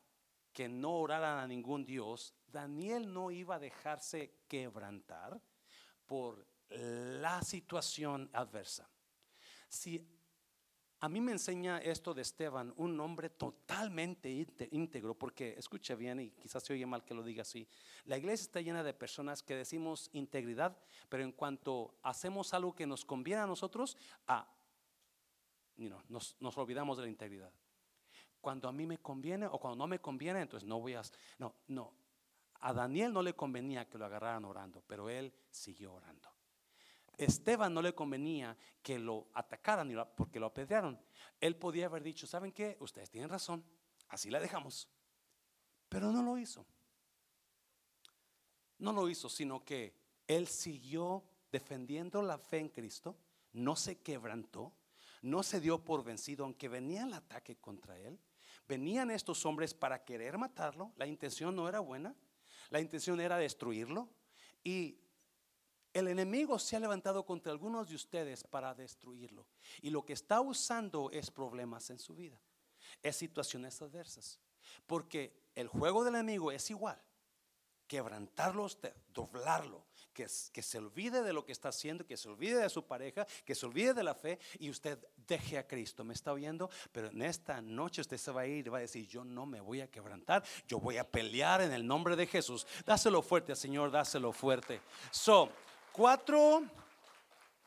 que 0.51 0.67
no 0.69 0.95
oraran 0.95 1.37
a 1.37 1.47
ningún 1.47 1.85
Dios, 1.85 2.33
Daniel 2.47 3.13
no 3.13 3.29
iba 3.29 3.55
a 3.55 3.59
dejarse 3.59 4.39
quebrantar 4.47 5.39
por 6.05 6.47
la 6.69 7.41
situación 7.41 8.29
adversa. 8.33 8.89
Si 9.67 10.07
a 11.01 11.09
mí 11.09 11.21
me 11.21 11.33
enseña 11.33 11.79
esto 11.79 12.13
de 12.13 12.21
Esteban, 12.21 12.73
un 12.77 12.99
hombre 12.99 13.29
totalmente 13.29 14.29
íntegro, 14.71 15.13
porque 15.13 15.53
escuche 15.57 15.93
bien 15.95 16.19
y 16.19 16.31
quizás 16.31 16.63
se 16.63 16.73
oye 16.73 16.85
mal 16.85 17.03
que 17.03 17.13
lo 17.13 17.21
diga 17.21 17.41
así. 17.41 17.67
La 18.05 18.17
iglesia 18.17 18.45
está 18.45 18.61
llena 18.61 18.81
de 18.81 18.93
personas 18.93 19.43
que 19.43 19.55
decimos 19.55 20.09
integridad, 20.13 20.77
pero 21.09 21.23
en 21.23 21.33
cuanto 21.33 21.99
hacemos 22.01 22.53
algo 22.53 22.73
que 22.73 22.87
nos 22.87 23.03
conviene 23.03 23.41
a 23.41 23.47
nosotros, 23.47 23.97
ah, 25.77 26.03
nos, 26.09 26.35
nos 26.39 26.57
olvidamos 26.57 26.97
de 26.97 27.03
la 27.03 27.09
integridad. 27.09 27.51
Cuando 28.41 28.67
a 28.67 28.71
mí 28.71 28.85
me 28.85 28.99
conviene 28.99 29.47
o 29.47 29.59
cuando 29.59 29.77
no 29.77 29.87
me 29.87 29.99
conviene, 29.99 30.41
entonces 30.41 30.67
no 30.67 30.79
voy 30.79 30.93
a... 30.93 31.01
No, 31.39 31.55
no. 31.67 31.93
A 32.61 32.73
Daniel 32.73 33.13
no 33.13 33.21
le 33.21 33.33
convenía 33.33 33.87
que 33.87 33.97
lo 33.97 34.05
agarraran 34.05 34.45
orando, 34.45 34.83
pero 34.87 35.09
él 35.09 35.33
siguió 35.49 35.93
orando. 35.93 36.29
Esteban 37.17 37.73
no 37.73 37.81
le 37.81 37.93
convenía 37.93 38.57
que 38.81 38.99
lo 38.99 39.27
atacaran 39.33 39.91
porque 40.15 40.39
lo 40.39 40.47
apedrearon. 40.47 40.99
Él 41.39 41.55
podía 41.55 41.85
haber 41.85 42.03
dicho, 42.03 42.27
¿saben 42.27 42.51
qué? 42.51 42.77
Ustedes 42.79 43.09
tienen 43.09 43.29
razón, 43.29 43.63
así 44.09 44.29
la 44.29 44.39
dejamos. 44.39 44.89
Pero 45.89 46.11
no 46.11 46.21
lo 46.21 46.37
hizo. 46.37 46.65
No 48.79 48.91
lo 48.91 49.07
hizo, 49.09 49.29
sino 49.29 49.63
que 49.63 49.95
él 50.27 50.47
siguió 50.47 51.23
defendiendo 51.51 52.21
la 52.21 52.37
fe 52.37 52.59
en 52.59 52.69
Cristo, 52.69 53.15
no 53.53 53.75
se 53.75 53.99
quebrantó, 53.99 54.73
no 55.25 55.43
se 55.43 55.59
dio 55.59 55.83
por 55.83 56.03
vencido, 56.03 56.45
aunque 56.45 56.69
venía 56.69 57.03
el 57.03 57.13
ataque 57.13 57.57
contra 57.57 57.97
él. 57.99 58.19
Venían 58.67 59.11
estos 59.11 59.45
hombres 59.45 59.73
para 59.73 60.03
querer 60.03 60.37
matarlo, 60.37 60.91
la 60.97 61.05
intención 61.05 61.55
no 61.55 61.69
era 61.69 61.79
buena, 61.79 62.15
la 62.69 62.79
intención 62.79 63.19
era 63.19 63.37
destruirlo. 63.37 64.09
Y 64.63 64.97
el 65.93 66.07
enemigo 66.07 66.59
se 66.59 66.75
ha 66.75 66.79
levantado 66.79 67.25
contra 67.25 67.51
algunos 67.51 67.87
de 67.87 67.95
ustedes 67.95 68.43
para 68.43 68.73
destruirlo. 68.73 69.47
Y 69.81 69.91
lo 69.91 70.03
que 70.03 70.13
está 70.13 70.41
usando 70.41 71.09
es 71.11 71.31
problemas 71.31 71.89
en 71.89 71.99
su 71.99 72.15
vida. 72.15 72.39
Es 73.01 73.15
situaciones 73.15 73.81
adversas. 73.81 74.39
Porque 74.85 75.45
el 75.55 75.67
juego 75.67 76.03
del 76.03 76.15
enemigo 76.15 76.51
es 76.51 76.69
igual. 76.69 77.01
Quebrantarlo 77.87 78.63
a 78.63 78.65
usted, 78.65 78.93
doblarlo, 79.13 79.85
que, 80.11 80.27
que 80.51 80.61
se 80.61 80.79
olvide 80.79 81.21
de 81.21 81.33
lo 81.33 81.45
que 81.45 81.51
está 81.51 81.69
haciendo, 81.69 82.05
que 82.05 82.17
se 82.17 82.27
olvide 82.27 82.57
de 82.57 82.69
su 82.69 82.85
pareja, 82.85 83.25
que 83.45 83.53
se 83.53 83.65
olvide 83.65 83.93
de 83.93 84.03
la 84.03 84.15
fe 84.15 84.39
y 84.59 84.69
usted 84.71 84.99
deje 85.27 85.57
a 85.57 85.67
Cristo. 85.67 86.03
¿Me 86.03 86.13
está 86.13 86.33
oyendo? 86.33 86.69
Pero 86.91 87.07
en 87.07 87.21
esta 87.21 87.61
noche 87.61 88.01
usted 88.01 88.17
se 88.17 88.31
va 88.31 88.41
a 88.41 88.47
ir 88.47 88.67
y 88.67 88.69
va 88.69 88.79
a 88.79 88.81
decir, 88.81 89.07
yo 89.07 89.23
no 89.23 89.45
me 89.45 89.59
voy 89.59 89.81
a 89.81 89.87
quebrantar, 89.87 90.43
yo 90.67 90.79
voy 90.79 90.97
a 90.97 91.09
pelear 91.09 91.61
en 91.61 91.71
el 91.71 91.85
nombre 91.85 92.15
de 92.15 92.27
Jesús. 92.27 92.65
Dáselo 92.85 93.21
fuerte, 93.21 93.55
Señor, 93.55 93.91
dáselo 93.91 94.31
fuerte. 94.31 94.81
So, 95.11 95.49
cuatro 95.91 96.63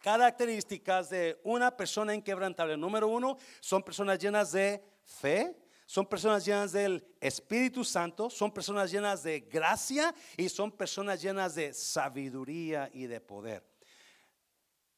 características 0.00 1.11
de 1.11 1.40
una 1.44 1.76
persona 1.76 2.14
inquebrantable. 2.14 2.76
Número 2.76 3.09
uno, 3.09 3.36
son 3.61 3.82
personas 3.82 4.18
llenas 4.18 4.52
de 4.52 4.82
fe, 5.04 5.56
son 5.86 6.06
personas 6.06 6.44
llenas 6.44 6.72
del 6.72 7.04
Espíritu 7.20 7.84
Santo, 7.84 8.30
son 8.30 8.52
personas 8.52 8.90
llenas 8.90 9.22
de 9.22 9.40
gracia 9.40 10.14
y 10.36 10.48
son 10.48 10.70
personas 10.70 11.20
llenas 11.20 11.54
de 11.54 11.72
sabiduría 11.72 12.90
y 12.92 13.06
de 13.06 13.20
poder. 13.20 13.64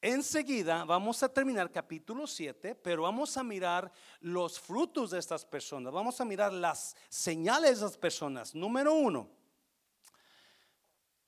Enseguida 0.01 0.83
vamos 0.83 1.21
a 1.21 1.29
terminar 1.29 1.71
capítulo 1.71 2.25
7, 2.25 2.75
pero 2.75 3.03
vamos 3.03 3.37
a 3.37 3.43
mirar 3.43 3.91
los 4.19 4.59
frutos 4.59 5.11
de 5.11 5.19
estas 5.19 5.45
personas, 5.45 5.93
vamos 5.93 6.19
a 6.19 6.25
mirar 6.25 6.51
las 6.51 6.95
señales 7.07 7.79
de 7.79 7.85
esas 7.85 7.97
personas. 7.97 8.55
Número 8.55 8.93
uno, 8.93 9.29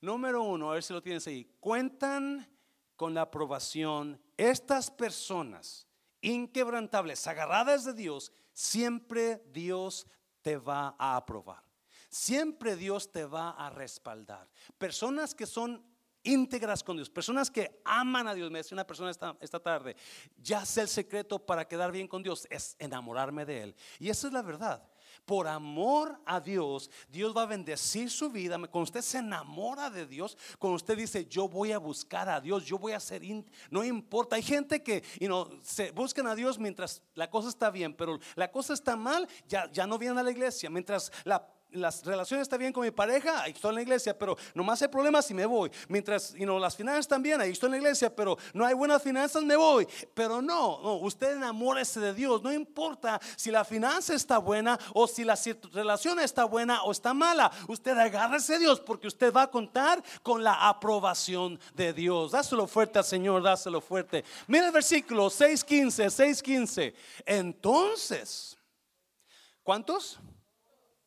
Número 0.04 0.44
uno, 0.44 0.70
a 0.70 0.74
ver 0.74 0.84
si 0.84 0.92
lo 0.92 1.02
tienes 1.02 1.26
ahí. 1.28 1.46
Cuentan 1.62 2.46
con 2.98 3.14
la 3.14 3.22
aprobación. 3.22 4.22
Estas 4.36 4.92
personas 4.92 5.88
inquebrantables, 6.20 7.26
agarradas 7.26 7.86
de 7.86 7.94
Dios, 7.94 8.34
siempre 8.52 9.42
Dios 9.54 10.06
te 10.42 10.58
va 10.58 10.94
a 11.00 11.16
aprobar. 11.16 11.64
Siempre 12.10 12.76
Dios 12.76 13.14
te 13.14 13.24
va 13.24 13.52
a 13.52 13.70
respaldar. 13.70 14.50
Personas 14.78 15.34
que 15.34 15.46
son 15.46 15.82
íntegras 16.24 16.84
con 16.84 16.98
Dios, 16.98 17.10
personas 17.10 17.52
que 17.52 17.82
aman 17.84 18.28
a 18.28 18.34
Dios. 18.34 18.50
Me 18.52 18.60
decía 18.60 18.76
una 18.76 18.88
persona 18.88 19.12
esta, 19.12 19.36
esta 19.40 19.60
tarde, 19.60 19.96
ya 20.42 20.66
sé 20.66 20.82
el 20.82 20.88
secreto 20.88 21.40
para 21.40 21.68
quedar 21.68 21.92
bien 21.92 22.08
con 22.08 22.24
Dios, 22.24 22.48
es 22.50 22.76
enamorarme 22.80 23.46
de 23.46 23.64
Él. 23.64 23.76
Y 24.00 24.10
esa 24.10 24.28
es 24.28 24.34
la 24.34 24.42
verdad 24.42 24.84
por 25.26 25.48
amor 25.48 26.20
a 26.26 26.40
Dios, 26.40 26.90
Dios 27.10 27.36
va 27.36 27.44
a 27.44 27.46
bendecir 27.46 28.10
su 28.10 28.30
vida. 28.30 28.58
Cuando 28.58 28.84
usted 28.84 29.02
se 29.02 29.20
enamora 29.20 29.90
de 29.90 30.06
Dios, 30.06 30.38
cuando 30.60 30.76
usted 30.76 30.98
dice, 30.98 31.26
yo 31.26 31.48
voy 31.48 31.72
a 31.72 31.78
buscar 31.78 32.30
a 32.30 32.42
Dios, 32.42 32.66
yo 32.66 32.78
voy 32.78 32.92
a 32.92 33.00
ser, 33.00 33.22
no 33.70 33.84
importa. 33.84 34.36
Hay 34.36 34.44
gente 34.44 34.84
que 34.84 35.04
se 35.62 35.92
buscan 35.92 36.28
a 36.28 36.36
Dios 36.36 36.60
mientras 36.60 37.02
la 37.16 37.30
cosa 37.30 37.50
está 37.50 37.70
bien, 37.70 37.94
pero 37.94 38.20
la 38.36 38.52
cosa 38.52 38.74
está 38.74 38.96
mal, 38.96 39.28
ya, 39.48 39.72
ya 39.72 39.88
no 39.88 39.98
vienen 39.98 40.18
a 40.18 40.24
la 40.24 40.32
iglesia. 40.32 40.70
Mientras 40.70 41.12
la 41.24 41.48
las 41.74 42.04
relaciones 42.06 42.44
están 42.44 42.60
bien 42.60 42.74
con 42.74 42.84
mi 42.84 42.92
pareja, 42.92 43.44
ahí 43.44 43.52
estoy 43.52 43.70
en 43.70 43.76
la 43.76 43.82
iglesia, 43.82 44.18
pero 44.18 44.38
nomás 44.54 44.82
hay 44.82 44.88
problemas 44.88 45.30
y 45.32 45.34
me 45.34 45.46
voy. 45.46 45.72
Mientras 45.88 46.34
you 46.34 46.46
las 46.60 46.76
finanzas 46.76 47.02
están 47.02 47.22
bien, 47.22 47.42
ahí 47.42 47.52
estoy 47.52 47.68
en 47.68 47.72
la 47.72 47.78
iglesia, 47.78 48.16
pero 48.16 48.38
no 48.54 48.66
hay 48.66 48.74
buenas 48.74 49.02
finanzas, 49.02 49.44
me 49.44 49.56
voy. 49.56 49.88
Pero 50.14 50.42
no, 50.42 50.80
no, 50.82 50.96
usted 50.96 51.36
enamórese 51.36 52.00
de 52.00 52.14
Dios. 52.14 52.42
No 52.44 52.52
importa 52.52 53.20
si 53.36 53.52
la 53.52 53.66
finanza 53.66 54.14
está 54.14 54.38
buena 54.38 54.80
o 54.94 55.08
si 55.08 55.24
la 55.24 55.38
relación 55.72 56.20
está 56.20 56.46
buena 56.46 56.84
o 56.84 56.92
está 56.92 57.14
mala. 57.14 57.52
Usted 57.68 57.98
agárrese 57.98 58.56
a 58.56 58.60
Dios 58.60 58.80
porque 58.80 59.08
usted 59.08 59.34
va 59.34 59.44
a 59.44 59.52
contar 59.52 60.04
con 60.22 60.44
la 60.44 60.68
aprobación 60.68 61.60
de 61.74 61.94
Dios. 61.94 62.32
Dáselo 62.32 62.68
fuerte 62.68 63.00
al 63.00 63.06
Señor, 63.06 63.42
dáselo 63.44 63.82
fuerte. 63.82 64.24
Mira 64.48 64.68
el 64.68 64.72
versículo 64.72 65.28
6.15, 65.28 66.06
6.15. 66.06 66.94
Entonces, 67.26 68.58
¿cuántos? 69.64 70.20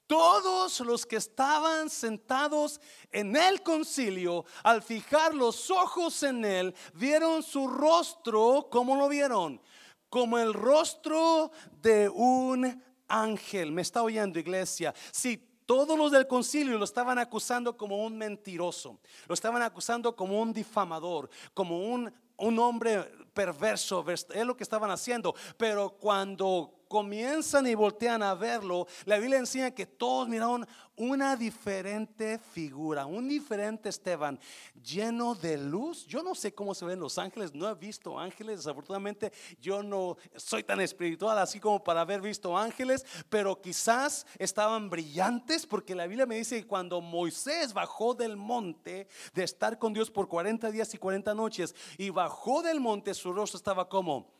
Todos 0.06 0.80
los 0.80 1.04
que 1.04 1.16
estaban 1.16 1.90
sentados 1.90 2.80
en 3.10 3.34
el 3.34 3.62
concilio, 3.62 4.44
al 4.62 4.82
fijar 4.82 5.34
los 5.34 5.70
ojos 5.70 6.22
en 6.22 6.44
él, 6.44 6.74
vieron 6.94 7.42
su 7.42 7.66
rostro, 7.66 8.68
¿cómo 8.70 8.94
lo 8.94 9.08
vieron? 9.08 9.60
Como 10.08 10.38
el 10.38 10.54
rostro 10.54 11.50
de 11.82 12.08
un 12.08 12.82
ángel. 13.08 13.72
¿Me 13.72 13.82
está 13.82 14.02
oyendo, 14.02 14.38
iglesia? 14.38 14.94
Si 15.10 15.38
todos 15.66 15.98
los 15.98 16.12
del 16.12 16.28
concilio 16.28 16.78
lo 16.78 16.84
estaban 16.84 17.18
acusando 17.18 17.76
como 17.76 18.04
un 18.04 18.16
mentiroso, 18.16 19.00
lo 19.26 19.34
estaban 19.34 19.62
acusando 19.62 20.14
como 20.14 20.40
un 20.40 20.52
difamador, 20.52 21.28
como 21.52 21.80
un, 21.80 22.12
un 22.36 22.58
hombre 22.60 23.02
perverso, 23.34 24.04
es 24.08 24.26
lo 24.46 24.56
que 24.56 24.62
estaban 24.62 24.90
haciendo. 24.92 25.34
Pero 25.56 25.90
cuando 25.90 26.84
comienzan 26.88 27.66
y 27.66 27.74
voltean 27.74 28.22
a 28.22 28.34
verlo, 28.34 28.86
la 29.04 29.18
Biblia 29.18 29.38
enseña 29.38 29.70
que 29.70 29.86
todos 29.86 30.28
miraron 30.28 30.66
una 30.96 31.36
diferente 31.36 32.38
figura, 32.38 33.04
un 33.04 33.28
diferente 33.28 33.90
Esteban, 33.90 34.40
lleno 34.82 35.34
de 35.34 35.58
luz. 35.58 36.06
Yo 36.06 36.22
no 36.22 36.34
sé 36.34 36.54
cómo 36.54 36.74
se 36.74 36.86
ven 36.86 36.98
los 36.98 37.18
ángeles, 37.18 37.54
no 37.54 37.68
he 37.68 37.74
visto 37.74 38.18
ángeles, 38.18 38.58
desafortunadamente 38.58 39.32
yo 39.60 39.82
no 39.82 40.16
soy 40.36 40.62
tan 40.62 40.80
espiritual 40.80 41.38
así 41.38 41.60
como 41.60 41.84
para 41.84 42.00
haber 42.00 42.22
visto 42.22 42.56
ángeles, 42.56 43.04
pero 43.28 43.60
quizás 43.60 44.26
estaban 44.38 44.88
brillantes 44.88 45.66
porque 45.66 45.94
la 45.94 46.06
Biblia 46.06 46.26
me 46.26 46.36
dice 46.36 46.60
que 46.60 46.66
cuando 46.66 47.00
Moisés 47.00 47.74
bajó 47.74 48.14
del 48.14 48.36
monte 48.36 49.06
de 49.34 49.44
estar 49.44 49.78
con 49.78 49.92
Dios 49.92 50.10
por 50.10 50.28
40 50.28 50.70
días 50.70 50.94
y 50.94 50.98
40 50.98 51.34
noches 51.34 51.74
y 51.98 52.10
bajó 52.10 52.62
del 52.62 52.80
monte, 52.80 53.12
su 53.12 53.32
rostro 53.32 53.58
estaba 53.58 53.88
como 53.88 54.35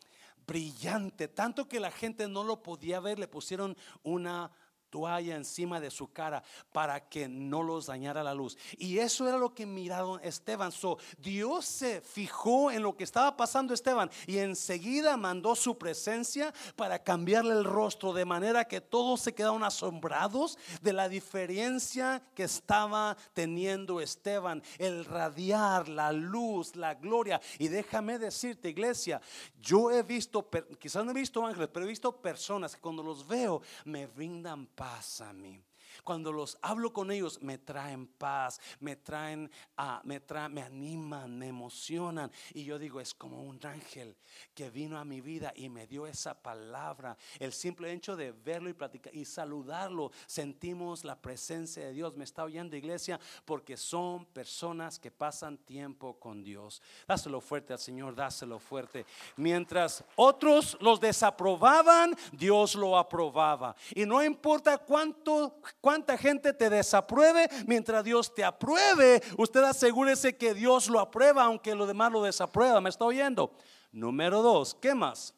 brillante, 0.46 1.28
tanto 1.28 1.68
que 1.68 1.80
la 1.80 1.90
gente 1.90 2.28
no 2.28 2.44
lo 2.44 2.62
podía 2.62 3.00
ver, 3.00 3.18
le 3.18 3.28
pusieron 3.28 3.76
una 4.02 4.50
toalla 4.96 5.36
encima 5.36 5.78
de 5.78 5.90
su 5.90 6.10
cara 6.10 6.42
para 6.72 7.06
que 7.06 7.28
no 7.28 7.62
los 7.62 7.84
dañara 7.84 8.24
la 8.24 8.32
luz. 8.32 8.56
Y 8.78 8.98
eso 8.98 9.28
era 9.28 9.36
lo 9.36 9.52
que 9.52 9.66
miraron 9.66 10.18
Esteban. 10.24 10.72
So, 10.72 10.96
Dios 11.18 11.66
se 11.66 12.00
fijó 12.00 12.70
en 12.70 12.82
lo 12.82 12.96
que 12.96 13.04
estaba 13.04 13.36
pasando 13.36 13.74
Esteban 13.74 14.10
y 14.26 14.38
enseguida 14.38 15.18
mandó 15.18 15.54
su 15.54 15.76
presencia 15.76 16.54
para 16.76 17.02
cambiarle 17.02 17.52
el 17.52 17.64
rostro 17.64 18.14
de 18.14 18.24
manera 18.24 18.64
que 18.64 18.80
todos 18.80 19.20
se 19.20 19.34
quedaron 19.34 19.64
asombrados 19.64 20.56
de 20.80 20.94
la 20.94 21.10
diferencia 21.10 22.22
que 22.34 22.44
estaba 22.44 23.18
teniendo 23.34 24.00
Esteban, 24.00 24.62
el 24.78 25.04
radiar, 25.04 25.90
la 25.90 26.10
luz, 26.10 26.74
la 26.74 26.94
gloria. 26.94 27.38
Y 27.58 27.68
déjame 27.68 28.18
decirte, 28.18 28.70
iglesia, 28.70 29.20
yo 29.60 29.90
he 29.90 30.02
visto, 30.02 30.48
quizás 30.78 31.04
no 31.04 31.10
he 31.10 31.14
visto 31.14 31.44
ángeles, 31.44 31.68
pero 31.70 31.84
he 31.84 31.88
visto 31.90 32.16
personas 32.16 32.74
que 32.74 32.80
cuando 32.80 33.02
los 33.02 33.26
veo 33.26 33.60
me 33.84 34.06
brindan 34.06 34.64
paz 34.68 34.85
a 35.20 35.32
mí. 35.32 35.65
Cuando 36.06 36.30
los 36.30 36.56
hablo 36.62 36.92
con 36.92 37.10
ellos 37.10 37.42
me 37.42 37.58
traen 37.58 38.06
paz, 38.06 38.60
me 38.78 38.94
traen, 38.94 39.50
ah, 39.76 40.00
me, 40.04 40.22
me 40.50 40.62
animan, 40.62 41.36
me 41.36 41.48
emocionan. 41.48 42.30
Y 42.54 42.62
yo 42.62 42.78
digo, 42.78 43.00
es 43.00 43.12
como 43.12 43.42
un 43.42 43.58
ángel 43.66 44.14
que 44.54 44.70
vino 44.70 45.00
a 45.00 45.04
mi 45.04 45.20
vida 45.20 45.52
y 45.56 45.68
me 45.68 45.88
dio 45.88 46.06
esa 46.06 46.40
palabra. 46.40 47.16
El 47.40 47.52
simple 47.52 47.92
hecho 47.92 48.14
de 48.14 48.30
verlo 48.30 48.70
y 48.70 48.74
platicar 48.74 49.12
y 49.12 49.24
saludarlo, 49.24 50.12
sentimos 50.28 51.02
la 51.02 51.20
presencia 51.20 51.84
de 51.84 51.92
Dios. 51.92 52.16
Me 52.16 52.22
está 52.22 52.44
oyendo 52.44 52.76
iglesia 52.76 53.18
porque 53.44 53.76
son 53.76 54.26
personas 54.26 55.00
que 55.00 55.10
pasan 55.10 55.58
tiempo 55.58 56.20
con 56.20 56.44
Dios. 56.44 56.80
Dáselo 57.08 57.40
fuerte 57.40 57.72
al 57.72 57.80
Señor, 57.80 58.14
dáselo 58.14 58.60
fuerte. 58.60 59.06
Mientras 59.34 60.04
otros 60.14 60.78
los 60.80 61.00
desaprobaban, 61.00 62.14
Dios 62.30 62.76
lo 62.76 62.96
aprobaba. 62.96 63.74
Y 63.92 64.06
no 64.06 64.22
importa 64.22 64.78
cuánto, 64.78 65.60
cuánto 65.80 65.95
cuánta 65.96 66.18
gente 66.18 66.52
te 66.52 66.68
desapruebe, 66.68 67.48
mientras 67.66 68.04
Dios 68.04 68.34
te 68.34 68.44
apruebe, 68.44 69.22
usted 69.38 69.62
asegúrese 69.62 70.36
que 70.36 70.52
Dios 70.52 70.90
lo 70.90 71.00
aprueba, 71.00 71.44
aunque 71.44 71.74
lo 71.74 71.86
demás 71.86 72.12
lo 72.12 72.22
desaprueba. 72.22 72.82
¿Me 72.82 72.90
está 72.90 73.06
oyendo? 73.06 73.56
Número 73.92 74.42
dos, 74.42 74.74
¿qué 74.74 74.94
más? 74.94 75.34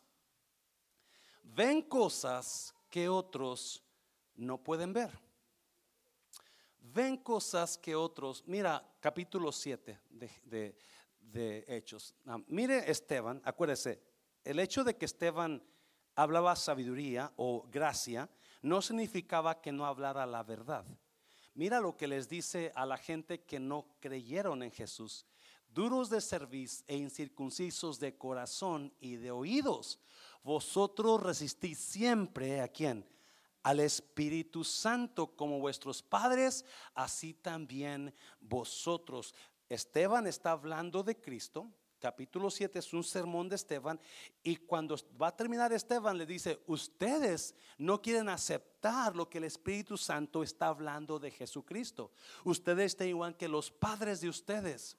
Ven 1.45 1.81
cosas 1.83 2.75
que 2.91 3.09
otros 3.09 3.85
no 4.35 4.59
pueden 4.59 4.93
ver. 4.93 5.17
Ven 6.81 7.19
cosas 7.19 7.79
que 7.79 7.95
otros, 7.95 8.43
mira, 8.45 8.85
capítulo 8.99 9.53
7 9.53 10.01
de, 10.11 11.65
Hechos. 11.69 12.17
Ah, 12.27 12.39
mire 12.49 12.91
Esteban, 12.91 13.41
acuérdese, 13.45 14.03
el 14.43 14.59
hecho 14.59 14.83
de 14.83 14.97
que 14.97 15.05
Esteban 15.05 15.63
hablaba 16.17 16.57
sabiduría 16.57 17.33
o 17.37 17.65
gracia, 17.71 18.29
no 18.63 18.83
significaba 18.83 19.61
que 19.61 19.73
no 19.73 19.87
hablara 19.87 20.27
la 20.27 20.43
verdad. 20.43 20.85
Mira 21.55 21.81
lo 21.81 21.97
que 21.97 22.07
les 22.07 22.29
dice 22.29 22.73
a 22.75 22.87
la 22.87 22.97
gente 22.97 23.41
que 23.41 23.59
no 23.59 23.87
creyeron 24.01 24.63
en 24.63 24.71
Jesús. 24.71 25.27
Duros 25.69 26.09
de 26.09 26.21
cerviz 26.21 26.85
e 26.87 26.97
incircuncisos 26.97 27.99
de 27.99 28.17
corazón 28.17 28.93
y 29.01 29.17
de 29.17 29.31
oídos. 29.31 29.99
Vosotros 30.43 31.23
resistís 31.23 31.79
siempre 31.79 32.61
a 32.61 32.69
quién? 32.69 33.05
Al 33.63 33.81
Espíritu 33.81 34.65
Santo 34.65 35.35
como 35.37 35.59
vuestros 35.59 36.03
padres, 36.03 36.65
así 36.95 37.35
también 37.35 38.15
vosotros. 38.41 39.35
Esteban 39.69 40.27
está 40.27 40.53
hablando 40.53 41.03
de 41.03 41.21
Cristo, 41.21 41.71
capítulo 41.99 42.51
7 42.51 42.79
es 42.79 42.93
un 42.93 43.05
sermón 43.05 43.49
de 43.49 43.57
Esteban 43.57 44.01
y 44.43 44.57
cuando 44.57 44.97
va 45.21 45.29
a 45.29 45.37
terminar 45.37 45.73
Esteban 45.73 46.17
le 46.17 46.27
dice, 46.27 46.63
ustedes 46.67 47.55
no 47.77 48.01
quieren 48.01 48.29
aceptar 48.29 49.15
lo 49.15 49.29
que 49.29 49.39
el 49.39 49.45
Espíritu 49.45 49.97
Santo 49.97 50.43
está 50.43 50.69
hablando 50.69 51.19
de 51.19 51.31
Jesucristo. 51.31 52.13
Ustedes 52.45 52.93
están 52.93 53.09
igual 53.09 53.37
que 53.37 53.49
los 53.49 53.71
padres 53.71 54.21
de 54.21 54.29
ustedes. 54.29 54.97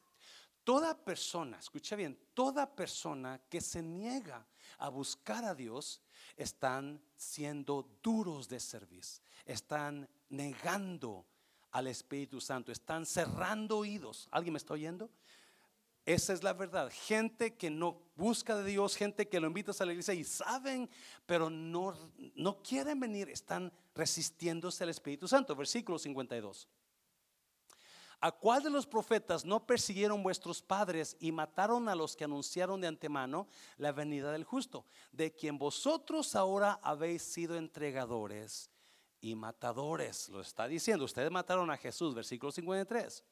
Toda 0.63 0.97
persona, 0.97 1.57
escucha 1.57 1.95
bien, 1.95 2.19
toda 2.33 2.75
persona 2.75 3.41
que 3.49 3.61
se 3.61 3.81
niega 3.81 4.45
a 4.77 4.89
buscar 4.89 5.43
a 5.45 5.55
Dios 5.55 6.01
están 6.35 7.01
siendo 7.15 7.89
duros 8.03 8.47
de 8.47 8.59
servicio, 8.59 9.23
están 9.45 10.07
negando 10.29 11.25
al 11.71 11.87
Espíritu 11.87 12.41
Santo, 12.41 12.71
están 12.71 13.05
cerrando 13.05 13.77
oídos. 13.77 14.27
¿Alguien 14.31 14.53
me 14.53 14.57
está 14.57 14.73
oyendo? 14.73 15.09
Esa 16.09 16.33
es 16.33 16.41
la 16.41 16.53
verdad. 16.53 16.91
Gente 16.91 17.55
que 17.55 17.69
no 17.69 18.01
busca 18.15 18.57
de 18.57 18.71
Dios, 18.71 18.95
gente 18.95 19.27
que 19.27 19.39
lo 19.39 19.45
invitas 19.45 19.79
a 19.79 19.85
la 19.85 19.91
iglesia 19.91 20.15
y 20.15 20.23
saben, 20.23 20.89
pero 21.27 21.51
no, 21.51 21.95
no 22.33 22.63
quieren 22.63 22.99
venir, 22.99 23.29
están 23.29 23.71
resistiéndose 23.93 24.83
al 24.83 24.89
Espíritu 24.89 25.27
Santo. 25.27 25.55
Versículo 25.55 25.99
52. 25.99 26.67
¿A 28.21 28.31
cuál 28.31 28.63
de 28.63 28.71
los 28.71 28.87
profetas 28.87 29.45
no 29.45 29.67
persiguieron 29.67 30.23
vuestros 30.23 30.63
padres 30.63 31.15
y 31.19 31.31
mataron 31.31 31.87
a 31.87 31.93
los 31.93 32.15
que 32.15 32.23
anunciaron 32.23 32.81
de 32.81 32.87
antemano 32.87 33.47
la 33.77 33.91
venida 33.91 34.31
del 34.31 34.45
justo, 34.45 34.87
de 35.11 35.31
quien 35.35 35.59
vosotros 35.59 36.35
ahora 36.35 36.79
habéis 36.81 37.21
sido 37.21 37.55
entregadores 37.55 38.71
y 39.21 39.35
matadores? 39.35 40.27
Lo 40.29 40.41
está 40.41 40.67
diciendo, 40.67 41.05
ustedes 41.05 41.29
mataron 41.29 41.69
a 41.69 41.77
Jesús, 41.77 42.15
versículo 42.15 42.51
53. 42.51 43.23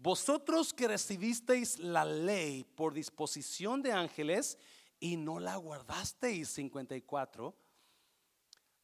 Vosotros 0.00 0.72
que 0.72 0.86
recibisteis 0.86 1.80
la 1.80 2.04
ley 2.04 2.62
por 2.76 2.94
disposición 2.94 3.82
de 3.82 3.92
ángeles 3.92 4.56
y 5.00 5.16
no 5.16 5.40
la 5.40 5.56
guardasteis, 5.56 6.50
54, 6.50 7.52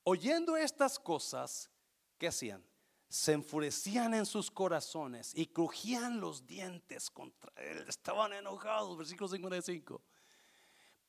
oyendo 0.02 0.56
estas 0.56 0.98
cosas, 0.98 1.70
¿qué 2.18 2.28
hacían? 2.28 2.64
Se 3.08 3.32
enfurecían 3.32 4.12
en 4.14 4.26
sus 4.26 4.50
corazones 4.50 5.32
y 5.36 5.46
crujían 5.46 6.20
los 6.20 6.48
dientes 6.48 7.08
contra 7.10 7.52
él. 7.56 7.84
Estaban 7.86 8.32
enojados, 8.32 8.98
versículo 8.98 9.28
55. 9.28 10.02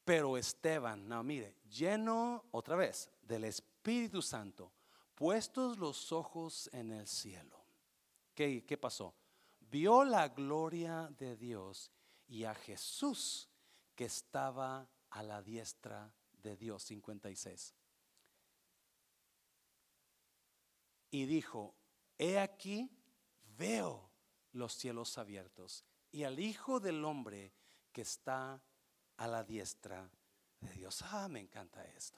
Pero 0.03 0.37
Esteban, 0.37 1.07
no, 1.09 1.23
mire, 1.23 1.55
lleno 1.67 2.45
otra 2.51 2.75
vez 2.75 3.09
del 3.23 3.45
Espíritu 3.45 4.21
Santo, 4.21 4.71
puestos 5.15 5.79
los 5.79 6.11
ojos 6.11 6.69
en 6.73 6.91
el 6.91 7.07
cielo. 7.07 7.65
¿Qué, 8.35 8.63
qué 8.67 8.77
pasó? 8.77 9.15
Vio 9.75 10.05
la 10.05 10.29
gloria 10.29 11.09
de 11.19 11.35
Dios 11.35 11.91
y 12.29 12.45
a 12.45 12.55
Jesús 12.55 13.49
que 13.93 14.05
estaba 14.05 14.89
a 15.09 15.21
la 15.21 15.41
diestra 15.41 16.13
de 16.31 16.55
Dios. 16.55 16.83
56. 16.83 17.75
Y 21.11 21.25
dijo, 21.25 21.75
he 22.17 22.39
aquí, 22.39 22.89
veo 23.57 24.09
los 24.53 24.75
cielos 24.75 25.17
abiertos 25.17 25.83
y 26.09 26.23
al 26.23 26.39
Hijo 26.39 26.79
del 26.79 27.03
Hombre 27.03 27.51
que 27.91 28.03
está 28.03 28.63
a 29.17 29.27
la 29.27 29.43
diestra 29.43 30.09
de 30.61 30.71
Dios. 30.71 31.01
Ah, 31.01 31.27
me 31.27 31.41
encanta 31.41 31.83
esto. 31.83 32.17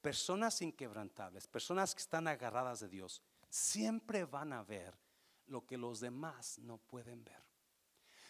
Personas 0.00 0.62
inquebrantables, 0.62 1.48
personas 1.48 1.92
que 1.92 2.02
están 2.02 2.28
agarradas 2.28 2.78
de 2.78 2.88
Dios, 2.88 3.20
siempre 3.48 4.24
van 4.24 4.52
a 4.52 4.62
ver 4.62 5.05
lo 5.48 5.66
que 5.66 5.76
los 5.76 6.00
demás 6.00 6.58
no 6.58 6.78
pueden 6.78 7.24
ver. 7.24 7.42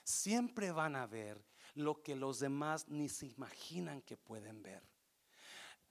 Siempre 0.04 0.70
van 0.70 0.96
a 0.96 1.06
ver 1.06 1.44
lo 1.74 2.02
que 2.02 2.14
los 2.16 2.38
demás 2.38 2.88
ni 2.88 3.08
se 3.08 3.26
imaginan 3.26 4.02
que 4.02 4.16
pueden 4.16 4.62
ver. 4.62 4.82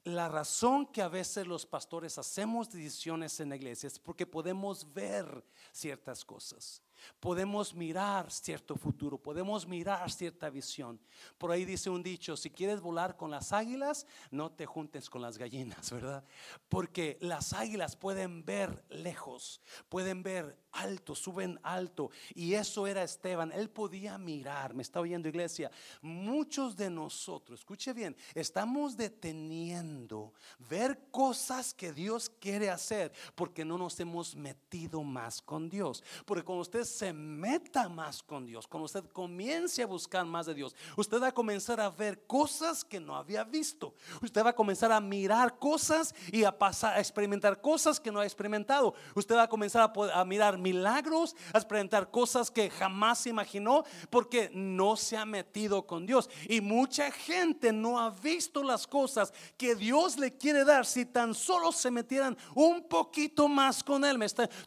La 0.06 0.30
razón 0.30 0.86
que 0.86 1.02
a 1.02 1.08
veces 1.08 1.48
los 1.48 1.66
pastores 1.66 2.20
hacemos 2.20 2.70
decisiones 2.70 3.40
en 3.40 3.50
la 3.50 3.56
iglesia 3.56 3.88
es 3.88 3.98
porque 3.98 4.28
podemos 4.28 4.94
ver 4.94 5.44
ciertas 5.72 6.24
cosas. 6.24 6.84
podemos 7.20 7.74
mirar 7.74 8.32
cierto 8.32 8.76
futuro, 8.76 9.18
podemos 9.18 9.68
mirar 9.68 10.10
cierta 10.12 10.50
visión. 10.50 11.00
Por 11.38 11.52
ahí 11.52 11.66
dice 11.66 11.90
un 11.90 12.02
dicho, 12.04 12.38
si 12.38 12.50
quieres 12.50 12.82
volar 12.82 13.18
con 13.18 13.32
las 13.32 13.52
águilas, 13.52 14.08
no 14.32 14.52
te 14.52 14.66
juntes 14.66 15.10
con 15.10 15.22
las 15.22 15.38
gallinas, 15.38 15.92
¿verdad? 15.92 16.24
Porque 16.70 17.18
las 17.20 17.54
águilas 17.54 17.96
pueden 17.96 18.46
ver 18.46 18.86
lejos, 18.90 19.62
pueden 19.90 20.24
ver 20.24 20.58
alto, 20.76 21.16
suben 21.16 21.60
alto. 21.64 22.12
Y 22.34 22.54
eso 22.54 22.88
era 22.88 23.04
Esteban, 23.04 23.52
él 23.52 23.70
podía 23.70 24.18
mirar, 24.18 24.74
me 24.74 24.84
está 24.84 25.00
oyendo 25.00 25.28
iglesia, 25.28 25.72
muchos 26.02 26.76
de 26.76 26.90
nosotros, 26.90 27.60
escuche 27.60 27.94
bien, 27.94 28.16
estamos 28.34 28.96
deteniendo 28.96 30.34
ver 30.70 31.00
cosas 31.12 31.74
que 31.74 31.92
Dios 31.92 32.30
quiere 32.40 32.70
hacer 32.70 33.12
porque 33.36 33.66
no 33.66 33.78
nos 33.78 34.00
hemos 34.00 34.36
metido 34.36 35.04
más 35.04 35.42
con 35.42 35.70
Dios. 35.70 36.04
Porque 36.26 36.44
cuando 36.44 36.62
usted 36.62 36.84
se 36.84 37.14
meta 37.14 37.90
más 37.90 38.22
con 38.22 38.46
Dios, 38.46 38.68
cuando 38.68 38.86
usted 38.86 39.06
comience 39.12 39.82
a 39.82 39.88
buscar 39.88 40.26
más 40.26 40.46
de 40.46 40.54
Dios, 40.54 40.76
usted 40.96 41.22
va 41.22 41.28
a 41.28 41.34
comenzar 41.34 41.80
a 41.80 41.90
ver 41.90 42.26
cosas 42.26 42.84
que 42.84 43.00
no 43.00 43.16
había 43.16 43.44
visto. 43.44 43.94
Usted 44.22 44.44
va 44.44 44.50
a 44.50 44.56
comenzar 44.56 44.92
a 44.92 45.00
mirar 45.00 45.58
cosas 45.58 46.14
y 46.32 46.44
a 46.44 46.58
pasar 46.58 46.96
a 46.96 47.00
experimentar 47.00 47.62
cosas 47.62 48.00
que 48.00 48.12
no 48.12 48.20
ha 48.20 48.26
experimentado. 48.26 48.94
Usted 49.16 49.36
va 49.36 49.44
a 49.44 49.50
comenzar 49.50 49.92
a, 49.96 50.20
a 50.20 50.26
mirar 50.26 50.58
milagros, 50.66 51.36
a 51.54 51.60
experimentar 51.60 52.10
cosas 52.10 52.50
que 52.50 52.72
jamás 52.72 53.28
imaginó 53.28 53.84
porque 54.10 54.50
no 54.52 54.96
se 54.96 55.16
ha 55.18 55.26
metido 55.26 55.86
con 55.86 56.08
Dios. 56.08 56.32
Y 56.50 56.62
mucha 56.62 57.12
gente 57.12 57.72
no 57.72 58.00
ha 58.00 58.10
visto 58.10 58.64
las 58.64 58.88
cosas 58.88 59.32
que 59.58 59.76
Dios 59.76 60.18
le 60.18 60.36
quiere 60.36 60.66
dar 60.66 60.88
si 60.88 61.06
tan 61.06 61.36
solo 61.36 61.72
se 61.72 61.92
metieran 61.92 62.36
un 62.56 62.88
poquito 62.88 63.48
más 63.48 63.84
con 63.84 64.04
Él. 64.04 64.16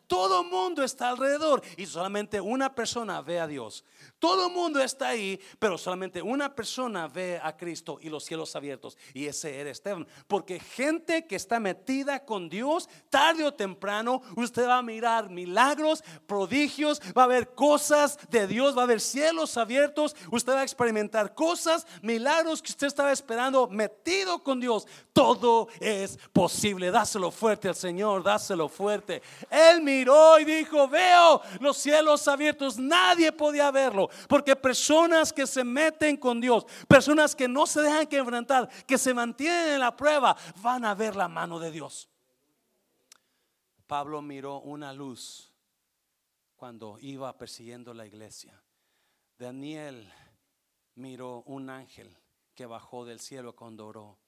Todo 0.06 0.44
mundo 0.44 0.84
está 0.84 1.08
alrededor 1.08 1.62
y 1.76 1.86
solamente 1.86 2.40
una 2.40 2.74
persona 2.74 3.20
ve 3.22 3.40
a 3.40 3.46
Dios. 3.46 3.84
Todo 4.18 4.50
mundo 4.50 4.82
está 4.82 5.08
ahí, 5.08 5.40
pero 5.58 5.78
solamente 5.78 6.20
una 6.20 6.54
persona 6.54 7.08
ve 7.08 7.40
a 7.42 7.56
Cristo 7.56 7.98
y 8.00 8.08
los 8.08 8.24
cielos 8.24 8.54
abiertos. 8.56 8.96
Y 9.14 9.26
ese 9.26 9.58
era 9.58 9.70
Esteban. 9.70 10.06
Porque 10.26 10.60
gente 10.60 11.26
que 11.26 11.36
está 11.36 11.60
metida 11.60 12.24
con 12.24 12.48
Dios, 12.48 12.88
tarde 13.08 13.44
o 13.44 13.54
temprano, 13.54 14.20
usted 14.36 14.66
va 14.66 14.78
a 14.78 14.82
mirar 14.82 15.30
milagros, 15.30 15.87
prodigios, 16.26 17.00
va 17.16 17.24
a 17.24 17.26
ver 17.26 17.54
cosas 17.54 18.18
de 18.30 18.46
Dios, 18.46 18.76
va 18.76 18.82
a 18.82 18.86
ver 18.86 19.00
cielos 19.00 19.56
abiertos, 19.56 20.14
usted 20.30 20.52
va 20.52 20.60
a 20.60 20.62
experimentar 20.62 21.34
cosas, 21.34 21.86
milagros 22.02 22.62
que 22.62 22.70
usted 22.70 22.86
estaba 22.86 23.12
esperando, 23.12 23.68
metido 23.68 24.42
con 24.42 24.60
Dios. 24.60 24.86
Todo 25.12 25.68
es 25.80 26.18
posible. 26.32 26.90
Dáselo 26.90 27.30
fuerte 27.30 27.68
al 27.68 27.74
Señor, 27.74 28.22
dáselo 28.22 28.68
fuerte. 28.68 29.22
Él 29.50 29.82
miró 29.82 30.38
y 30.38 30.44
dijo, 30.44 30.88
veo 30.88 31.40
los 31.60 31.76
cielos 31.76 32.26
abiertos. 32.28 32.78
Nadie 32.78 33.32
podía 33.32 33.70
verlo 33.70 34.08
porque 34.28 34.56
personas 34.56 35.32
que 35.32 35.46
se 35.46 35.64
meten 35.64 36.16
con 36.16 36.40
Dios, 36.40 36.66
personas 36.86 37.34
que 37.34 37.48
no 37.48 37.66
se 37.66 37.80
dejan 37.80 38.06
que 38.06 38.18
enfrentar, 38.18 38.68
que 38.86 38.98
se 38.98 39.14
mantienen 39.14 39.74
en 39.74 39.80
la 39.80 39.96
prueba, 39.96 40.36
van 40.62 40.84
a 40.84 40.94
ver 40.94 41.16
la 41.16 41.28
mano 41.28 41.58
de 41.58 41.70
Dios. 41.70 42.08
Pablo 43.86 44.20
miró 44.20 44.60
una 44.60 44.92
luz 44.92 45.50
cuando 46.58 46.98
iba 47.00 47.38
persiguiendo 47.38 47.94
la 47.94 48.04
iglesia. 48.04 48.60
Daniel 49.38 50.12
miró 50.96 51.42
un 51.46 51.70
ángel 51.70 52.18
que 52.52 52.66
bajó 52.66 53.06
del 53.06 53.20
cielo 53.20 53.54
cuando 53.54 53.86
oró. 53.86 54.18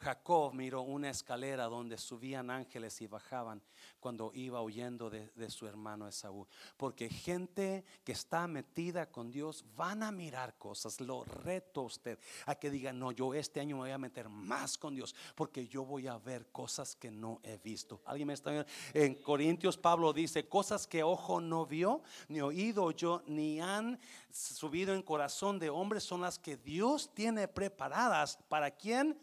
Jacob 0.00 0.54
miró 0.54 0.82
una 0.82 1.10
escalera 1.10 1.64
donde 1.64 1.98
subían 1.98 2.50
ángeles 2.50 3.00
y 3.00 3.06
bajaban 3.06 3.62
cuando 4.00 4.32
iba 4.34 4.60
huyendo 4.62 5.08
de, 5.10 5.50
su 5.50 5.66
hermano 5.66 6.06
Esaú. 6.06 6.46
Porque 6.76 7.08
gente 7.08 7.84
que 8.04 8.12
está 8.12 8.46
metida 8.46 9.10
con 9.10 9.30
Dios 9.30 9.64
van 9.76 10.02
a 10.02 10.12
mirar 10.12 10.58
cosas. 10.58 11.00
Lo 11.00 11.24
reto 11.24 11.80
a 11.80 11.84
usted 11.84 12.18
a 12.46 12.54
que 12.54 12.70
diga, 12.70 12.92
no, 12.92 13.12
yo 13.12 13.34
este 13.34 13.60
año 13.60 13.76
me 13.76 13.82
voy 13.82 13.90
a 13.90 13.98
meter 13.98 14.28
más 14.28 14.76
con 14.76 14.94
Dios 14.94 15.14
porque 15.34 15.66
yo 15.68 15.84
voy 15.84 16.06
a 16.06 16.18
ver 16.18 16.50
cosas 16.50 16.96
que 16.96 17.10
no 17.10 17.40
he 17.42 17.58
visto. 17.58 18.02
¿Alguien 18.04 18.28
me 18.28 18.34
está 18.34 18.50
viendo? 18.50 18.68
En 18.92 19.14
Corintios 19.14 19.78
Pablo 19.78 20.12
dice, 20.12 20.48
cosas 20.48 20.86
que 20.86 21.02
ojo 21.02 21.40
no 21.40 21.66
vio, 21.66 22.02
ni 22.28 22.40
oído 22.40 22.90
yo, 22.90 23.22
ni 23.26 23.60
han 23.60 23.98
subido 24.30 24.94
en 24.94 25.02
corazón 25.02 25.58
de 25.58 25.70
hombres 25.70 26.04
son 26.04 26.20
las 26.20 26.38
que 26.38 26.56
Dios 26.56 27.10
tiene 27.14 27.48
preparadas. 27.48 28.38
¿Para 28.48 28.70
quién? 28.70 29.18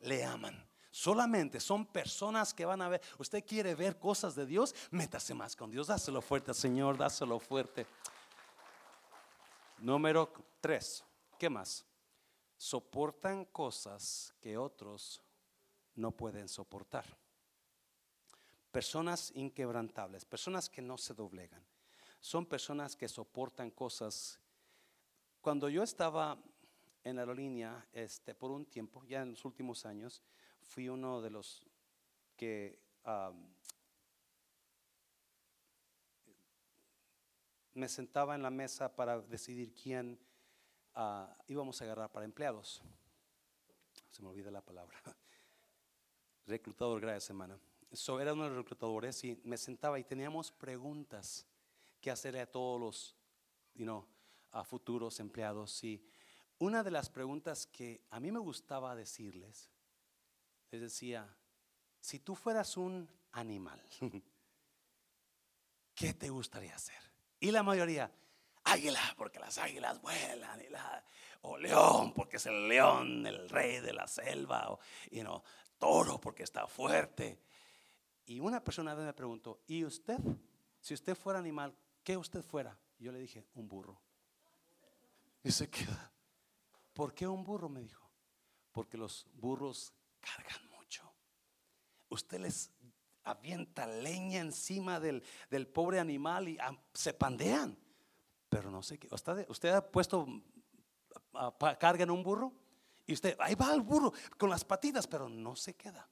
Le 0.00 0.24
aman. 0.24 0.68
Solamente 0.90 1.60
son 1.60 1.86
personas 1.86 2.52
que 2.52 2.64
van 2.64 2.82
a 2.82 2.88
ver. 2.88 3.00
Usted 3.18 3.44
quiere 3.44 3.74
ver 3.74 3.98
cosas 3.98 4.34
de 4.34 4.46
Dios, 4.46 4.74
métase 4.90 5.34
más 5.34 5.54
con 5.54 5.70
Dios. 5.70 5.86
Dáselo 5.86 6.20
fuerte, 6.20 6.52
Señor, 6.54 6.96
dáselo 6.96 7.38
fuerte. 7.38 7.86
Número 9.78 10.32
tres. 10.60 11.04
¿Qué 11.38 11.48
más? 11.48 11.84
Soportan 12.56 13.44
cosas 13.44 14.34
que 14.40 14.58
otros 14.58 15.22
no 15.94 16.10
pueden 16.10 16.48
soportar. 16.48 17.04
Personas 18.72 19.30
inquebrantables, 19.34 20.24
personas 20.24 20.68
que 20.68 20.82
no 20.82 20.98
se 20.98 21.14
doblegan. 21.14 21.64
Son 22.20 22.44
personas 22.44 22.96
que 22.96 23.08
soportan 23.08 23.70
cosas. 23.70 24.40
Cuando 25.40 25.68
yo 25.68 25.82
estaba 25.84 26.36
en 27.04 27.16
la 27.16 27.22
aerolínea 27.22 27.86
este, 27.92 28.34
por 28.34 28.50
un 28.50 28.66
tiempo, 28.66 29.04
ya 29.04 29.22
en 29.22 29.30
los 29.30 29.44
últimos 29.44 29.86
años, 29.86 30.22
fui 30.60 30.88
uno 30.88 31.20
de 31.20 31.30
los 31.30 31.66
que 32.36 32.78
me 37.74 37.88
sentaba 37.88 38.34
en 38.34 38.42
la 38.42 38.50
mesa 38.50 38.94
para 38.94 39.20
decidir 39.20 39.72
quién 39.72 40.18
ah, 40.94 41.34
íbamos 41.46 41.80
a 41.80 41.84
agarrar 41.84 42.10
para 42.10 42.24
empleados. 42.24 42.82
Se 44.10 44.22
me 44.22 44.28
olvida 44.28 44.50
la 44.50 44.60
palabra. 44.60 44.98
Reclutador, 46.46 47.00
gracias 47.00 47.30
hermana. 47.30 47.58
So, 47.92 48.20
era 48.20 48.34
uno 48.34 48.44
de 48.44 48.50
los 48.50 48.58
reclutadores 48.58 49.24
y 49.24 49.40
me 49.44 49.56
sentaba 49.56 49.98
y 49.98 50.04
teníamos 50.04 50.52
preguntas 50.52 51.46
que 52.00 52.10
hacerle 52.10 52.40
a 52.40 52.50
todos 52.50 52.80
los 52.80 53.14
a 54.50 54.64
futuros 54.64 55.20
empleados. 55.20 55.84
Y 55.84 56.04
una 56.58 56.82
de 56.82 56.90
las 56.90 57.08
preguntas 57.08 57.66
que 57.66 58.02
a 58.10 58.20
mí 58.20 58.32
me 58.32 58.38
gustaba 58.38 58.94
decirles, 58.94 59.70
les 60.70 60.80
decía, 60.80 61.36
si 62.00 62.18
tú 62.18 62.34
fueras 62.34 62.76
un 62.76 63.08
animal, 63.32 63.82
¿qué 65.94 66.14
te 66.14 66.30
gustaría 66.30 66.74
hacer? 66.74 67.00
Y 67.40 67.50
la 67.50 67.62
mayoría, 67.62 68.10
águila, 68.64 69.00
porque 69.16 69.38
las 69.38 69.58
águilas 69.58 70.00
vuelan, 70.02 70.60
o 71.42 71.56
león, 71.56 72.12
porque 72.12 72.36
es 72.36 72.46
el 72.46 72.68
león, 72.68 73.26
el 73.26 73.48
rey 73.48 73.80
de 73.80 73.92
la 73.92 74.08
selva, 74.08 74.70
o 74.70 74.80
you 75.10 75.22
toro, 75.78 76.20
porque 76.20 76.42
está 76.42 76.66
fuerte. 76.66 77.40
Y 78.26 78.40
una 78.40 78.62
persona 78.62 78.94
me 78.94 79.12
preguntó, 79.12 79.62
¿y 79.66 79.84
usted? 79.84 80.18
Si 80.80 80.94
usted 80.94 81.14
fuera 81.14 81.38
animal, 81.38 81.74
¿qué 82.02 82.16
usted 82.16 82.42
fuera? 82.42 82.76
yo 82.98 83.12
le 83.12 83.20
dije, 83.20 83.46
un 83.54 83.68
burro. 83.68 84.00
Y 85.42 85.52
se 85.52 85.70
queda. 85.70 86.12
¿Por 86.98 87.14
qué 87.14 87.28
un 87.28 87.44
burro? 87.44 87.68
Me 87.68 87.80
dijo. 87.80 88.10
Porque 88.72 88.98
los 88.98 89.28
burros 89.34 89.94
cargan 90.18 90.68
mucho. 90.70 91.08
Usted 92.08 92.40
les 92.40 92.72
avienta 93.22 93.86
leña 93.86 94.40
encima 94.40 94.98
del, 94.98 95.22
pobre 95.72 96.00
animal 96.00 96.48
y 96.48 96.58
ah, 96.58 96.76
se 96.92 97.14
pandean. 97.14 97.78
Pero 98.48 98.72
no 98.72 98.82
sé 98.82 98.98
qué. 98.98 99.08
¿Usted, 99.12 99.70
ha 99.70 99.88
puesto 99.92 100.26
carga 101.78 102.02
en 102.02 102.10
un 102.10 102.24
burro? 102.24 102.52
Y 103.06 103.12
usted, 103.12 103.36
ahí 103.38 103.54
va 103.54 103.72
el 103.74 103.82
burro 103.82 104.12
con 104.36 104.50
las 104.50 104.64
patitas, 104.64 105.06
pero 105.06 105.28
no 105.28 105.54
se 105.54 105.76
queda. 105.76 106.10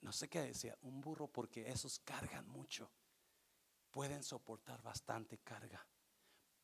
No 0.00 0.12
sé 0.12 0.30
qué 0.30 0.40
decía, 0.40 0.78
un 0.80 1.02
burro 1.02 1.26
porque 1.26 1.70
esos 1.70 1.98
cargan 1.98 2.48
mucho. 2.48 2.90
Pueden 3.90 4.22
soportar 4.22 4.80
bastante 4.80 5.36
carga. 5.40 5.86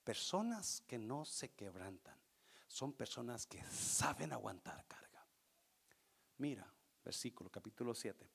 Personas 0.04 0.80
que 0.86 0.96
no 0.98 1.26
se 1.26 1.50
quebrantan 1.50 2.18
son 2.70 2.92
personas 2.92 3.46
que 3.46 3.60
saben 3.64 4.32
aguantar 4.32 4.86
carga. 4.86 5.26
Mira, 6.38 6.72
versículo 7.04 7.50
capítulo 7.50 7.92
7. 7.94 8.30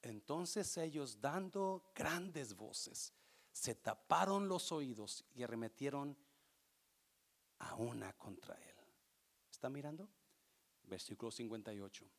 Entonces 0.00 0.74
ellos 0.78 1.20
dando 1.20 1.92
grandes 1.94 2.54
voces, 2.54 3.12
se 3.52 3.74
taparon 3.74 4.48
los 4.48 4.72
oídos 4.72 5.22
y 5.34 5.42
arremetieron 5.42 6.16
a 7.58 7.74
una 7.74 8.14
contra 8.14 8.54
él. 8.54 8.76
¿Está 9.50 9.68
mirando? 9.68 10.08
Versículo 10.84 11.30
58. 11.30 12.10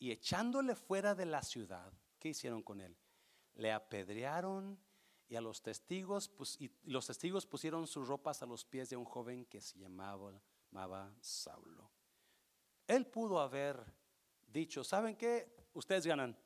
Y 0.00 0.10
echándole 0.10 0.74
fuera 0.74 1.14
de 1.14 1.26
la 1.26 1.42
ciudad, 1.42 1.92
¿qué 2.18 2.30
hicieron 2.30 2.62
con 2.62 2.80
él? 2.80 2.96
Le 3.54 3.72
apedrearon 3.72 4.78
y 5.28 5.36
a 5.36 5.40
los 5.40 5.62
testigos, 5.62 6.28
pues, 6.28 6.60
y 6.60 6.70
los 6.84 7.06
testigos 7.06 7.46
pusieron 7.46 7.86
sus 7.86 8.06
ropas 8.06 8.42
a 8.42 8.46
los 8.46 8.64
pies 8.64 8.90
de 8.90 8.96
un 8.96 9.04
joven 9.04 9.46
que 9.46 9.60
se 9.60 9.78
llamaba, 9.78 11.12
Saulo. 11.20 11.90
Él 12.86 13.06
pudo 13.06 13.40
haber 13.40 13.82
dicho, 14.46 14.84
¿saben 14.84 15.16
qué? 15.16 15.68
Ustedes 15.72 16.06
ganan. 16.06 16.36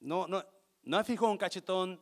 No, 0.00 0.26
no, 0.26 0.44
No 0.84 0.96
me 0.98 1.04
fijo 1.04 1.30
un 1.30 1.38
cachetón. 1.38 2.00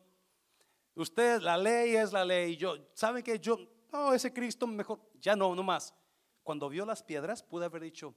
Usted, 0.95 1.41
la 1.41 1.57
ley 1.57 1.97
es 1.97 2.13
la 2.13 2.25
ley. 2.25 2.57
Yo, 2.57 2.77
¿saben 2.93 3.23
que 3.23 3.39
yo, 3.39 3.59
no, 3.93 4.13
ese 4.13 4.33
Cristo 4.33 4.67
mejor, 4.67 5.01
ya 5.21 5.35
no, 5.35 5.55
no 5.55 5.63
más. 5.63 5.95
Cuando 6.43 6.69
vio 6.69 6.85
las 6.85 7.03
piedras, 7.03 7.43
pude 7.43 7.65
haber 7.65 7.83
dicho, 7.83 8.15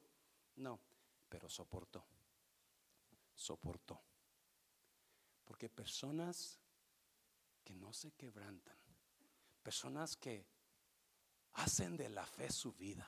no, 0.55 0.79
pero 1.29 1.49
soportó. 1.49 2.05
Soportó. 3.33 4.01
Porque 5.45 5.69
personas 5.69 6.62
que 7.63 7.75
no 7.75 7.93
se 7.93 8.11
quebrantan, 8.11 8.77
personas 9.61 10.15
que 10.17 10.45
hacen 11.53 11.95
de 11.97 12.09
la 12.09 12.25
fe 12.25 12.51
su 12.51 12.73
vida 12.73 13.07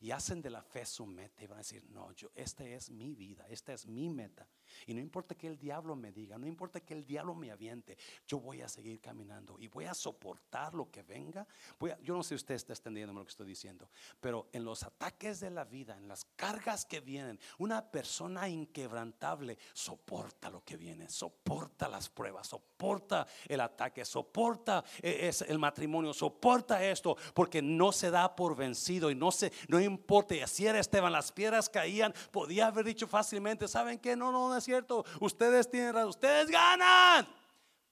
y 0.00 0.10
hacen 0.10 0.40
de 0.40 0.50
la 0.50 0.62
fe 0.62 0.84
su 0.86 1.06
meta 1.06 1.42
y 1.42 1.46
van 1.46 1.58
a 1.58 1.62
decir, 1.62 1.84
no, 1.90 2.12
yo, 2.12 2.30
esta 2.34 2.64
es 2.64 2.90
mi 2.90 3.14
vida, 3.14 3.46
esta 3.48 3.72
es 3.72 3.86
mi 3.86 4.08
meta. 4.08 4.48
Y 4.86 4.94
no 4.94 5.00
importa 5.00 5.34
que 5.34 5.46
el 5.46 5.58
diablo 5.58 5.96
me 5.96 6.12
diga, 6.12 6.38
no 6.38 6.46
importa 6.46 6.80
que 6.80 6.94
el 6.94 7.04
diablo 7.04 7.34
me 7.34 7.50
aviente, 7.50 7.96
yo 8.26 8.40
voy 8.40 8.62
a 8.62 8.68
seguir 8.68 9.00
caminando 9.00 9.56
y 9.58 9.68
voy 9.68 9.86
a 9.86 9.94
soportar 9.94 10.74
lo 10.74 10.90
que 10.90 11.02
venga. 11.02 11.46
Voy 11.78 11.92
yo 12.02 12.14
no 12.14 12.22
sé 12.22 12.30
si 12.30 12.34
usted 12.36 12.54
está 12.54 12.72
extendiendo 12.72 13.12
lo 13.12 13.24
que 13.24 13.30
estoy 13.30 13.46
diciendo, 13.46 13.88
pero 14.20 14.48
en 14.52 14.64
los 14.64 14.82
ataques 14.82 15.40
de 15.40 15.50
la 15.50 15.64
vida, 15.64 15.96
en 15.96 16.08
las 16.08 16.24
cargas 16.36 16.84
que 16.84 17.00
vienen, 17.00 17.38
una 17.58 17.90
persona 17.90 18.48
inquebrantable 18.48 19.58
soporta 19.72 20.50
lo 20.50 20.62
que 20.64 20.76
viene, 20.76 21.08
soporta 21.08 21.88
las 21.88 22.08
pruebas, 22.08 22.48
soporta 22.48 23.26
el 23.46 23.60
ataque, 23.60 24.04
soporta 24.04 24.84
eh, 25.02 25.30
el 25.48 25.58
matrimonio, 25.58 26.12
soporta 26.12 26.84
esto, 26.84 27.16
porque 27.34 27.62
no 27.62 27.92
se 27.92 28.10
da 28.10 28.34
por 28.34 28.56
vencido 28.56 29.10
y 29.10 29.14
no 29.14 29.30
se 29.30 29.52
no 29.68 29.80
importa. 29.80 30.34
Y 30.34 30.40
así 30.40 30.66
era 30.66 30.78
Esteban, 30.78 31.12
las 31.12 31.32
piedras 31.32 31.68
caían. 31.68 32.14
Podía 32.30 32.66
haber 32.66 32.84
dicho 32.84 33.06
fácilmente, 33.06 33.68
¿saben 33.68 33.98
qué? 33.98 34.16
No, 34.16 34.32
no, 34.32 34.48
no 34.48 34.57
cierto. 34.64 35.04
Ustedes 35.20 35.70
tienen 35.70 35.94
razón, 35.94 36.10
ustedes 36.10 36.48
ganan. 36.50 37.26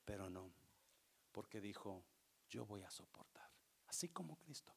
Pero 0.05 0.31
no, 0.31 0.51
porque 1.33 1.61
dijo, 1.61 2.05
yo 2.49 2.65
voy 2.65 2.83
a 2.83 2.91
soportar, 2.91 3.51
así 3.87 4.09
como 4.09 4.37
Cristo, 4.39 4.75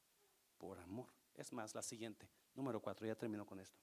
por 0.57 0.79
amor. 0.79 1.07
Es 1.35 1.53
más, 1.53 1.73
la 1.73 1.81
siguiente, 1.81 2.29
número 2.53 2.81
cuatro, 2.81 3.07
ya 3.07 3.15
termino 3.15 3.45
con 3.45 3.59
esto. 3.59 3.79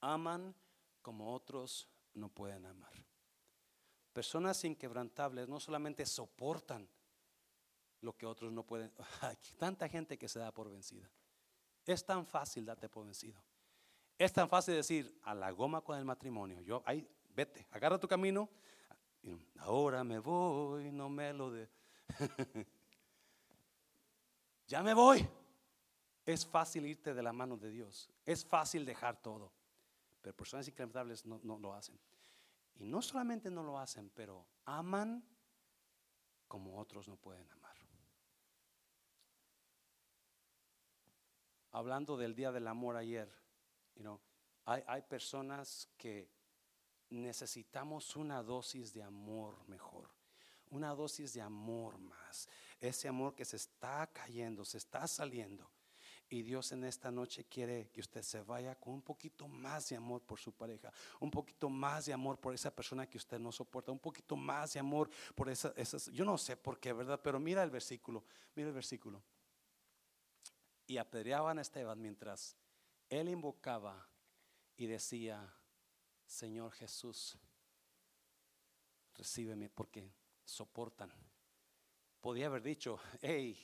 Aman 0.00 0.54
como 1.02 1.34
otros 1.34 1.88
no 2.14 2.28
pueden 2.28 2.66
amar. 2.66 2.92
Personas 4.12 4.64
inquebrantables 4.64 5.48
no 5.48 5.58
solamente 5.58 6.04
soportan 6.06 6.88
lo 8.00 8.16
que 8.16 8.26
otros 8.26 8.52
no 8.52 8.64
pueden. 8.64 8.92
Hay 9.22 9.36
tanta 9.58 9.88
gente 9.88 10.18
que 10.18 10.28
se 10.28 10.38
da 10.38 10.52
por 10.52 10.70
vencida. 10.70 11.10
Es 11.84 12.04
tan 12.04 12.26
fácil 12.26 12.64
darte 12.64 12.88
por 12.88 13.04
vencido. 13.04 13.42
Es 14.18 14.32
tan 14.32 14.48
fácil 14.48 14.74
decir 14.74 15.18
a 15.22 15.34
la 15.34 15.50
goma 15.50 15.80
con 15.80 15.98
el 15.98 16.04
matrimonio. 16.04 16.60
Yo, 16.60 16.82
ahí, 16.84 17.06
vete, 17.34 17.66
agarra 17.70 17.98
tu 17.98 18.08
camino. 18.08 18.48
Ahora 19.58 20.04
me 20.04 20.18
voy, 20.18 20.90
no 20.90 21.08
me 21.08 21.32
lo 21.32 21.50
de. 21.50 21.68
ya 24.66 24.82
me 24.82 24.94
voy. 24.94 25.28
Es 26.24 26.46
fácil 26.46 26.86
irte 26.86 27.14
de 27.14 27.22
la 27.22 27.32
mano 27.32 27.56
de 27.56 27.70
Dios. 27.70 28.10
Es 28.24 28.44
fácil 28.44 28.84
dejar 28.84 29.20
todo. 29.20 29.52
Pero 30.20 30.36
personas 30.36 30.68
incrementables 30.68 31.26
no, 31.26 31.40
no 31.42 31.58
lo 31.58 31.74
hacen. 31.74 31.98
Y 32.76 32.84
no 32.84 33.02
solamente 33.02 33.50
no 33.50 33.62
lo 33.62 33.78
hacen, 33.78 34.10
pero 34.14 34.46
aman 34.64 35.24
como 36.46 36.78
otros 36.78 37.08
no 37.08 37.16
pueden 37.16 37.50
amar. 37.50 37.62
hablando 41.72 42.16
del 42.16 42.34
Día 42.34 42.52
del 42.52 42.68
Amor 42.68 42.96
ayer, 42.96 43.32
you 43.96 44.20
hay, 44.64 44.82
hay 44.86 45.02
personas 45.02 45.88
que 45.96 46.30
necesitamos 47.10 48.16
una 48.16 48.42
dosis 48.42 48.92
de 48.92 49.02
amor 49.02 49.56
mejor, 49.68 50.08
una 50.70 50.94
dosis 50.94 51.34
de 51.34 51.42
amor 51.42 51.98
más, 51.98 52.48
ese 52.80 53.08
amor 53.08 53.34
que 53.34 53.44
se 53.44 53.56
está 53.56 54.08
cayendo, 54.12 54.64
se 54.64 54.78
está 54.78 55.06
saliendo. 55.06 55.70
Y 56.28 56.42
Dios 56.42 56.72
en 56.72 56.84
esta 56.84 57.10
noche 57.10 57.44
quiere 57.44 57.90
que 57.90 58.00
usted 58.00 58.22
se 58.22 58.40
vaya 58.40 58.74
con 58.76 58.94
un 58.94 59.02
poquito 59.02 59.46
más 59.48 59.90
de 59.90 59.96
amor 59.96 60.22
por 60.22 60.38
su 60.38 60.52
pareja, 60.52 60.90
un 61.20 61.30
poquito 61.30 61.68
más 61.68 62.06
de 62.06 62.14
amor 62.14 62.38
por 62.38 62.54
esa 62.54 62.74
persona 62.74 63.06
que 63.06 63.18
usted 63.18 63.38
no 63.38 63.52
soporta, 63.52 63.92
un 63.92 63.98
poquito 63.98 64.34
más 64.34 64.72
de 64.72 64.80
amor 64.80 65.10
por 65.34 65.50
esas, 65.50 65.74
esas 65.76 66.06
yo 66.06 66.24
no 66.24 66.38
sé 66.38 66.56
por 66.56 66.80
qué, 66.80 66.94
¿verdad? 66.94 67.20
Pero 67.22 67.38
mira 67.38 67.62
el 67.62 67.70
versículo, 67.70 68.24
mira 68.54 68.68
el 68.68 68.74
versículo 68.74 69.22
y 70.86 70.96
apedreaban 70.96 71.58
a 71.58 71.62
Esteban 71.62 72.00
mientras 72.00 72.56
él 73.12 73.28
invocaba 73.28 74.08
y 74.74 74.86
decía, 74.86 75.54
Señor 76.24 76.72
Jesús, 76.72 77.36
recíbeme 79.14 79.68
porque 79.68 80.14
soportan. 80.46 81.12
Podía 82.22 82.46
haber 82.46 82.62
dicho, 82.62 82.98
hey, 83.20 83.58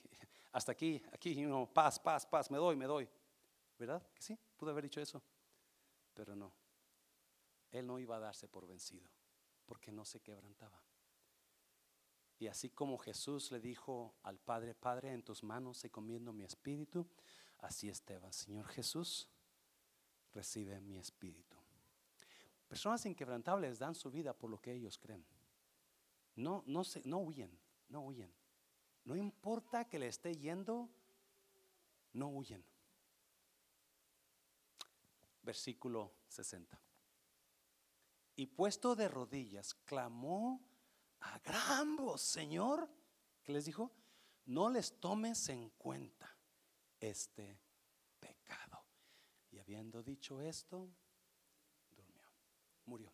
hasta 0.53 0.73
aquí, 0.73 1.03
aquí, 1.13 1.47
no, 1.47 1.67
paz, 1.73 1.99
paz, 1.99 2.27
paz, 2.27 2.51
me 2.51 2.59
doy, 2.59 2.77
me 2.77 2.85
doy. 2.85 3.09
¿Verdad? 3.79 4.07
Que 4.13 4.21
sí, 4.21 4.39
pudo 4.57 4.71
haber 4.71 4.85
dicho 4.85 5.01
eso. 5.01 5.23
Pero 6.13 6.37
no, 6.37 6.53
él 7.71 7.87
no 7.87 7.99
iba 7.99 8.17
a 8.17 8.21
darse 8.21 8.49
por 8.49 8.67
vencido 8.67 9.09
porque 9.65 9.91
no 9.91 10.05
se 10.05 10.21
quebrantaba. 10.21 10.83
Y 12.39 12.49
así 12.49 12.69
como 12.69 12.99
Jesús 12.99 13.51
le 13.51 13.61
dijo 13.61 14.15
al 14.25 14.39
Padre, 14.39 14.75
Padre, 14.75 15.13
en 15.13 15.23
tus 15.23 15.43
manos 15.43 15.79
se 15.79 15.91
comiendo 15.91 16.35
mi 16.35 16.45
espíritu, 16.45 17.09
así 17.61 17.89
Esteban, 17.89 18.33
Señor 18.33 18.67
Jesús, 18.69 19.31
recibe 20.35 20.81
mi 20.81 20.99
espíritu. 20.99 21.57
Personas 22.68 23.07
inquebrantables 23.07 23.79
dan 23.79 23.95
su 23.95 24.11
vida 24.11 24.33
por 24.33 24.51
lo 24.51 24.61
que 24.61 24.72
ellos 24.72 24.99
creen. 24.99 25.24
No, 26.37 26.62
no, 26.66 26.85
se, 26.85 27.03
no 27.05 27.18
huyen, 27.18 27.51
no 27.89 28.03
huyen. 28.03 28.33
No 29.05 29.16
importa 29.16 29.89
que 29.89 29.99
le 29.99 30.09
esté 30.09 30.37
yendo, 30.37 30.89
no 32.12 32.29
huyen. 32.29 32.62
Versículo 35.43 36.12
60. 36.29 36.79
Y 38.37 38.47
puesto 38.47 38.95
de 38.95 39.09
rodillas, 39.09 39.74
clamó 39.74 40.61
a 41.20 41.39
gran 41.39 41.97
voz, 41.97 42.20
Señor, 42.20 42.89
que 43.43 43.53
les 43.53 43.64
dijo, 43.64 43.91
no 44.45 44.70
les 44.70 45.01
tomes 45.01 45.49
en 45.49 45.70
cuenta 45.70 46.37
este 47.01 47.59
habiendo 49.69 50.03
dicho 50.03 50.41
esto, 50.41 50.89
durmió, 51.95 52.27
murió. 52.87 53.12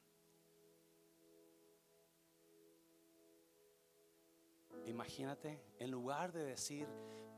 Imagínate, 4.87 5.61
en 5.81 5.91
lugar 5.91 6.31
de 6.31 6.45
decir, 6.45 6.87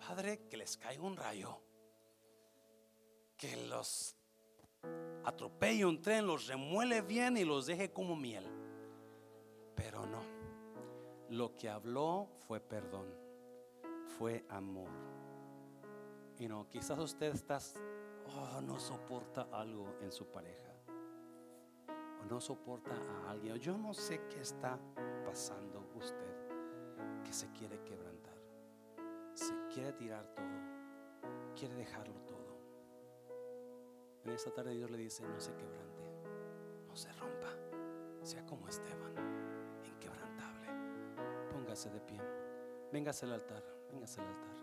Padre, 0.07 0.47
que 0.51 0.59
les 0.59 0.77
caiga 0.77 1.03
un 1.03 1.17
rayo, 1.17 1.63
que 3.39 3.57
los 3.69 4.15
atropelle 5.25 5.87
un 5.87 6.03
tren, 6.03 6.27
los 6.27 6.47
remuele 6.47 7.01
bien 7.01 7.39
y 7.39 7.45
los 7.47 7.65
deje 7.65 7.91
como 7.95 8.17
miel. 8.17 8.45
Pero 9.75 10.05
no. 10.05 10.23
Lo 11.31 11.57
que 11.57 11.71
habló 11.71 12.29
fue 12.47 12.61
perdón, 12.61 13.07
fue 14.19 14.45
amor. 14.51 14.91
Y 16.39 16.49
no, 16.49 16.69
quizás 16.69 16.99
usted 16.99 17.35
está, 17.35 17.59
oh, 18.27 18.61
no 18.61 18.79
soporta 18.79 19.49
algo 19.53 19.97
en 20.01 20.13
su 20.13 20.27
pareja, 20.27 20.73
o 22.21 22.25
no 22.25 22.41
soporta 22.41 22.95
a 22.95 23.31
alguien, 23.31 23.57
yo 23.57 23.77
no 23.77 23.95
sé 23.95 24.21
qué 24.29 24.41
está 24.41 24.79
pasando 25.25 25.89
usted, 25.95 27.23
que 27.25 27.33
se 27.33 27.51
quiere 27.53 27.83
quebrantar, 27.83 28.39
se 29.35 29.55
quiere 29.73 29.93
tirar 29.93 30.27
todo, 30.35 31.55
quiere 31.55 31.75
dejarlo 31.75 32.21
todo. 32.23 32.37
En 34.25 34.31
esta 34.33 34.51
tarde 34.53 34.75
Dios 34.75 34.91
le 34.91 34.99
dice, 34.99 35.27
no 35.27 35.41
se 35.41 35.55
quebrante, 35.55 36.03
no 36.87 36.97
se 36.97 37.13
rompa, 37.13 37.51
sea 38.23 38.45
como 38.45 38.69
Esteban 38.69 39.07
de 41.85 42.01
pie. 42.01 42.21
Véngase 42.91 43.27
al 43.27 43.33
altar, 43.33 43.63
véngase 43.91 44.21
al 44.21 44.29
altar. 44.29 44.56